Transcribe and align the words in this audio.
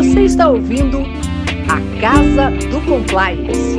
Você 0.00 0.24
está 0.24 0.48
ouvindo 0.48 0.96
a 1.68 2.00
Casa 2.00 2.48
do 2.70 2.80
Compliance. 2.88 3.76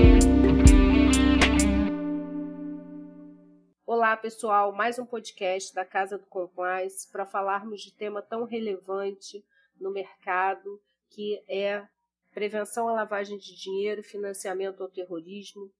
Olá, 3.88 4.16
pessoal, 4.16 4.72
mais 4.72 5.00
um 5.00 5.06
podcast 5.08 5.74
da 5.74 5.84
Casa 5.84 6.20
do 6.20 6.28
Compliance 6.28 7.12
para 7.12 7.26
falarmos 7.26 7.82
de 7.82 7.92
tema 7.92 8.21
tão 8.21 8.44
relevante 8.44 9.44
no 9.80 9.92
mercado 9.92 10.80
que 11.10 11.44
é 11.50 11.84
prevenção 12.32 12.88
à 12.88 12.94
lavagem 12.94 13.40
de 13.40 13.60
dinheiro 13.60 14.04
financiamento 14.04 14.84
ao 14.84 14.90
terrorismo. 14.90 15.72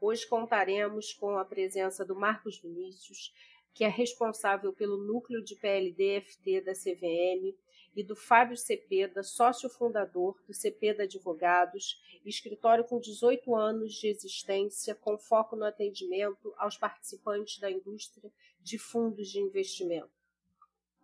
Hoje 0.00 0.28
contaremos 0.28 1.12
com 1.14 1.36
a 1.36 1.44
presença 1.44 2.04
do 2.04 2.14
Marcos 2.14 2.60
Vinícius, 2.60 3.32
que 3.74 3.82
é 3.82 3.88
responsável 3.88 4.72
pelo 4.72 4.96
núcleo 4.96 5.42
de 5.42 5.56
PLD-FT 5.56 6.60
da 6.60 6.72
CVM, 6.72 7.52
e 7.94 8.04
do 8.04 8.14
Fábio 8.14 8.56
Cepeda, 8.56 9.22
sócio 9.22 9.68
fundador 9.68 10.40
do 10.46 10.54
Cepeda 10.54 11.04
Advogados, 11.04 12.00
escritório 12.24 12.84
com 12.84 13.00
18 13.00 13.54
anos 13.54 13.94
de 13.94 14.08
existência, 14.08 14.94
com 14.94 15.18
foco 15.18 15.56
no 15.56 15.64
atendimento 15.64 16.54
aos 16.56 16.76
participantes 16.76 17.58
da 17.58 17.70
indústria 17.70 18.30
de 18.60 18.78
fundos 18.78 19.28
de 19.28 19.40
investimento. 19.40 20.10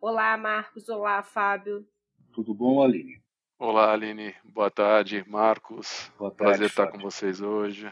Olá, 0.01 0.37
Marcos. 0.37 0.89
Olá, 0.89 1.23
Fábio. 1.23 1.87
Tudo 2.33 2.55
bom, 2.55 2.83
Aline? 2.83 3.23
Olá, 3.59 3.93
Aline. 3.93 4.35
Boa 4.45 4.71
tarde, 4.71 5.25
Marcos. 5.27 6.13
Boa 6.19 6.31
tarde, 6.31 6.59
Prazer 6.59 6.67
estar 6.67 6.85
Fábio. 6.87 7.01
com 7.01 7.11
vocês 7.11 7.41
hoje. 7.41 7.91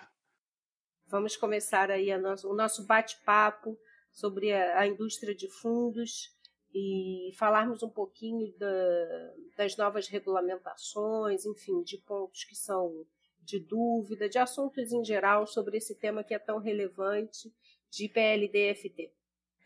Vamos 1.06 1.36
começar 1.36 1.91
aí 1.91 2.16
nosso, 2.19 2.50
o 2.50 2.55
nosso 2.55 2.86
bate-papo 2.86 3.78
sobre 4.11 4.52
a, 4.52 4.80
a, 4.80 4.86
indústria 4.86 5.34
de 5.34 5.48
fundos 5.48 6.30
e 6.74 7.30
falarmos 7.37 7.83
um 7.84 7.88
pouquinho 7.88 8.52
da, 8.59 9.34
das 9.56 9.77
novas 9.77 10.09
regulamentações, 10.09 11.47
enfim, 11.47 11.83
de 11.83 11.98
pontos 11.98 12.42
que 12.45 12.56
são 12.56 13.06
de 13.42 13.61
dúvida, 13.61 14.28
de 14.28 14.39
assuntos 14.39 14.91
em 14.91 15.05
geral 15.05 15.47
sobre 15.47 15.77
esse 15.77 15.95
tema 15.95 16.25
que 16.25 16.34
é 16.34 16.39
tão 16.39 16.58
relevante 16.58 17.52
de 17.91 18.08
PLDFT. 18.08 19.12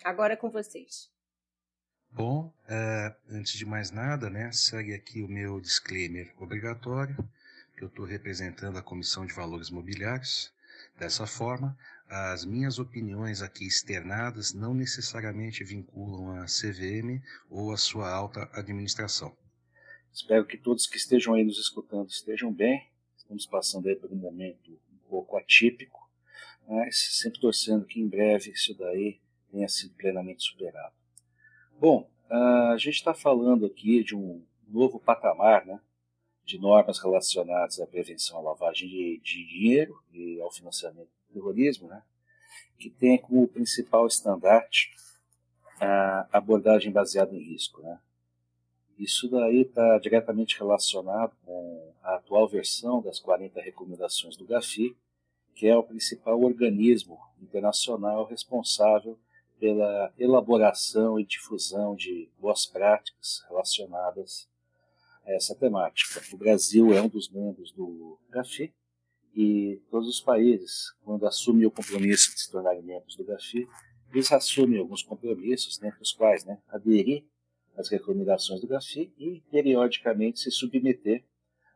Agora 0.04 0.34
é 0.34 0.36
com 0.36 0.50
vocês. 0.50 1.10
Bom, 2.10 2.52
uh, 2.64 3.14
antes 3.30 3.52
de 3.52 3.64
mais 3.64 3.90
nada, 3.90 4.28
né, 4.28 4.50
segue 4.52 4.94
aqui 4.94 5.22
o 5.22 5.28
meu 5.28 5.60
disclaimer 5.60 6.32
obrigatório, 6.38 7.16
que 7.76 7.84
eu 7.84 7.88
estou 7.88 8.04
representando 8.04 8.76
a 8.76 8.82
Comissão 8.82 9.24
de 9.24 9.32
Valores 9.32 9.70
Mobiliários. 9.70 10.52
Dessa 10.96 11.26
forma, 11.26 11.76
as 12.08 12.44
minhas 12.44 12.78
opiniões 12.78 13.42
aqui 13.42 13.66
externadas 13.66 14.54
não 14.54 14.72
necessariamente 14.72 15.62
vinculam 15.62 16.40
a 16.40 16.46
CVM 16.46 17.22
ou 17.50 17.70
a 17.72 17.76
sua 17.76 18.10
alta 18.10 18.48
administração. 18.52 19.36
Espero 20.10 20.46
que 20.46 20.56
todos 20.56 20.86
que 20.86 20.96
estejam 20.96 21.34
aí 21.34 21.44
nos 21.44 21.58
escutando 21.58 22.08
estejam 22.08 22.52
bem. 22.52 22.88
Estamos 23.16 23.46
passando 23.46 23.88
aí 23.88 23.96
por 23.96 24.10
um 24.10 24.16
momento 24.16 24.70
um 24.70 25.08
pouco 25.10 25.36
atípico, 25.36 26.10
mas 26.66 26.96
sempre 27.20 27.40
torcendo 27.40 27.84
que 27.84 28.00
em 28.00 28.08
breve 28.08 28.50
isso 28.50 28.74
daí 28.74 29.20
tenha 29.50 29.68
sido 29.68 29.94
plenamente 29.94 30.42
superado. 30.42 30.94
Bom, 31.78 32.10
a 32.30 32.76
gente 32.78 32.96
está 32.96 33.12
falando 33.12 33.66
aqui 33.66 34.02
de 34.02 34.14
um 34.14 34.42
novo 34.66 34.98
patamar, 34.98 35.66
né, 35.66 35.80
de 36.44 36.58
normas 36.58 36.98
relacionadas 36.98 37.78
à 37.78 37.86
prevenção 37.86 38.38
à 38.38 38.40
lavagem 38.40 38.88
de, 38.88 39.20
dinheiro 39.22 40.02
e 40.12 40.40
ao 40.40 40.50
financiamento 40.50 41.17
terrorismo, 41.32 41.88
né, 41.88 42.02
que 42.78 42.90
tem 42.90 43.18
como 43.18 43.48
principal 43.48 44.06
estandarte 44.06 44.90
a 45.80 46.28
abordagem 46.32 46.92
baseada 46.92 47.34
em 47.34 47.42
risco. 47.42 47.82
Né. 47.82 47.98
Isso 48.98 49.28
daí 49.28 49.62
está 49.62 49.98
diretamente 49.98 50.58
relacionado 50.58 51.36
com 51.44 51.92
a 52.02 52.16
atual 52.16 52.48
versão 52.48 53.00
das 53.00 53.20
40 53.20 53.60
recomendações 53.60 54.36
do 54.36 54.44
GAFI, 54.44 54.96
que 55.54 55.66
é 55.66 55.76
o 55.76 55.82
principal 55.82 56.40
organismo 56.40 57.18
internacional 57.40 58.24
responsável 58.24 59.18
pela 59.58 60.12
elaboração 60.16 61.18
e 61.18 61.24
difusão 61.24 61.96
de 61.96 62.28
boas 62.38 62.64
práticas 62.64 63.44
relacionadas 63.48 64.48
a 65.24 65.32
essa 65.32 65.54
temática. 65.54 66.22
O 66.32 66.36
Brasil 66.36 66.92
é 66.92 67.02
um 67.02 67.08
dos 67.08 67.28
membros 67.28 67.72
do 67.72 68.18
GAFI 68.30 68.72
e 69.40 69.80
todos 69.88 70.08
os 70.08 70.20
países, 70.20 70.92
quando 71.04 71.24
assumem 71.24 71.64
o 71.64 71.70
compromisso 71.70 72.34
de 72.34 72.40
se 72.40 72.50
tornarem 72.50 72.82
membros 72.82 73.14
do 73.14 73.22
GAFI, 73.22 73.68
eles 74.12 74.32
assumem 74.32 74.80
alguns 74.80 75.00
compromissos, 75.00 75.78
dentre 75.78 76.02
os 76.02 76.10
quais 76.10 76.44
né, 76.44 76.58
aderir 76.68 77.22
às 77.76 77.88
recomendações 77.88 78.60
do 78.60 78.66
GAFI 78.66 79.12
e, 79.16 79.40
periodicamente, 79.48 80.40
se 80.40 80.50
submeter 80.50 81.22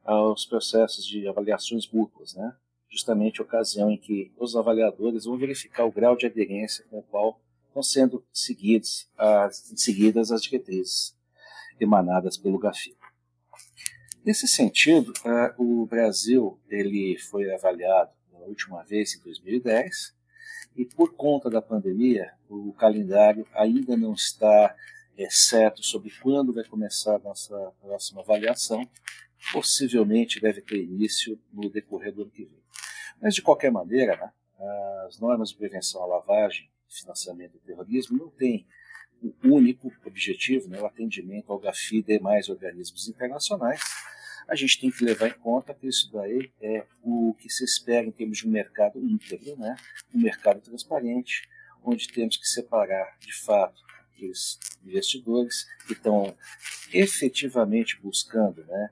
aos 0.02 0.44
processos 0.44 1.06
de 1.06 1.28
avaliações 1.28 1.88
mútuas, 1.88 2.34
né, 2.34 2.52
justamente 2.90 3.40
a 3.40 3.44
ocasião 3.44 3.92
em 3.92 3.96
que 3.96 4.32
os 4.36 4.56
avaliadores 4.56 5.24
vão 5.24 5.38
verificar 5.38 5.84
o 5.84 5.92
grau 5.92 6.16
de 6.16 6.26
aderência 6.26 6.84
com 6.90 6.98
o 6.98 7.02
qual 7.04 7.40
estão 7.68 7.80
sendo 7.80 8.24
seguidos, 8.32 9.08
as, 9.16 9.72
seguidas 9.76 10.32
as 10.32 10.42
diretrizes 10.42 11.16
emanadas 11.78 12.36
pelo 12.36 12.58
GAFI. 12.58 12.96
Nesse 14.24 14.46
sentido, 14.46 15.12
uh, 15.26 15.62
o 15.62 15.84
Brasil 15.84 16.56
ele 16.68 17.18
foi 17.18 17.52
avaliado 17.52 18.12
pela 18.30 18.46
última 18.46 18.84
vez 18.84 19.16
em 19.16 19.20
2010 19.20 20.14
e 20.76 20.84
por 20.84 21.14
conta 21.14 21.50
da 21.50 21.60
pandemia 21.60 22.32
o 22.48 22.72
calendário 22.72 23.44
ainda 23.52 23.96
não 23.96 24.12
está 24.12 24.76
é, 25.18 25.28
certo 25.28 25.82
sobre 25.82 26.12
quando 26.22 26.54
vai 26.54 26.62
começar 26.64 27.16
a 27.16 27.18
nossa 27.18 27.72
próxima 27.80 28.20
avaliação. 28.20 28.88
Possivelmente 29.52 30.40
deve 30.40 30.62
ter 30.62 30.80
início 30.80 31.36
no 31.52 31.68
decorrer 31.68 32.14
do 32.14 32.22
ano 32.22 32.30
que 32.30 32.44
vem. 32.44 32.62
Mas 33.20 33.34
de 33.34 33.42
qualquer 33.42 33.72
maneira, 33.72 34.16
né, 34.16 34.32
as 35.08 35.18
normas 35.18 35.48
de 35.48 35.56
prevenção 35.56 36.00
à 36.00 36.06
lavagem 36.06 36.70
financiamento 36.88 37.54
do 37.54 37.60
terrorismo 37.60 38.18
não 38.18 38.28
tem 38.28 38.66
o 39.22 39.48
único 39.54 39.92
objetivo, 40.04 40.68
né, 40.68 40.80
o 40.80 40.86
atendimento 40.86 41.52
ao 41.52 41.58
GAFI 41.58 41.98
e 41.98 42.02
demais 42.02 42.48
organismos 42.48 43.08
internacionais. 43.08 43.80
A 44.48 44.56
gente 44.56 44.80
tem 44.80 44.90
que 44.90 45.04
levar 45.04 45.28
em 45.28 45.38
conta 45.38 45.72
que 45.72 45.86
isso 45.86 46.10
daí 46.12 46.52
é 46.60 46.84
o 47.02 47.34
que 47.38 47.48
se 47.48 47.64
espera 47.64 48.06
em 48.06 48.10
termos 48.10 48.38
de 48.38 48.48
um 48.48 48.50
mercado 48.50 48.98
íntegro, 48.98 49.56
né, 49.56 49.76
um 50.14 50.20
mercado 50.20 50.60
transparente, 50.60 51.48
onde 51.84 52.08
temos 52.08 52.36
que 52.36 52.46
separar, 52.46 53.16
de 53.20 53.32
fato, 53.32 53.80
aqueles 54.12 54.58
investidores 54.84 55.66
que 55.86 55.92
estão 55.92 56.36
efetivamente 56.92 58.00
buscando 58.00 58.64
né, 58.64 58.90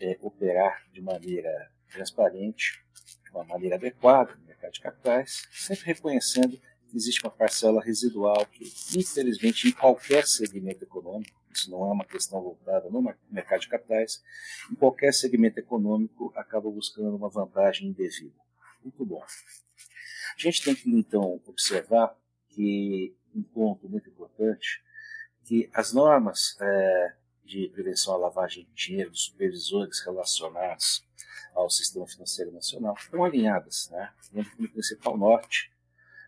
é, 0.00 0.18
operar 0.20 0.82
de 0.92 1.00
maneira 1.00 1.70
transparente, 1.90 2.82
de 3.24 3.30
uma 3.30 3.44
maneira 3.44 3.76
adequada 3.76 4.34
no 4.34 4.46
mercado 4.46 4.72
de 4.72 4.80
capitais, 4.80 5.48
sempre 5.52 5.86
reconhecendo 5.86 6.60
existe 6.96 7.22
uma 7.22 7.30
parcela 7.30 7.82
residual 7.82 8.46
que, 8.46 8.64
infelizmente, 8.96 9.68
em 9.68 9.72
qualquer 9.72 10.26
segmento 10.26 10.84
econômico, 10.84 11.38
isso 11.52 11.70
não 11.70 11.82
é 11.88 11.92
uma 11.92 12.04
questão 12.04 12.40
voltada 12.40 12.88
no 12.88 13.02
mercado 13.30 13.60
de 13.60 13.68
capitais, 13.68 14.22
em 14.70 14.74
qualquer 14.74 15.12
segmento 15.12 15.58
econômico 15.58 16.32
acaba 16.36 16.70
buscando 16.70 17.16
uma 17.16 17.28
vantagem 17.28 17.88
indevida. 17.88 18.38
Muito 18.82 19.04
bom. 19.04 19.22
A 19.22 20.40
gente 20.40 20.62
tem 20.62 20.74
que, 20.74 20.88
então, 20.88 21.40
observar 21.46 22.16
que, 22.48 23.14
um 23.34 23.42
ponto 23.42 23.88
muito 23.88 24.08
importante, 24.08 24.82
que 25.44 25.68
as 25.74 25.92
normas 25.92 26.56
é, 26.60 27.14
de 27.44 27.68
prevenção 27.68 28.14
à 28.14 28.16
lavagem 28.16 28.64
de 28.64 28.86
dinheiro 28.86 29.10
dos 29.10 29.24
supervisores 29.24 30.00
relacionados 30.00 31.04
ao 31.54 31.68
sistema 31.68 32.06
financeiro 32.06 32.52
nacional 32.52 32.94
estão 32.94 33.24
alinhadas, 33.24 33.88
né? 33.90 34.12
Tendo 34.32 34.50
como 34.50 34.68
principal 34.68 35.18
norte 35.18 35.72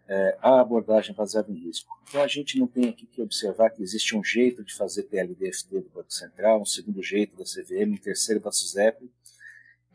é, 0.09 0.37
a 0.41 0.61
abordagem 0.61 1.15
baseada 1.15 1.51
em 1.51 1.55
risco. 1.55 1.91
Então 2.09 2.23
a 2.23 2.27
gente 2.27 2.59
não 2.59 2.67
tem 2.67 2.89
aqui 2.89 3.07
que 3.07 3.23
observar 3.23 3.71
que 3.71 3.83
existe 3.83 4.17
um 4.17 4.23
jeito 4.23 4.65
de 4.65 4.75
fazer 4.75 5.05
PLDFT 5.05 5.81
do 5.81 5.91
Banco 5.91 6.13
Central, 6.13 6.61
um 6.61 6.67
segundo 6.67 7.03
jeito 7.03 7.37
da 7.37 7.45
CVM, 7.45 7.95
um 7.95 7.97
terceiro 7.97 8.41
da 8.41 8.51
SUSEP, 8.51 9.11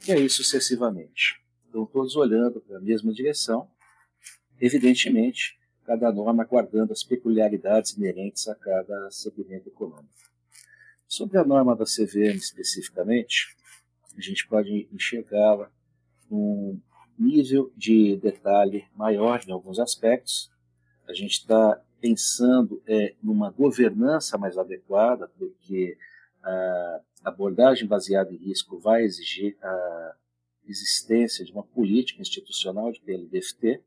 e 0.07 0.11
aí 0.11 0.29
sucessivamente. 0.29 1.41
Então 1.69 1.85
todos 1.85 2.15
olhando 2.15 2.61
para 2.61 2.77
a 2.77 2.81
mesma 2.81 3.13
direção, 3.13 3.69
evidentemente, 4.59 5.57
cada 5.85 6.11
norma 6.11 6.43
guardando 6.43 6.91
as 6.91 7.03
peculiaridades 7.03 7.95
inerentes 7.95 8.47
a 8.47 8.55
cada 8.55 9.09
segmento 9.11 9.69
econômico. 9.69 10.09
Sobre 11.07 11.37
a 11.37 11.45
norma 11.45 11.75
da 11.75 11.85
CVM 11.85 12.35
especificamente, 12.35 13.55
a 14.17 14.21
gente 14.21 14.47
pode 14.47 14.89
enxergá-la 14.91 15.71
um 16.29 16.79
nível 17.17 17.71
de 17.75 18.15
detalhe 18.17 18.85
maior 18.95 19.41
em 19.47 19.51
alguns 19.51 19.79
aspectos. 19.79 20.51
A 21.07 21.13
gente 21.13 21.33
está 21.33 21.81
pensando 21.99 22.81
é, 22.85 23.15
numa 23.21 23.49
governança 23.49 24.37
mais 24.37 24.57
adequada, 24.57 25.27
porque 25.37 25.97
a 26.43 27.01
abordagem 27.25 27.87
baseada 27.87 28.31
em 28.31 28.37
risco 28.37 28.79
vai 28.79 29.03
exigir 29.03 29.57
a 29.61 30.15
existência 30.65 31.43
de 31.43 31.51
uma 31.51 31.63
política 31.63 32.21
institucional 32.21 32.91
de 32.91 33.01
PLDFT, 33.01 33.81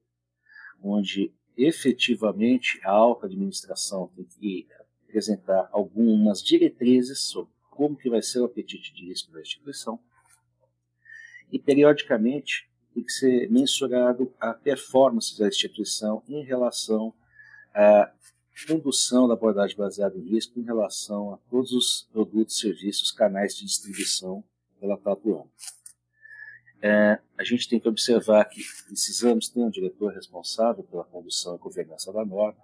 onde 0.83 1.33
efetivamente 1.57 2.81
a 2.85 2.91
alta 2.91 3.27
administração 3.27 4.09
tem 4.15 4.25
que 4.25 4.67
apresentar 5.05 5.69
algumas 5.73 6.43
diretrizes 6.43 7.21
sobre 7.21 7.53
como 7.71 7.97
que 7.97 8.11
vai 8.11 8.23
ser 8.23 8.41
o 8.41 8.45
apetite 8.45 8.95
de 8.95 9.07
risco 9.07 9.33
da 9.33 9.41
instituição. 9.41 9.99
E, 11.51 11.59
periodicamente, 11.59 12.70
tem 12.95 13.03
que 13.03 13.13
ser 13.13 13.51
mensurado 13.51 14.33
a 14.41 14.53
performance 14.53 15.39
da 15.39 15.49
instituição 15.49 16.23
em 16.29 16.45
relação 16.45 17.15
à 17.75 18.13
condução 18.67 19.27
da 19.27 19.35
abordagem 19.35 19.77
baseada 19.77 20.17
em 20.19 20.29
risco 20.29 20.59
em 20.59 20.65
relação 20.65 21.35
a 21.35 21.39
todos 21.51 21.73
os 21.73 22.09
produtos, 22.13 22.59
serviços, 22.59 23.11
canais 23.11 23.57
de 23.57 23.65
distribuição 23.65 24.45
que 24.79 24.85
ela 24.85 24.95
está. 24.95 25.17
É, 26.83 27.19
a 27.39 27.45
gente 27.45 27.69
tem 27.69 27.79
que 27.79 27.89
observar 27.89 28.45
que 28.47 28.63
precisamos 28.87 29.49
ter 29.49 29.61
um 29.61 29.71
diretor 29.71 30.13
responsável 30.13 30.83
pela 30.85 31.05
condução 31.05 31.55
e 31.55 31.59
governança 31.59 32.13
da 32.13 32.25
norma, 32.25 32.59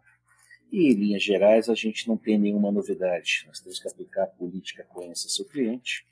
e, 0.70 0.92
em 0.92 0.94
linhas 0.94 1.22
gerais, 1.22 1.68
a 1.68 1.74
gente 1.74 2.08
não 2.08 2.16
tem 2.16 2.38
nenhuma 2.38 2.72
novidade. 2.72 3.44
Nós 3.46 3.60
temos 3.60 3.78
que 3.78 3.88
aplicar 3.88 4.24
a 4.24 4.26
política 4.26 4.84
conheça 4.84 5.28
seu 5.28 5.44
cliente. 5.44 6.06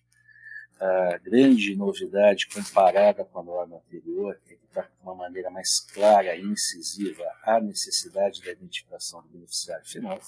A 0.81 1.19
grande 1.19 1.75
novidade 1.76 2.49
comparada 2.49 3.25
com 3.25 3.38
a 3.38 3.43
norma 3.43 3.76
anterior 3.76 4.38
é 4.47 4.55
que 4.55 4.65
está 4.67 4.82
de 4.82 5.03
uma 5.03 5.15
maneira 5.15 5.50
mais 5.50 5.81
clara 5.81 6.35
e 6.35 6.43
incisiva 6.43 7.25
a 7.43 7.61
necessidade 7.61 8.43
da 8.43 8.50
identificação 8.50 9.23
do 9.23 9.29
beneficiário 9.29 9.87
final. 9.87 10.21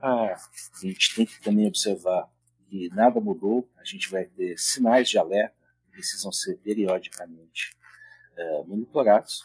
a 0.00 0.36
gente 0.80 1.14
tem 1.14 1.26
que 1.26 1.40
também 1.40 1.66
observar 1.66 2.28
que 2.68 2.88
nada 2.94 3.20
mudou, 3.20 3.68
a 3.76 3.84
gente 3.84 4.10
vai 4.10 4.24
ter 4.24 4.58
sinais 4.58 5.08
de 5.08 5.18
alerta 5.18 5.54
que 5.84 5.90
precisam 5.92 6.32
ser 6.32 6.56
periodicamente 6.56 7.76
uh, 8.36 8.66
monitorados 8.66 9.44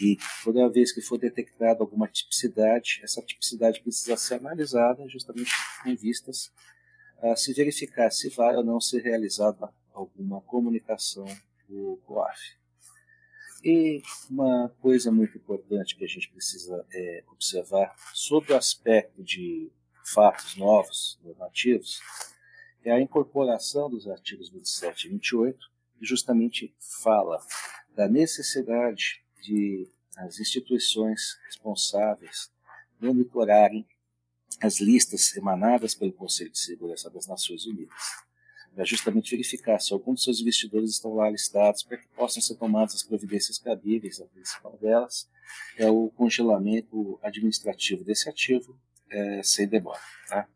e 0.00 0.16
toda 0.44 0.70
vez 0.70 0.92
que 0.92 1.00
for 1.00 1.18
detectada 1.18 1.82
alguma 1.82 2.06
tipicidade, 2.06 3.00
essa 3.02 3.20
tipicidade 3.20 3.80
precisa 3.80 4.16
ser 4.16 4.34
analisada 4.34 5.06
justamente 5.08 5.50
em 5.84 5.94
vistas 5.96 6.52
a 7.22 7.36
se 7.36 7.52
verificar 7.52 8.10
se 8.10 8.28
vai 8.28 8.54
ou 8.56 8.64
não 8.64 8.80
ser 8.80 9.02
realizada 9.02 9.72
alguma 9.92 10.40
comunicação 10.42 11.26
do 11.68 12.00
COAF. 12.06 12.56
E 13.64 14.02
uma 14.30 14.68
coisa 14.80 15.10
muito 15.10 15.36
importante 15.36 15.96
que 15.96 16.04
a 16.04 16.08
gente 16.08 16.30
precisa 16.30 16.86
é, 16.92 17.24
observar 17.28 17.94
sobre 18.14 18.52
o 18.52 18.56
aspecto 18.56 19.22
de 19.22 19.70
fatos 20.04 20.56
novos, 20.56 21.18
normativos, 21.24 22.00
é 22.84 22.92
a 22.92 23.00
incorporação 23.00 23.90
dos 23.90 24.08
artigos 24.08 24.48
27 24.48 25.06
e 25.06 25.10
28, 25.10 25.58
que 25.98 26.06
justamente 26.06 26.74
fala 27.02 27.38
da 27.94 28.08
necessidade 28.08 29.22
de 29.42 29.88
as 30.16 30.38
instituições 30.40 31.38
responsáveis 31.46 32.50
monitorarem 33.00 33.86
as 34.60 34.80
listas 34.80 35.36
emanadas 35.36 35.94
pelo 35.94 36.12
Conselho 36.12 36.50
de 36.50 36.58
Segurança 36.58 37.10
das 37.10 37.26
Nações 37.26 37.66
Unidas, 37.66 37.94
para 38.74 38.84
justamente 38.84 39.30
verificar 39.30 39.78
se 39.80 39.92
algum 39.92 40.14
dos 40.14 40.22
seus 40.22 40.40
investidores 40.40 40.90
estão 40.90 41.14
lá 41.14 41.28
listados 41.30 41.82
para 41.82 41.96
que 41.96 42.06
possam 42.08 42.42
ser 42.42 42.54
tomadas 42.56 42.94
as 42.94 43.02
providências 43.02 43.58
cabíveis. 43.58 44.20
A 44.20 44.26
principal 44.26 44.76
delas 44.80 45.28
é 45.76 45.90
o 45.90 46.10
congelamento 46.10 47.18
administrativo 47.22 48.04
desse 48.04 48.28
ativo 48.28 48.78
é, 49.10 49.42
sem 49.42 49.66
demora. 49.66 50.00
Tá? 50.28 50.46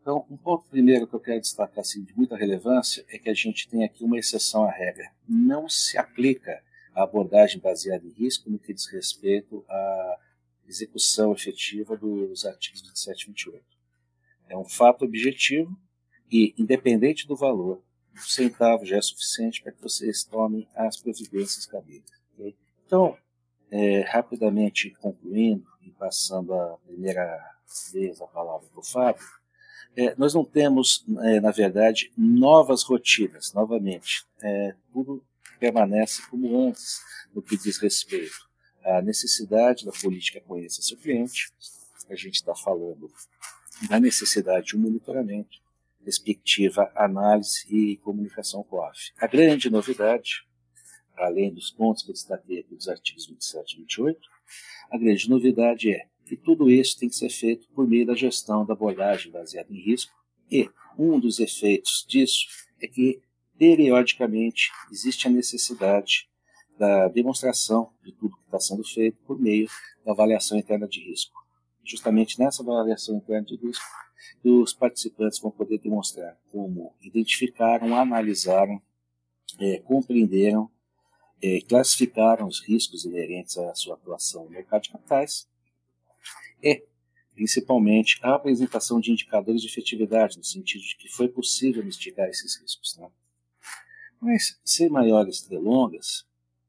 Então, 0.00 0.24
um 0.30 0.36
ponto 0.36 0.68
primeiro 0.70 1.06
que 1.06 1.14
eu 1.14 1.20
quero 1.20 1.40
destacar 1.40 1.80
assim, 1.80 2.02
de 2.02 2.16
muita 2.16 2.36
relevância 2.36 3.04
é 3.10 3.18
que 3.18 3.28
a 3.28 3.34
gente 3.34 3.68
tem 3.68 3.84
aqui 3.84 4.04
uma 4.04 4.18
exceção 4.18 4.64
à 4.64 4.70
regra. 4.70 5.10
Não 5.28 5.68
se 5.68 5.98
aplica 5.98 6.62
a 6.94 7.02
abordagem 7.02 7.60
baseada 7.60 8.06
em 8.06 8.12
risco 8.12 8.48
no 8.48 8.58
que 8.58 8.72
diz 8.72 8.86
respeito 8.86 9.64
à 9.68 10.18
execução 10.68 11.32
efetiva 11.32 11.96
dos 11.96 12.44
artigos 12.44 12.82
27 12.82 13.22
e 13.22 13.26
28. 13.28 13.64
É 14.48 14.56
um 14.56 14.64
fato 14.64 15.04
objetivo 15.04 15.76
e, 16.30 16.54
independente 16.58 17.26
do 17.26 17.34
valor, 17.34 17.82
um 18.14 18.20
centavo 18.20 18.84
já 18.84 18.96
é 18.96 19.02
suficiente 19.02 19.62
para 19.62 19.72
que 19.72 19.82
vocês 19.82 20.24
tomem 20.24 20.68
as 20.74 20.96
providências 20.96 21.66
cabíveis. 21.66 22.10
Okay? 22.34 22.56
Então, 22.86 23.16
é, 23.70 24.00
rapidamente 24.00 24.90
concluindo 25.00 25.66
e 25.82 25.90
passando 25.90 26.54
a 26.54 26.78
primeira 26.78 27.56
vez 27.92 28.20
a 28.20 28.26
palavra 28.26 28.66
para 28.68 28.80
o 28.80 28.84
Fábio, 28.84 29.24
é, 29.96 30.14
nós 30.16 30.34
não 30.34 30.44
temos, 30.44 31.04
é, 31.22 31.40
na 31.40 31.50
verdade, 31.50 32.12
novas 32.16 32.82
rotinas, 32.82 33.52
novamente. 33.52 34.26
É, 34.42 34.74
tudo 34.92 35.24
permanece 35.58 36.22
como 36.28 36.68
antes 36.68 37.00
no 37.34 37.42
que 37.42 37.56
diz 37.56 37.78
respeito 37.78 38.47
à 38.88 39.02
necessidade 39.02 39.84
da 39.84 39.92
política 39.92 40.40
conheça 40.40 40.82
seu 40.82 40.96
cliente. 40.96 41.52
A 42.08 42.14
gente 42.14 42.36
está 42.36 42.54
falando 42.54 43.10
da 43.88 44.00
necessidade 44.00 44.68
de 44.68 44.76
um 44.76 44.80
monitoramento, 44.80 45.58
respectiva 46.04 46.90
análise 46.94 47.66
e 47.68 47.96
comunicação 47.98 48.62
com 48.62 48.80
a 48.82 48.88
AF. 48.88 49.12
A 49.18 49.26
grande 49.26 49.68
novidade, 49.68 50.46
além 51.16 51.52
dos 51.52 51.70
pontos 51.70 52.02
que 52.02 52.10
eu 52.10 52.14
destaquei 52.14 52.60
aqui 52.60 52.74
dos 52.74 52.88
artigos 52.88 53.26
27 53.26 53.74
e 53.74 53.78
28, 53.80 54.20
a 54.90 54.98
grande 54.98 55.28
novidade 55.28 55.92
é 55.92 56.06
que 56.24 56.36
tudo 56.36 56.70
isso 56.70 56.98
tem 56.98 57.08
que 57.08 57.16
ser 57.16 57.30
feito 57.30 57.68
por 57.68 57.86
meio 57.86 58.06
da 58.06 58.14
gestão 58.14 58.64
da 58.64 58.72
abordagem 58.72 59.30
baseada 59.30 59.72
em 59.72 59.80
risco 59.80 60.12
e 60.50 60.68
um 60.98 61.18
dos 61.20 61.38
efeitos 61.40 62.04
disso 62.08 62.46
é 62.80 62.86
que 62.86 63.20
periodicamente 63.58 64.70
existe 64.90 65.26
a 65.26 65.30
necessidade 65.30 66.27
da 66.78 67.08
demonstração 67.08 67.92
de 68.02 68.12
tudo 68.12 68.36
que 68.36 68.44
está 68.44 68.60
sendo 68.60 68.84
feito 68.84 69.18
por 69.26 69.38
meio 69.38 69.68
da 70.04 70.12
avaliação 70.12 70.56
interna 70.56 70.86
de 70.86 71.00
risco. 71.00 71.34
Justamente 71.84 72.38
nessa 72.38 72.62
avaliação 72.62 73.16
interna 73.16 73.46
de 73.46 73.56
risco, 73.56 73.84
os 74.44 74.72
participantes 74.72 75.38
vão 75.40 75.50
poder 75.50 75.78
demonstrar 75.78 76.38
como 76.50 76.94
identificaram, 77.00 77.96
analisaram, 77.96 78.80
é, 79.58 79.78
compreenderam, 79.80 80.70
é, 81.42 81.60
classificaram 81.60 82.46
os 82.46 82.60
riscos 82.60 83.04
inerentes 83.04 83.56
à 83.58 83.74
sua 83.74 83.94
atuação 83.94 84.44
no 84.44 84.50
mercado 84.50 84.82
de 84.82 84.90
capitais 84.90 85.48
e, 86.62 86.84
principalmente, 87.34 88.18
a 88.22 88.34
apresentação 88.34 89.00
de 89.00 89.12
indicadores 89.12 89.62
de 89.62 89.68
efetividade, 89.68 90.36
no 90.36 90.44
sentido 90.44 90.82
de 90.82 90.96
que 90.96 91.08
foi 91.08 91.28
possível 91.28 91.84
mitigar 91.84 92.28
esses 92.28 92.60
riscos. 92.60 92.96
Né? 92.96 93.08
Mas, 94.20 94.60
sem 94.64 94.88
maiores 94.88 95.46
delongas, 95.46 96.26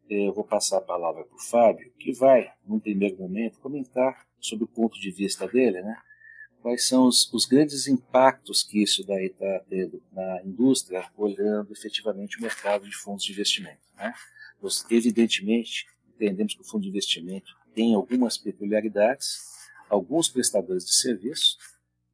eu 0.10 0.34
vou 0.34 0.44
passar 0.44 0.78
a 0.78 0.82
palavra 0.82 1.24
para 1.24 1.36
o 1.36 1.40
Fábio, 1.40 1.92
que 2.00 2.12
vai, 2.12 2.52
num 2.66 2.80
primeiro 2.80 3.18
momento, 3.18 3.60
comentar 3.60 4.26
sobre 4.40 4.64
o 4.64 4.68
ponto 4.68 5.00
de 5.00 5.12
vista 5.12 5.48
dele, 5.48 5.82
né? 5.82 5.96
Quais 6.62 6.88
são 6.88 7.08
os, 7.08 7.32
os 7.32 7.46
grandes 7.46 7.88
impactos 7.88 8.64
que 8.64 8.82
isso 8.82 9.06
daí 9.06 9.28
está 9.28 9.62
tendo 9.70 10.02
na 10.12 10.42
indústria, 10.44 11.10
olhando 11.16 11.72
efetivamente 11.72 12.38
o 12.38 12.42
mercado 12.42 12.86
de 12.86 12.96
fundos 12.96 13.24
de 13.24 13.32
investimento. 13.32 13.80
Né? 13.96 14.14
Nós, 14.62 14.86
evidentemente, 14.90 15.88
entendemos 16.14 16.54
que 16.54 16.62
o 16.62 16.66
fundo 16.66 16.82
de 16.82 16.90
investimento 16.90 17.56
tem 17.74 17.96
algumas 17.96 18.38
peculiaridades, 18.38 19.40
alguns 19.90 20.28
prestadores 20.28 20.86
de 20.86 20.96
serviço, 20.96 21.58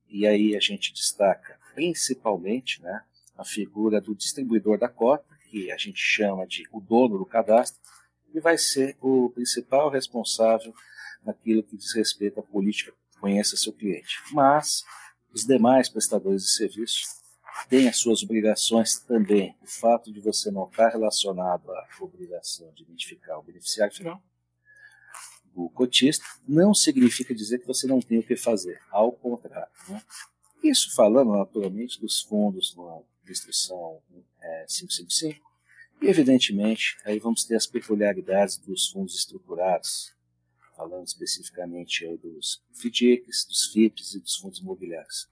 e 0.08 0.28
aí 0.28 0.56
a 0.56 0.60
gente 0.60 0.94
destaca 0.94 1.58
principalmente 1.74 2.82
né, 2.84 3.02
a 3.36 3.44
figura 3.44 4.00
do 4.00 4.14
distribuidor 4.14 4.78
da 4.78 4.88
cota, 4.88 5.35
que 5.56 5.72
a 5.72 5.78
gente 5.78 6.00
chama 6.00 6.46
de 6.46 6.68
o 6.70 6.82
dono 6.82 7.18
do 7.18 7.26
cadastro, 7.26 7.80
e 8.34 8.42
vai 8.42 8.58
ser 8.58 8.98
o 9.00 9.30
principal 9.30 9.90
responsável 9.90 10.74
naquilo 11.24 11.64
que 11.64 11.78
diz 11.78 11.96
respeito 11.96 12.42
à 12.42 12.44
política 12.44 12.94
conheça 13.22 13.56
seu 13.56 13.72
cliente. 13.72 14.22
Mas 14.34 14.84
os 15.32 15.46
demais 15.46 15.88
prestadores 15.88 16.44
de 16.44 16.50
serviço 16.50 17.06
têm 17.70 17.88
as 17.88 17.96
suas 17.96 18.22
obrigações 18.22 19.00
também. 19.00 19.56
O 19.62 19.66
fato 19.66 20.12
de 20.12 20.20
você 20.20 20.52
não 20.52 20.68
estar 20.68 20.90
relacionado 20.90 21.72
à 21.72 21.88
obrigação 22.02 22.70
de 22.74 22.84
identificar 22.84 23.40
o 23.40 23.44
beneficiário 23.44 23.96
final, 23.96 24.22
o 25.56 25.70
cotista, 25.70 26.26
não 26.46 26.74
significa 26.74 27.34
dizer 27.34 27.60
que 27.60 27.68
você 27.68 27.88
não 27.88 28.02
tem 28.02 28.20
o 28.20 28.24
que 28.24 28.36
fazer. 28.36 28.82
Ao 28.92 29.10
contrário. 29.10 29.72
Né? 29.88 30.04
Isso 30.62 30.94
falando 30.94 31.32
naturalmente 31.32 32.02
dos 32.02 32.22
fundos 32.22 32.76
no 32.76 33.06
instrução 33.32 34.02
é, 34.42 34.66
555. 34.68 35.45
E, 36.06 36.08
evidentemente, 36.08 37.00
aí 37.04 37.18
vamos 37.18 37.46
ter 37.46 37.56
as 37.56 37.66
peculiaridades 37.66 38.60
dos 38.60 38.90
fundos 38.90 39.16
estruturados, 39.16 40.16
falando 40.78 41.08
especificamente 41.08 42.06
aí 42.06 42.16
dos 42.16 42.64
FDICs, 42.74 43.48
dos 43.48 43.72
FIPs 43.74 44.14
e 44.14 44.20
dos 44.20 44.36
fundos 44.36 44.60
imobiliários. 44.60 45.28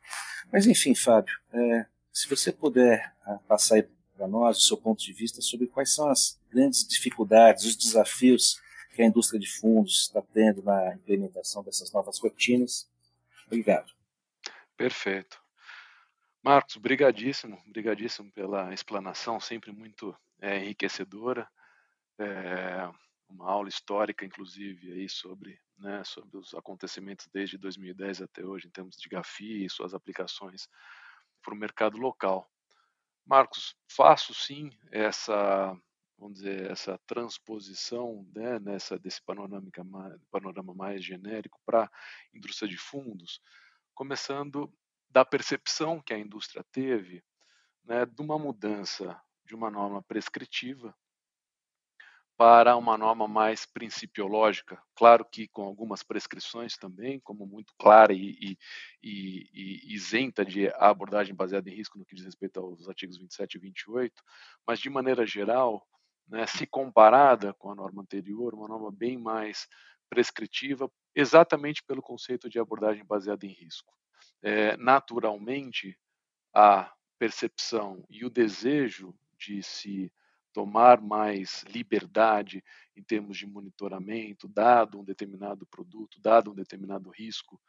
Mas, 0.52 0.66
enfim, 0.66 0.96
Fábio, 0.96 1.40
é, 1.54 1.86
se 2.12 2.28
você 2.28 2.52
puder 2.52 3.16
ah, 3.24 3.38
passar 3.48 3.88
para 4.18 4.28
nós 4.28 4.58
o 4.58 4.62
seu 4.62 4.76
ponto 4.76 5.00
de 5.04 5.14
vista 5.14 5.44
sobre 5.44 5.68
quais 5.68 5.94
são 5.94 6.10
as 6.10 6.42
grandes 6.50 6.88
dificuldades, 6.88 7.66
os 7.66 7.76
desafios 7.76 8.60
que 8.96 9.04
a 9.04 9.06
indústria 9.06 9.40
de 9.40 9.48
fundos 9.48 10.08
está 10.08 10.24
tendo 10.24 10.64
na 10.64 10.96
implementação 10.96 11.64
dessas 11.64 11.92
novas 11.92 12.18
rotinas. 12.18 12.90
Obrigado. 13.46 13.94
Perfeito. 14.76 15.40
Marcos, 16.42 16.78
brigadíssimo, 16.78 17.62
brigadíssimo 17.68 18.32
pela 18.32 18.74
explanação, 18.74 19.40
sempre 19.40 19.72
muito 19.72 20.16
é, 20.44 20.58
enriquecedora. 20.58 21.50
É, 22.20 22.92
uma 23.30 23.50
aula 23.50 23.70
histórica, 23.70 24.26
inclusive, 24.26 24.92
aí 24.92 25.10
sobre, 25.10 25.60
né, 25.78 26.04
sobre 26.04 26.38
os 26.38 26.54
acontecimentos 26.54 27.28
desde 27.34 27.58
2010 27.58 28.22
até 28.22 28.46
hoje, 28.46 28.68
em 28.68 28.72
termos 28.72 28.98
de 28.98 29.10
GAFI 29.10 29.66
e 29.66 29.70
suas 29.70 29.94
aplicações 29.94 30.68
para 31.42 31.54
o 31.54 31.58
mercado 31.58 31.98
local. 31.98 32.48
Marcos, 33.26 33.76
faço 33.90 34.34
sim 34.34 34.70
essa, 34.92 35.76
vamos 36.18 36.40
dizer, 36.40 36.70
essa 36.70 37.00
transposição 37.08 38.30
né, 38.36 38.60
nessa 38.60 39.00
desse 39.00 39.24
panorâmica, 39.24 39.82
panorama 40.30 40.74
mais 40.76 41.04
genérico 41.04 41.60
para 41.66 41.86
a 41.86 41.90
indústria 42.34 42.68
de 42.68 42.78
fundos, 42.78 43.40
começando 43.96 44.72
da 45.10 45.24
percepção 45.24 46.02
que 46.02 46.14
a 46.14 46.20
indústria 46.20 46.64
teve 46.72 47.24
né, 47.86 48.06
de 48.06 48.22
uma 48.22 48.38
mudança 48.38 49.20
de 49.46 49.56
uma 49.56 49.70
norma 49.70 50.02
prescritiva 50.02 50.96
para 52.36 52.76
uma 52.76 52.98
norma 52.98 53.28
mais 53.28 53.66
principiológica, 53.66 54.82
claro 54.96 55.24
que 55.24 55.48
com 55.48 55.64
algumas 55.64 56.02
prescrições 56.02 56.76
também, 56.76 57.20
como 57.20 57.46
muito 57.46 57.74
clara 57.78 58.12
e, 58.12 58.58
e, 59.02 59.50
e, 59.54 59.94
isenta 59.94 60.44
de 60.44 60.68
abordagem 60.76 61.36
baseada 61.36 61.70
em 61.70 61.76
risco 61.76 61.98
no 61.98 62.06
que 62.06 62.16
diz 62.16 62.26
respeito 62.26 62.60
aos 62.60 62.90
artigos 62.90 63.18
27 63.18 63.56
e 63.56 63.60
28, 63.60 64.24
mas 64.68 64.80
de 64.80 64.90
maneira 64.90 65.26
geral, 65.26 65.88
né, 66.28 66.48
se 66.48 66.66
comparada 66.66 67.54
com 67.54 67.72
a 67.72 67.76
norma 67.76 68.02
anterior, 68.02 68.56
uma 68.56 68.68
norma 68.68 68.92
bem 68.92 69.18
mais 69.18 69.68
prescritiva, 70.10 70.92
exatamente 71.16 71.84
pelo 71.84 72.02
conceito 72.02 72.50
de 72.50 72.60
abordagem 72.60 73.06
baseada 73.06 73.46
em 73.46 73.52
risco. 73.52 73.94
É, 74.42 74.76
naturalmente, 74.78 75.98
a 76.54 76.92
percepção 77.20 78.04
e 78.10 78.26
o 78.26 78.30
desejo 78.30 79.16
de 79.46 79.62
se 79.62 80.12
tomar 80.54 81.02
mais 81.02 81.64
liberdade 81.64 82.64
em 82.96 83.04
termos 83.04 83.38
de 83.38 83.48
monitoramento, 83.48 84.48
dado 84.48 85.00
um 85.00 85.04
determinado 85.04 85.66
produto, 85.66 86.22
dado 86.22 86.52
um 86.52 86.56
determinado 86.56 87.10
risco 87.10 87.60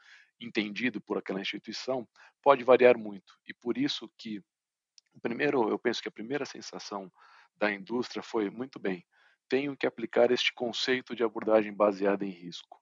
entendido 0.41 1.01
por 1.01 1.17
aquela 1.17 1.41
instituição, 1.41 2.07
pode 2.43 2.63
variar 2.63 2.99
muito. 2.99 3.39
E 3.49 3.55
por 3.55 3.79
isso 3.79 4.11
que, 4.19 4.43
primeiro, 5.23 5.69
eu 5.69 5.79
penso 5.79 6.03
que 6.03 6.09
a 6.09 6.13
primeira 6.13 6.45
sensação 6.45 7.11
da 7.57 7.73
indústria 7.73 8.23
foi 8.23 8.51
muito 8.51 8.79
bem. 8.79 9.05
Tenho 9.49 9.77
que 9.77 9.87
aplicar 9.87 10.31
este 10.31 10.53
conceito 10.53 11.15
de 11.15 11.23
abordagem 11.25 11.73
baseada 11.73 12.25
em 12.25 12.31
risco. 12.31 12.81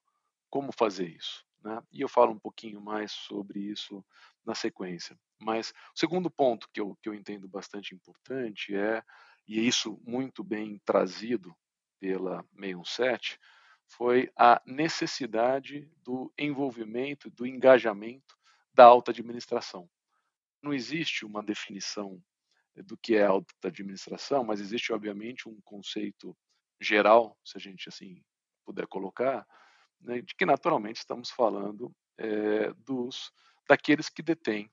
Como 0.49 0.71
fazer 0.71 1.07
isso? 1.07 1.45
Né? 1.63 1.81
E 1.91 2.01
eu 2.01 2.09
falo 2.09 2.31
um 2.31 2.39
pouquinho 2.39 2.81
mais 2.81 3.11
sobre 3.11 3.59
isso 3.59 4.03
na 4.45 4.55
sequência. 4.55 5.17
Mas 5.39 5.71
o 5.95 5.99
segundo 5.99 6.29
ponto 6.29 6.69
que 6.73 6.79
eu, 6.79 6.97
que 7.01 7.09
eu 7.09 7.13
entendo 7.13 7.47
bastante 7.47 7.93
importante 7.93 8.75
é 8.75 9.03
e 9.47 9.67
isso 9.67 10.01
muito 10.05 10.43
bem 10.43 10.79
trazido 10.85 11.55
pela 11.99 12.43
617, 12.57 13.39
foi 13.87 14.31
a 14.35 14.61
necessidade 14.65 15.89
do 16.01 16.33
envolvimento, 16.37 17.29
do 17.29 17.45
engajamento 17.45 18.35
da 18.73 18.85
alta 18.85 19.11
administração. 19.11 19.89
Não 20.61 20.73
existe 20.73 21.25
uma 21.25 21.43
definição 21.43 22.21
do 22.75 22.97
que 22.97 23.15
é 23.15 23.25
alta 23.25 23.67
administração, 23.67 24.43
mas 24.43 24.59
existe 24.59 24.91
obviamente 24.91 25.47
um 25.47 25.59
conceito 25.61 26.35
geral, 26.81 27.37
se 27.45 27.57
a 27.57 27.59
gente 27.59 27.87
assim 27.87 28.23
puder 28.65 28.87
colocar, 28.87 29.45
né, 29.99 30.21
de 30.21 30.33
que 30.35 30.45
naturalmente 30.45 30.97
estamos 30.97 31.29
falando 31.29 31.93
é, 32.17 32.73
dos 32.73 33.31
daqueles 33.67 34.09
que 34.09 34.21
detêm 34.21 34.71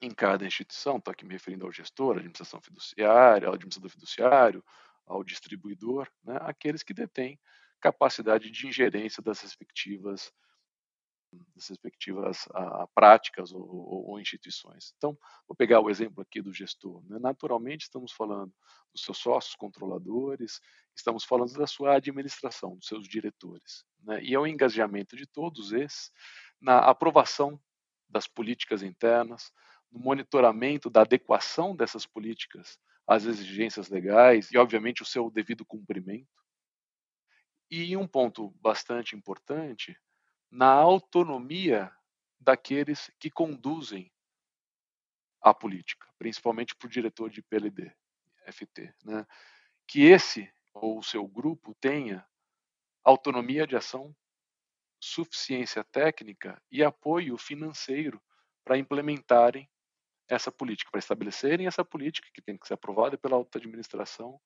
em 0.00 0.10
cada 0.10 0.46
instituição, 0.46 0.98
estou 0.98 1.12
aqui 1.12 1.24
me 1.24 1.32
referindo 1.32 1.64
ao 1.64 1.72
gestor, 1.72 2.16
à 2.16 2.18
administração 2.18 2.60
fiduciária, 2.60 3.48
ao 3.48 3.54
administrador 3.54 3.90
fiduciário, 3.90 4.64
ao 5.06 5.24
distribuidor, 5.24 6.08
né, 6.22 6.38
aqueles 6.42 6.82
que 6.82 6.94
detêm 6.94 7.38
capacidade 7.80 8.50
de 8.50 8.66
ingerência 8.66 9.22
das 9.22 9.40
respectivas 9.40 10.32
das 11.54 11.68
respectivas 11.68 12.46
a, 12.52 12.86
práticas 12.94 13.52
ou, 13.52 13.62
ou, 13.62 14.10
ou, 14.10 14.20
instituições. 14.20 14.94
Então, 14.96 15.18
vou 15.48 15.56
pegar 15.56 15.80
o 15.80 15.90
exemplo 15.90 16.22
aqui 16.22 16.40
do 16.40 16.52
gestor. 16.52 17.02
Né? 17.08 17.18
Naturalmente, 17.18 17.82
estamos 17.82 18.12
falando 18.12 18.52
dos 18.92 19.02
seus 19.02 19.18
sócios 19.18 19.56
controladores, 19.56 20.60
estamos 20.94 21.24
falando 21.24 21.52
da 21.54 21.66
sua 21.66 21.96
administração, 21.96 22.76
dos 22.76 22.86
seus 22.86 23.08
diretores. 23.08 23.84
Né? 24.00 24.22
E 24.22 24.34
é 24.34 24.38
o 24.38 24.46
engajamento 24.46 25.16
de 25.16 25.26
todos 25.26 25.72
esses 25.72 26.12
na 26.60 26.78
aprovação 26.78 27.60
das 28.14 28.28
políticas 28.28 28.80
internas, 28.84 29.52
no 29.90 29.98
monitoramento 29.98 30.88
da 30.88 31.00
adequação 31.00 31.74
dessas 31.74 32.06
políticas 32.06 32.78
às 33.04 33.24
exigências 33.24 33.88
legais 33.88 34.52
e, 34.52 34.56
obviamente, 34.56 35.02
o 35.02 35.04
seu 35.04 35.28
devido 35.28 35.66
cumprimento. 35.66 36.30
E 37.68 37.96
um 37.96 38.06
ponto 38.06 38.50
bastante 38.60 39.16
importante, 39.16 39.98
na 40.48 40.70
autonomia 40.70 41.90
daqueles 42.38 43.10
que 43.18 43.28
conduzem 43.28 44.12
a 45.42 45.52
política, 45.52 46.06
principalmente 46.16 46.72
para 46.76 46.86
o 46.86 46.90
diretor 46.90 47.28
de 47.28 47.42
PLD, 47.42 47.92
FT, 48.46 48.94
né? 49.04 49.26
que 49.88 50.02
esse 50.02 50.48
ou 50.72 51.00
o 51.00 51.02
seu 51.02 51.26
grupo 51.26 51.74
tenha 51.80 52.24
autonomia 53.02 53.66
de 53.66 53.74
ação, 53.74 54.14
suficiência 55.04 55.84
técnica 55.84 56.60
e 56.70 56.82
apoio 56.82 57.36
financeiro 57.36 58.20
para 58.64 58.78
implementarem 58.78 59.68
essa 60.26 60.50
política, 60.50 60.90
para 60.90 60.98
estabelecerem 60.98 61.66
essa 61.66 61.84
política 61.84 62.28
que 62.32 62.40
tem 62.40 62.56
que 62.56 62.66
ser 62.66 62.74
aprovada 62.74 63.18
pela 63.18 63.36
alta 63.36 63.58
administração, 63.58 64.40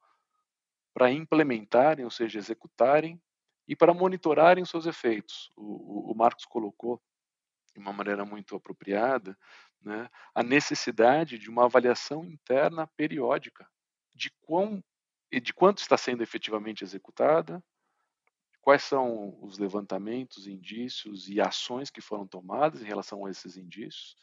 para 0.92 1.12
implementarem, 1.12 2.04
ou 2.04 2.10
seja, 2.10 2.38
executarem 2.38 3.22
e 3.68 3.76
para 3.76 3.94
monitorarem 3.94 4.64
seus 4.64 4.86
efeitos. 4.86 5.52
O, 5.56 6.08
o, 6.08 6.12
o 6.12 6.14
Marcos 6.16 6.44
colocou 6.44 7.00
de 7.72 7.78
uma 7.78 7.92
maneira 7.92 8.24
muito 8.24 8.56
apropriada 8.56 9.38
né, 9.80 10.10
a 10.34 10.42
necessidade 10.42 11.38
de 11.38 11.48
uma 11.48 11.66
avaliação 11.66 12.24
interna 12.24 12.88
periódica 12.96 13.68
de 14.12 14.30
quão 14.40 14.82
de 15.30 15.52
quanto 15.52 15.78
está 15.78 15.94
sendo 15.96 16.22
efetivamente 16.22 16.82
executada, 16.82 17.62
quais 18.68 18.84
são 18.84 19.34
os 19.40 19.58
levantamentos, 19.58 20.46
indícios 20.46 21.26
e 21.26 21.40
ações 21.40 21.88
que 21.88 22.02
foram 22.02 22.26
tomadas 22.26 22.82
em 22.82 22.84
relação 22.84 23.24
a 23.24 23.30
esses 23.30 23.56
indícios, 23.56 24.14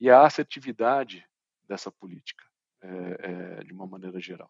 e 0.00 0.08
a 0.08 0.24
assertividade 0.24 1.28
dessa 1.64 1.90
política, 1.90 2.44
é, 2.80 3.58
é, 3.58 3.64
de 3.64 3.72
uma 3.72 3.88
maneira 3.88 4.20
geral. 4.20 4.48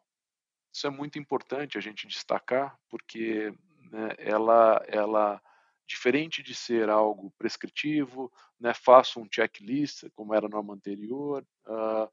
Isso 0.70 0.86
é 0.86 0.90
muito 0.90 1.18
importante 1.18 1.78
a 1.78 1.80
gente 1.80 2.06
destacar, 2.06 2.78
porque 2.90 3.54
né, 3.90 4.10
ela, 4.18 4.84
ela, 4.86 5.42
diferente 5.88 6.42
de 6.42 6.54
ser 6.54 6.90
algo 6.90 7.30
prescritivo, 7.38 8.30
né, 8.60 8.74
faço 8.74 9.18
um 9.18 9.26
checklist, 9.34 10.10
como 10.14 10.34
era 10.34 10.44
a 10.44 10.50
norma 10.50 10.74
anterior, 10.74 11.42
uh, 11.66 12.04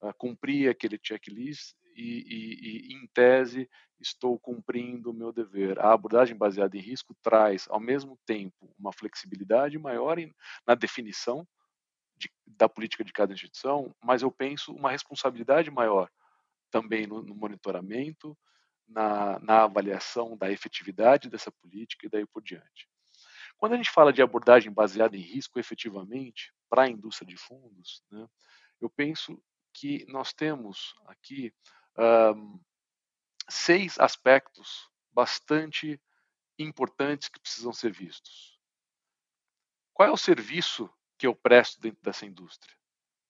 uh, 0.00 0.14
cumprir 0.16 0.70
aquele 0.70 0.96
checklist 1.02 1.74
e, 1.96 2.24
e, 2.28 2.92
e, 2.92 2.94
em 2.94 3.06
tese, 3.08 3.68
estou 3.98 4.38
cumprindo 4.38 5.10
o 5.10 5.14
meu 5.14 5.32
dever. 5.32 5.78
A 5.78 5.92
abordagem 5.92 6.36
baseada 6.36 6.76
em 6.76 6.80
risco 6.80 7.14
traz, 7.22 7.66
ao 7.68 7.80
mesmo 7.80 8.18
tempo, 8.26 8.74
uma 8.78 8.92
flexibilidade 8.92 9.78
maior 9.78 10.18
em, 10.18 10.34
na 10.66 10.74
definição 10.74 11.46
de, 12.16 12.30
da 12.46 12.68
política 12.68 13.04
de 13.04 13.12
cada 13.12 13.32
instituição, 13.32 13.94
mas 14.02 14.22
eu 14.22 14.30
penso 14.30 14.72
uma 14.72 14.90
responsabilidade 14.90 15.70
maior 15.70 16.10
também 16.70 17.06
no, 17.06 17.22
no 17.22 17.34
monitoramento, 17.34 18.36
na, 18.86 19.38
na, 19.40 19.64
avaliação 19.64 20.36
da 20.36 20.50
efetividade 20.50 21.28
dessa 21.28 21.50
política 21.50 22.06
e 22.06 22.08
daí 22.08 22.26
por 22.26 22.42
diante. 22.42 22.88
Quando 23.56 23.72
a 23.72 23.76
gente 23.76 23.90
fala 23.90 24.12
de 24.12 24.22
abordagem 24.22 24.70
baseada 24.70 25.16
em 25.16 25.20
risco, 25.20 25.58
efetivamente, 25.58 26.52
para 26.68 26.82
a 26.82 26.88
indústria 26.88 27.26
de 27.26 27.36
fundos, 27.36 28.02
né, 28.10 28.26
eu 28.80 28.90
penso 28.90 29.42
que 29.72 30.04
nós 30.08 30.32
temos 30.32 30.94
aqui 31.06 31.52
um, 31.98 32.60
seis 33.48 33.98
aspectos 33.98 34.90
bastante 35.12 36.00
importantes 36.58 37.28
que 37.28 37.40
precisam 37.40 37.72
ser 37.72 37.92
vistos. 37.92 38.58
Qual 39.92 40.08
é 40.08 40.12
o 40.12 40.16
serviço 40.16 40.90
que 41.18 41.26
eu 41.26 41.34
presto 41.34 41.80
dentro 41.80 42.02
dessa 42.02 42.26
indústria. 42.26 42.74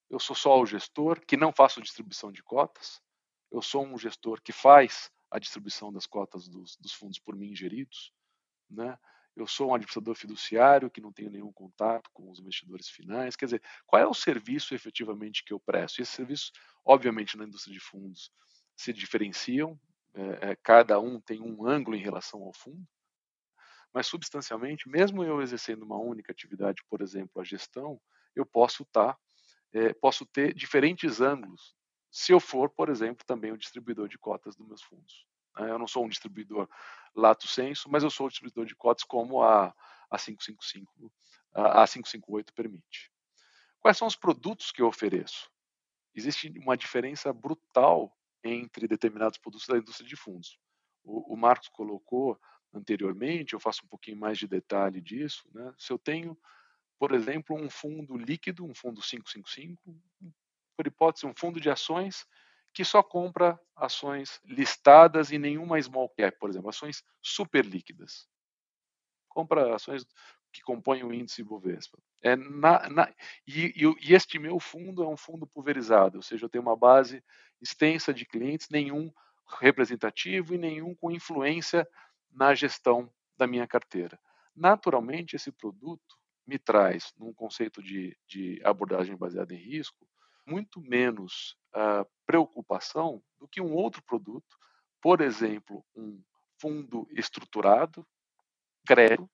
Eu 0.08 0.18
sou 0.18 0.36
só 0.36 0.60
o 0.60 0.66
gestor 0.66 1.20
que 1.24 1.36
não 1.36 1.52
faço 1.52 1.82
distribuição 1.82 2.30
de 2.30 2.42
cotas. 2.42 3.00
Eu 3.50 3.62
sou 3.62 3.84
um 3.84 3.98
gestor 3.98 4.40
que 4.42 4.52
faz 4.52 5.10
a 5.30 5.38
distribuição 5.38 5.92
das 5.92 6.06
cotas 6.06 6.48
dos, 6.48 6.76
dos 6.76 6.92
fundos 6.92 7.18
por 7.18 7.34
mim 7.34 7.54
geridos. 7.54 8.12
Né? 8.70 8.96
Eu 9.34 9.46
sou 9.46 9.70
um 9.70 9.74
administrador 9.74 10.14
fiduciário 10.14 10.90
que 10.90 11.00
não 11.00 11.12
tenho 11.12 11.30
nenhum 11.30 11.52
contato 11.52 12.10
com 12.12 12.30
os 12.30 12.38
investidores 12.38 12.88
finais. 12.88 13.36
Quer 13.36 13.46
dizer, 13.46 13.62
qual 13.84 14.02
é 14.02 14.06
o 14.06 14.14
serviço 14.14 14.74
efetivamente 14.74 15.44
que 15.44 15.52
eu 15.52 15.60
presto? 15.60 15.98
E 15.98 16.02
esses 16.02 16.14
serviços, 16.14 16.52
obviamente, 16.84 17.36
na 17.36 17.44
indústria 17.44 17.74
de 17.74 17.80
fundos 17.80 18.32
se 18.76 18.92
diferenciam. 18.92 19.78
É, 20.14 20.50
é, 20.50 20.56
cada 20.56 21.00
um 21.00 21.20
tem 21.20 21.40
um 21.40 21.66
ângulo 21.66 21.96
em 21.96 22.02
relação 22.02 22.42
ao 22.42 22.52
fundo 22.52 22.86
mas 23.96 24.08
substancialmente, 24.08 24.90
mesmo 24.90 25.24
eu 25.24 25.40
exercendo 25.40 25.82
uma 25.82 25.96
única 25.96 26.30
atividade, 26.30 26.84
por 26.86 27.00
exemplo, 27.00 27.40
a 27.40 27.44
gestão, 27.44 27.98
eu 28.34 28.44
posso 28.44 28.82
estar, 28.82 29.14
tá, 29.14 29.18
é, 29.72 29.94
posso 29.94 30.26
ter 30.26 30.52
diferentes 30.52 31.22
ângulos, 31.22 31.74
se 32.10 32.30
eu 32.30 32.38
for, 32.38 32.68
por 32.68 32.90
exemplo, 32.90 33.24
também 33.24 33.52
o 33.52 33.56
distribuidor 33.56 34.06
de 34.06 34.18
cotas 34.18 34.54
dos 34.54 34.66
meus 34.66 34.82
fundos. 34.82 35.26
Né? 35.58 35.70
Eu 35.70 35.78
não 35.78 35.86
sou 35.86 36.04
um 36.04 36.10
distribuidor 36.10 36.68
lato 37.14 37.48
senso, 37.48 37.88
mas 37.90 38.02
eu 38.02 38.10
sou 38.10 38.26
o 38.26 38.28
distribuidor 38.28 38.66
de 38.66 38.76
cotas 38.76 39.02
como 39.02 39.42
a, 39.42 39.74
a 40.10 40.18
555, 40.18 41.12
a, 41.54 41.82
a 41.82 41.86
558 41.86 42.52
permite. 42.52 43.10
Quais 43.80 43.96
são 43.96 44.06
os 44.06 44.16
produtos 44.16 44.70
que 44.70 44.82
eu 44.82 44.88
ofereço? 44.88 45.50
Existe 46.14 46.52
uma 46.58 46.76
diferença 46.76 47.32
brutal 47.32 48.14
entre 48.46 48.86
determinados 48.88 49.38
produtos 49.38 49.66
da 49.66 49.78
indústria 49.78 50.08
de 50.08 50.16
fundos. 50.16 50.58
O, 51.04 51.34
o 51.34 51.36
Marcos 51.36 51.68
colocou 51.68 52.38
anteriormente, 52.72 53.54
eu 53.54 53.60
faço 53.60 53.84
um 53.84 53.88
pouquinho 53.88 54.16
mais 54.16 54.38
de 54.38 54.46
detalhe 54.46 55.00
disso. 55.00 55.48
Né? 55.52 55.72
Se 55.78 55.92
eu 55.92 55.98
tenho, 55.98 56.36
por 56.98 57.12
exemplo, 57.12 57.56
um 57.56 57.70
fundo 57.70 58.16
líquido, 58.16 58.64
um 58.64 58.74
fundo 58.74 59.00
555, 59.00 59.96
por 60.76 60.86
hipótese, 60.86 61.26
um 61.26 61.34
fundo 61.34 61.60
de 61.60 61.70
ações 61.70 62.26
que 62.74 62.84
só 62.84 63.02
compra 63.02 63.58
ações 63.74 64.38
listadas 64.44 65.32
e 65.32 65.38
nenhuma 65.38 65.80
small 65.80 66.10
cap, 66.10 66.38
por 66.38 66.50
exemplo, 66.50 66.68
ações 66.68 67.02
super 67.22 67.64
líquidas. 67.64 68.28
Compra 69.30 69.74
ações 69.74 70.06
que 70.56 70.62
compõem 70.62 71.04
o 71.04 71.12
índice 71.12 71.42
Bovespa. 71.42 71.98
É 72.22 72.34
na, 72.34 72.88
na, 72.88 73.14
e, 73.46 73.72
e, 73.76 74.14
este 74.14 74.38
meu 74.38 74.58
fundo 74.58 75.02
é 75.02 75.08
um 75.08 75.16
fundo 75.16 75.46
pulverizado, 75.46 76.16
ou 76.16 76.22
seja, 76.22 76.44
eu 76.44 76.48
tenho 76.48 76.62
uma 76.62 76.76
base 76.76 77.22
extensa 77.60 78.12
de 78.12 78.24
clientes, 78.24 78.68
nenhum 78.70 79.12
representativo 79.60 80.54
e 80.54 80.58
nenhum 80.58 80.94
com 80.94 81.10
influência 81.10 81.86
na 82.32 82.54
gestão 82.54 83.10
da 83.36 83.46
minha 83.46 83.66
carteira. 83.66 84.18
Naturalmente, 84.54 85.36
esse 85.36 85.52
produto 85.52 86.16
me 86.46 86.58
traz, 86.58 87.12
num 87.18 87.32
conceito 87.32 87.82
de, 87.82 88.16
de 88.26 88.60
abordagem 88.64 89.16
baseada 89.16 89.54
em 89.54 89.58
risco, 89.58 90.08
muito 90.46 90.80
menos 90.80 91.56
uh, 91.74 92.08
preocupação 92.24 93.22
do 93.38 93.48
que 93.48 93.60
um 93.60 93.74
outro 93.74 94.02
produto, 94.02 94.56
por 95.02 95.20
exemplo, 95.20 95.84
um 95.94 96.22
fundo 96.58 97.06
estruturado, 97.10 98.06
crédito, 98.86 99.28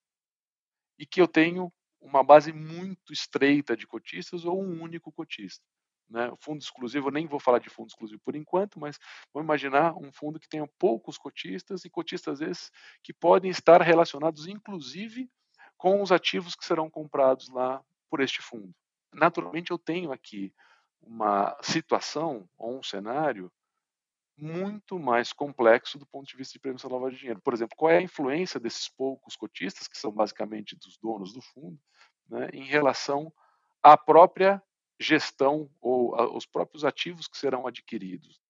e 0.97 1.05
que 1.05 1.21
eu 1.21 1.27
tenho 1.27 1.71
uma 1.99 2.23
base 2.23 2.51
muito 2.51 3.13
estreita 3.13 3.75
de 3.77 3.87
cotistas 3.87 4.45
ou 4.45 4.61
um 4.61 4.81
único 4.81 5.11
cotista. 5.11 5.63
Né? 6.09 6.31
Fundo 6.39 6.61
exclusivo, 6.61 7.07
eu 7.07 7.11
nem 7.11 7.25
vou 7.25 7.39
falar 7.39 7.59
de 7.59 7.69
fundo 7.69 7.87
exclusivo 7.87 8.21
por 8.23 8.35
enquanto, 8.35 8.79
mas 8.79 8.99
vamos 9.33 9.45
imaginar 9.45 9.95
um 9.97 10.11
fundo 10.11 10.39
que 10.39 10.49
tenha 10.49 10.67
poucos 10.77 11.17
cotistas 11.17 11.85
e 11.85 11.89
cotistas 11.89 12.41
esses 12.41 12.71
que 13.01 13.13
podem 13.13 13.49
estar 13.49 13.81
relacionados, 13.81 14.47
inclusive, 14.47 15.29
com 15.77 16.01
os 16.01 16.11
ativos 16.11 16.55
que 16.55 16.65
serão 16.65 16.89
comprados 16.89 17.49
lá 17.49 17.83
por 18.09 18.19
este 18.19 18.41
fundo. 18.41 18.73
Naturalmente, 19.13 19.71
eu 19.71 19.77
tenho 19.77 20.11
aqui 20.11 20.53
uma 21.01 21.57
situação 21.61 22.47
ou 22.57 22.77
um 22.77 22.83
cenário 22.83 23.51
muito 24.37 24.99
mais 24.99 25.31
complexo 25.31 25.97
do 25.97 26.05
ponto 26.05 26.27
de 26.27 26.35
vista 26.35 26.53
de 26.53 26.59
prevenção 26.59 26.89
da 26.89 26.95
lavagem 26.95 27.15
de 27.15 27.19
dinheiro. 27.21 27.41
Por 27.41 27.53
exemplo, 27.53 27.75
qual 27.77 27.91
é 27.91 27.97
a 27.97 28.01
influência 28.01 28.59
desses 28.59 28.89
poucos 28.89 29.35
cotistas, 29.35 29.87
que 29.87 29.97
são 29.97 30.11
basicamente 30.11 30.75
dos 30.75 30.97
donos 30.97 31.33
do 31.33 31.41
fundo, 31.41 31.79
né, 32.29 32.49
em 32.53 32.65
relação 32.65 33.31
à 33.81 33.97
própria 33.97 34.61
gestão 34.99 35.69
ou 35.81 36.15
aos 36.15 36.45
próprios 36.45 36.83
ativos 36.83 37.27
que 37.27 37.37
serão 37.37 37.67
adquiridos? 37.67 38.41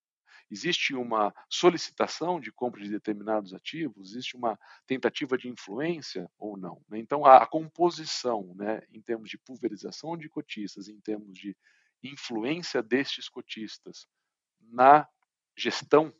Existe 0.53 0.93
uma 0.93 1.33
solicitação 1.49 2.39
de 2.39 2.51
compra 2.51 2.81
de 2.81 2.89
determinados 2.89 3.53
ativos? 3.53 4.11
Existe 4.11 4.35
uma 4.35 4.59
tentativa 4.85 5.37
de 5.37 5.49
influência 5.49 6.29
ou 6.37 6.55
não? 6.55 6.79
Né? 6.87 6.99
Então, 6.99 7.25
a, 7.25 7.45
composição, 7.47 8.53
né, 8.55 8.81
em 8.91 9.01
termos 9.01 9.29
de 9.29 9.37
pulverização 9.39 10.15
de 10.15 10.29
cotistas, 10.29 10.87
em 10.87 10.99
termos 11.01 11.33
de 11.33 11.57
influência 12.03 12.83
destes 12.83 13.27
cotistas 13.27 14.07
na 14.61 15.07
gestão 15.55 16.13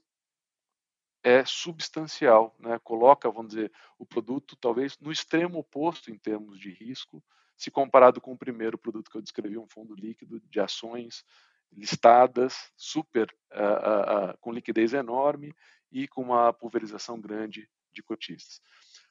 é 1.24 1.46
substancial, 1.46 2.56
né? 2.60 2.78
coloca, 2.80 3.32
vamos 3.32 3.54
dizer, 3.54 3.72
o 3.98 4.06
produto 4.06 4.58
talvez 4.58 4.98
no 5.00 5.12
extremo 5.12 5.60
oposto 5.60 6.12
em 6.12 6.18
termos 6.18 6.60
de 6.60 6.70
risco, 6.70 7.24
se 7.56 7.72
comparado 7.72 8.20
com 8.20 8.34
o 8.34 8.38
primeiro 8.38 8.78
produto 8.78 9.10
que 9.10 9.18
eu 9.18 9.22
descrevi, 9.22 9.58
um 9.58 9.68
fundo 9.68 9.96
líquido 9.96 10.42
de 10.42 10.60
ações 10.60 11.24
listadas, 11.72 12.72
super, 12.76 13.34
uh, 13.52 13.56
uh, 13.56 14.32
uh, 14.32 14.38
com 14.40 14.52
liquidez 14.52 14.94
enorme 14.94 15.56
e 15.92 16.08
com 16.08 16.22
uma 16.22 16.52
pulverização 16.52 17.20
grande 17.20 17.70
de 17.92 18.04
cotistas. 18.04 18.60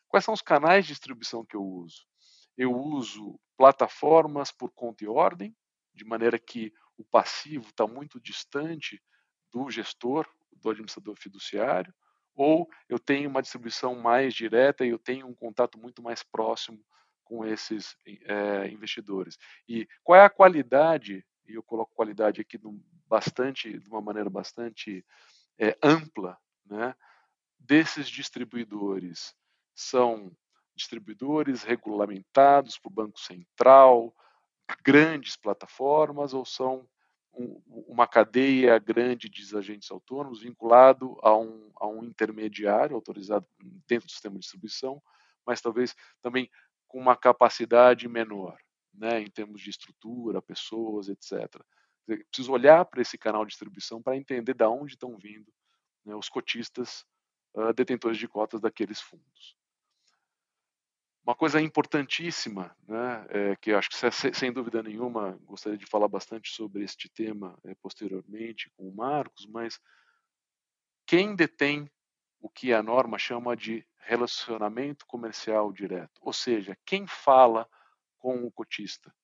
Quais 0.07 0.25
são 0.25 0.35
os 0.35 0.43
canais 0.43 0.85
de 0.85 0.93
distribuição 0.93 1.45
que 1.45 1.57
eu 1.57 1.65
uso? 1.65 2.05
Eu 2.57 2.73
uso 2.77 3.41
plataformas 3.57 4.53
por 4.53 4.71
conta 4.71 5.05
e 5.05 5.09
ordem, 5.09 5.57
de 5.95 6.05
maneira 6.05 6.39
que 6.39 6.73
o 6.97 7.05
passivo 7.05 7.69
está 7.69 7.87
muito 7.87 8.21
distante 8.21 9.03
do 9.53 9.71
gestor, 9.71 10.27
do 10.53 10.71
administrador 10.71 11.17
fiduciário, 11.17 11.93
ou 12.35 12.69
eu 12.89 12.99
tenho 12.99 13.29
uma 13.29 13.43
distribuição 13.43 13.95
mais 13.95 14.35
direta 14.35 14.85
e 14.85 14.89
eu 14.89 14.99
tenho 14.99 15.27
um 15.27 15.35
contato 15.35 15.79
muito 15.79 16.03
mais 16.03 16.23
próximo 16.23 16.83
com 17.25 17.45
esses 17.45 17.97
é, 18.07 18.69
investidores. 18.69 19.39
E 19.69 19.87
qual 20.03 20.19
é 20.19 20.25
a 20.25 20.31
qualidade? 20.31 21.25
E 21.47 21.55
eu 21.55 21.63
coloco 21.63 21.95
qualidade 21.95 22.41
aqui 22.41 22.59
bastante, 23.07 23.79
de 23.79 23.89
uma 23.89 24.01
maneira 24.01 24.31
bastante 24.31 25.05
é, 25.59 25.77
ampla, 25.83 26.39
né, 26.65 26.95
desses 27.59 28.09
distribuidores. 28.09 29.35
São 29.75 30.35
distribuidores 30.75 31.63
regulamentados 31.63 32.79
por 32.79 32.91
Banco 32.91 33.21
Central, 33.21 34.15
grandes 34.83 35.37
plataformas 35.37 36.33
ou 36.33 36.45
são 36.45 36.89
um, 37.35 37.61
uma 37.87 38.07
cadeia 38.07 38.79
grande 38.79 39.29
de 39.29 39.57
agentes 39.57 39.91
autônomos 39.91 40.43
vinculado 40.43 41.19
a 41.23 41.37
um, 41.37 41.71
a 41.77 41.87
um 41.87 42.05
intermediário 42.05 42.95
autorizado 42.95 43.47
dentro 43.87 44.07
do 44.07 44.13
sistema 44.13 44.35
de 44.35 44.41
distribuição, 44.41 45.03
mas 45.47 45.61
talvez 45.61 45.95
também 46.21 46.51
com 46.87 46.99
uma 46.99 47.17
capacidade 47.17 48.07
menor, 48.09 48.59
né, 48.93 49.21
em 49.21 49.31
termos 49.31 49.63
de 49.63 49.71
estrutura, 49.71 50.43
pessoas, 50.43 51.09
etc. 51.09 51.49
Preciso 52.31 52.53
olhar 52.53 52.85
para 52.85 53.01
esse 53.01 53.17
canal 53.17 53.45
de 53.45 53.51
distribuição 53.51 54.03
para 54.03 54.17
entender 54.17 54.55
de 54.55 54.65
onde 54.65 54.93
estão 54.93 55.17
vindo 55.17 55.51
né, 56.05 56.15
os 56.15 56.29
cotistas 56.29 57.07
uh, 57.55 57.73
detentores 57.73 58.19
de 58.19 58.29
cotas 58.29 58.61
daqueles 58.61 59.01
fundos. 59.01 59.57
Uma 61.25 61.37
coisa 61.37 61.61
importantíssima, 61.61 62.77
né, 62.87 63.27
é, 63.29 63.57
que 63.57 63.73
acho 63.73 63.89
que 63.91 64.35
sem 64.35 64.53
dúvida 64.53 64.83
nenhuma 64.83 65.39
gostaria 65.45 65.79
de 65.79 65.87
falar 65.87 66.09
bastante 66.09 66.51
sobre 66.51 66.83
este 66.83 67.09
tema 67.09 67.57
é, 67.65 67.75
posteriormente 67.77 68.69
com 68.71 68.89
o 68.89 68.95
Marcos, 68.95 69.47
mas 69.47 69.79
quem 71.07 71.37
detém 71.37 71.89
o 72.41 72.49
que 72.49 72.73
a 72.73 72.83
norma 72.83 73.19
chama 73.19 73.57
de 73.57 73.87
relacionamento 73.99 75.07
comercial 75.07 75.73
direto, 75.73 76.21
ou 76.21 76.33
seja, 76.33 76.77
quem 76.85 77.07
fala 77.07 77.69
com 78.19 78.45
o 78.45 78.51
cotista, 78.51 79.15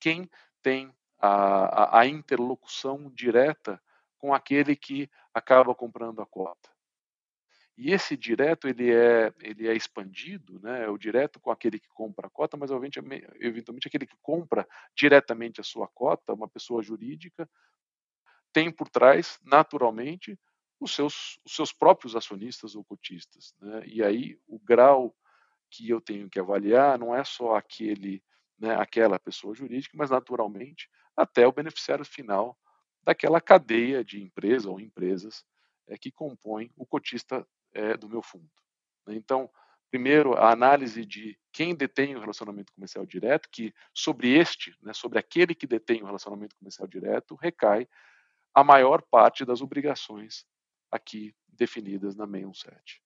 quem 0.00 0.28
tem 0.60 0.92
a, 1.20 1.98
a, 1.98 2.00
a 2.00 2.06
interlocução 2.06 3.10
direta 3.10 3.80
com 4.18 4.34
aquele 4.34 4.74
que 4.74 5.08
acaba 5.32 5.72
comprando 5.72 6.20
a 6.20 6.26
cota. 6.26 6.68
E 7.78 7.92
esse 7.92 8.16
direto 8.16 8.66
ele 8.66 8.92
é 8.92 9.32
ele 9.40 9.68
é 9.68 9.74
expandido, 9.74 10.58
né? 10.60 10.84
É 10.84 10.88
o 10.88 10.98
direto 10.98 11.38
com 11.38 11.48
aquele 11.52 11.78
que 11.78 11.88
compra 11.90 12.26
a 12.26 12.30
cota, 12.30 12.56
mas 12.56 12.72
eventualmente 12.72 13.86
aquele 13.86 14.04
que 14.04 14.16
compra 14.20 14.66
diretamente 14.96 15.60
a 15.60 15.64
sua 15.64 15.86
cota, 15.86 16.34
uma 16.34 16.48
pessoa 16.48 16.82
jurídica, 16.82 17.48
tem 18.52 18.72
por 18.72 18.88
trás 18.88 19.38
naturalmente 19.44 20.36
os 20.80 20.92
seus 20.92 21.38
os 21.44 21.54
seus 21.54 21.72
próprios 21.72 22.16
acionistas 22.16 22.74
ou 22.74 22.84
cotistas, 22.84 23.54
né? 23.60 23.84
E 23.86 24.02
aí 24.02 24.36
o 24.48 24.58
grau 24.58 25.14
que 25.70 25.88
eu 25.88 26.00
tenho 26.00 26.28
que 26.30 26.40
avaliar 26.40 26.98
não 26.98 27.14
é 27.14 27.24
só 27.24 27.56
aquele, 27.56 28.22
né, 28.58 28.74
aquela 28.76 29.18
pessoa 29.18 29.54
jurídica, 29.54 29.96
mas 29.96 30.10
naturalmente 30.10 30.88
até 31.16 31.46
o 31.46 31.52
beneficiário 31.52 32.04
final 32.04 32.58
daquela 33.04 33.40
cadeia 33.40 34.04
de 34.04 34.22
empresa 34.22 34.70
ou 34.70 34.80
empresas 34.80 35.44
é, 35.88 35.96
que 35.98 36.10
compõem 36.10 36.72
o 36.76 36.86
cotista 36.86 37.46
é, 37.72 37.96
do 37.96 38.08
meu 38.08 38.22
fundo. 38.22 38.50
Né. 39.06 39.14
Então, 39.14 39.50
primeiro, 39.90 40.34
a 40.34 40.50
análise 40.50 41.04
de 41.04 41.38
quem 41.52 41.74
detém 41.74 42.14
o 42.14 42.20
relacionamento 42.20 42.72
comercial 42.72 43.04
direto, 43.06 43.48
que 43.50 43.74
sobre 43.94 44.36
este, 44.36 44.76
né, 44.82 44.92
sobre 44.92 45.18
aquele 45.18 45.54
que 45.54 45.66
detém 45.66 46.02
o 46.02 46.06
relacionamento 46.06 46.56
comercial 46.56 46.86
direto, 46.86 47.34
recai 47.34 47.88
a 48.54 48.62
maior 48.64 49.02
parte 49.02 49.44
das 49.44 49.60
obrigações 49.60 50.46
aqui 50.90 51.34
definidas 51.48 52.14
na 52.14 52.26
617. 52.26 53.02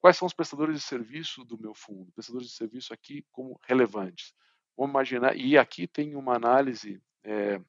Quais 0.00 0.16
são 0.16 0.26
os 0.26 0.34
prestadores 0.34 0.76
de 0.76 0.82
serviço 0.82 1.44
do 1.44 1.58
meu 1.58 1.74
fundo? 1.74 2.12
Prestadores 2.12 2.48
de 2.48 2.54
serviço 2.54 2.94
aqui 2.94 3.26
como 3.32 3.58
relevantes. 3.64 4.34
Vamos 4.76 4.92
imaginar, 4.92 5.36
e 5.36 5.56
aqui 5.56 5.86
tem 5.86 6.14
uma 6.14 6.36
análise 6.36 7.02
é, 7.24 7.60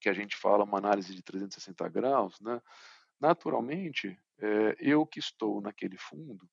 que 0.00 0.08
a 0.08 0.12
gente 0.12 0.36
fala, 0.36 0.64
uma 0.64 0.78
análise 0.78 1.14
de 1.14 1.22
360 1.22 1.88
graus, 1.88 2.40
né? 2.40 2.62
Naturalmente, 3.20 4.18
é, 4.40 4.76
eu 4.78 5.06
que 5.06 5.18
estou 5.18 5.60
naquele 5.60 5.96
fundo, 5.96 6.48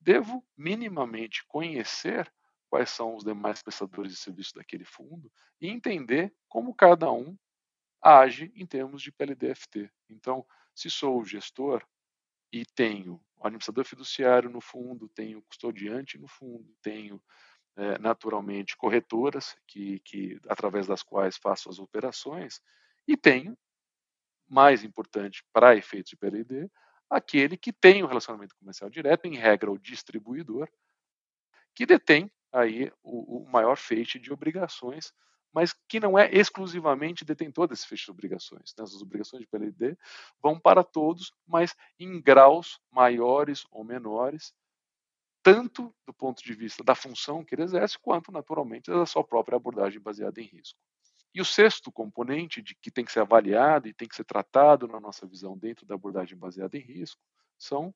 devo 0.00 0.44
minimamente 0.56 1.44
conhecer 1.46 2.32
quais 2.68 2.90
são 2.90 3.16
os 3.16 3.24
demais 3.24 3.62
prestadores 3.62 4.12
de 4.12 4.18
serviço 4.18 4.54
daquele 4.54 4.84
fundo 4.84 5.30
e 5.60 5.68
entender 5.68 6.34
como 6.48 6.74
cada 6.74 7.10
um 7.10 7.36
age 8.02 8.52
em 8.54 8.66
termos 8.66 9.00
de 9.00 9.10
PLDFT. 9.10 9.90
Então, 10.10 10.46
se 10.74 10.90
sou 10.90 11.20
o 11.20 11.24
gestor 11.24 11.86
e 12.52 12.66
tenho 12.66 13.20
o 13.36 13.46
administrador 13.46 13.84
fiduciário 13.84 14.50
no 14.50 14.60
fundo, 14.60 15.08
tenho 15.08 15.42
custodiante 15.42 16.18
no 16.18 16.28
fundo, 16.28 16.76
tenho 16.82 17.22
é, 17.76 17.98
naturalmente 17.98 18.76
corretoras 18.76 19.56
que, 19.66 20.00
que 20.00 20.38
através 20.48 20.86
das 20.86 21.02
quais 21.02 21.36
faço 21.36 21.70
as 21.70 21.78
operações 21.78 22.60
e 23.06 23.16
tenho 23.16 23.56
mais 24.48 24.84
importante 24.84 25.44
para 25.52 25.76
efeitos 25.76 26.10
de 26.10 26.16
PLD 26.16 26.70
aquele 27.14 27.56
que 27.56 27.72
tem 27.72 28.02
o 28.02 28.06
um 28.06 28.08
relacionamento 28.08 28.54
comercial 28.56 28.90
direto 28.90 29.26
em 29.26 29.36
regra 29.36 29.70
o 29.70 29.78
distribuidor 29.78 30.68
que 31.74 31.86
detém 31.86 32.30
aí 32.52 32.92
o, 33.02 33.42
o 33.42 33.50
maior 33.50 33.76
feixe 33.76 34.18
de 34.18 34.32
obrigações 34.32 35.12
mas 35.54 35.72
que 35.88 36.00
não 36.00 36.18
é 36.18 36.28
exclusivamente 36.32 37.24
detentor 37.24 37.68
desse 37.68 37.86
feixe 37.86 38.06
de 38.06 38.10
obrigações. 38.10 38.74
Né? 38.76 38.82
As 38.82 39.00
obrigações 39.00 39.42
de 39.42 39.46
PLD 39.46 39.96
vão 40.42 40.58
para 40.58 40.82
todos, 40.82 41.32
mas 41.46 41.76
em 41.96 42.20
graus 42.20 42.80
maiores 42.90 43.64
ou 43.70 43.84
menores, 43.84 44.52
tanto 45.44 45.94
do 46.04 46.12
ponto 46.12 46.42
de 46.42 46.52
vista 46.54 46.82
da 46.82 46.96
função 46.96 47.44
que 47.44 47.54
ele 47.54 47.62
exerce, 47.62 47.96
quanto, 48.00 48.32
naturalmente, 48.32 48.90
da 48.90 49.06
sua 49.06 49.22
própria 49.22 49.54
abordagem 49.54 50.00
baseada 50.00 50.40
em 50.40 50.46
risco. 50.46 50.78
E 51.34 51.40
o 51.40 51.44
sexto 51.44 51.90
componente 51.90 52.62
de 52.62 52.74
que 52.76 52.90
tem 52.90 53.04
que 53.04 53.12
ser 53.12 53.20
avaliado 53.20 53.88
e 53.88 53.94
tem 53.94 54.06
que 54.06 54.14
ser 54.14 54.24
tratado 54.24 54.86
na 54.86 55.00
nossa 55.00 55.26
visão 55.26 55.58
dentro 55.58 55.84
da 55.84 55.94
abordagem 55.94 56.38
baseada 56.38 56.76
em 56.76 56.80
risco 56.80 57.20
são 57.58 57.92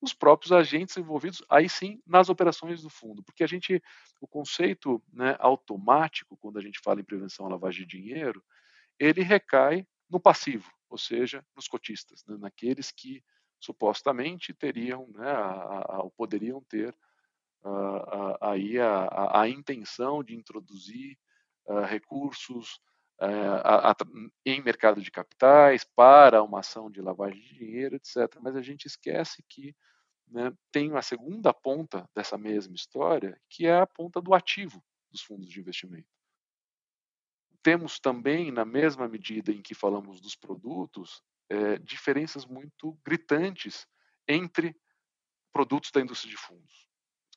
os 0.00 0.12
próprios 0.12 0.52
agentes 0.52 0.96
envolvidos, 0.96 1.44
aí 1.50 1.68
sim, 1.68 2.00
nas 2.06 2.28
operações 2.28 2.82
do 2.82 2.88
fundo. 2.88 3.22
Porque 3.22 3.42
a 3.42 3.46
gente, 3.46 3.82
o 4.20 4.28
conceito 4.28 5.02
né, 5.12 5.36
automático, 5.40 6.36
quando 6.36 6.58
a 6.58 6.62
gente 6.62 6.80
fala 6.82 7.00
em 7.00 7.04
prevenção 7.04 7.46
à 7.46 7.48
lavagem 7.48 7.86
de 7.86 7.98
dinheiro, 7.98 8.42
ele 8.98 9.22
recai 9.22 9.86
no 10.08 10.20
passivo, 10.20 10.70
ou 10.88 10.96
seja, 10.96 11.44
nos 11.54 11.68
cotistas, 11.68 12.24
né, 12.26 12.36
naqueles 12.38 12.90
que 12.90 13.22
supostamente 13.60 14.54
teriam, 14.54 15.08
né, 15.08 15.28
a, 15.28 15.78
a, 15.80 16.10
poderiam 16.16 16.62
ter 16.68 16.96
a, 17.64 18.50
aí 18.52 18.78
a, 18.78 19.40
a, 19.40 19.48
intenção 19.48 20.22
de 20.22 20.34
introduzir 20.34 21.18
recursos 21.86 22.80
em 24.44 24.62
mercado 24.62 25.02
de 25.02 25.10
capitais 25.10 25.84
para 25.96 26.42
uma 26.42 26.60
ação 26.60 26.90
de 26.90 27.00
lavagem 27.00 27.40
de 27.40 27.54
dinheiro, 27.54 27.96
etc. 27.96 28.38
Mas 28.40 28.54
a 28.54 28.62
gente 28.62 28.86
esquece 28.86 29.42
que 29.48 29.74
né, 30.30 30.52
tem 30.70 30.94
a 30.96 31.02
segunda 31.02 31.52
ponta 31.52 32.08
dessa 32.14 32.38
mesma 32.38 32.74
história, 32.74 33.40
que 33.48 33.66
é 33.66 33.80
a 33.80 33.86
ponta 33.86 34.20
do 34.20 34.34
ativo 34.34 34.82
dos 35.10 35.22
fundos 35.22 35.48
de 35.48 35.58
investimento. 35.58 36.08
Temos 37.62 37.98
também, 37.98 38.52
na 38.52 38.64
mesma 38.64 39.08
medida 39.08 39.50
em 39.50 39.60
que 39.60 39.74
falamos 39.74 40.20
dos 40.20 40.36
produtos, 40.36 41.22
é, 41.48 41.78
diferenças 41.78 42.46
muito 42.46 42.96
gritantes 43.04 43.86
entre 44.28 44.76
produtos 45.52 45.90
da 45.90 46.00
indústria 46.00 46.30
de 46.30 46.36
fundos. 46.36 46.88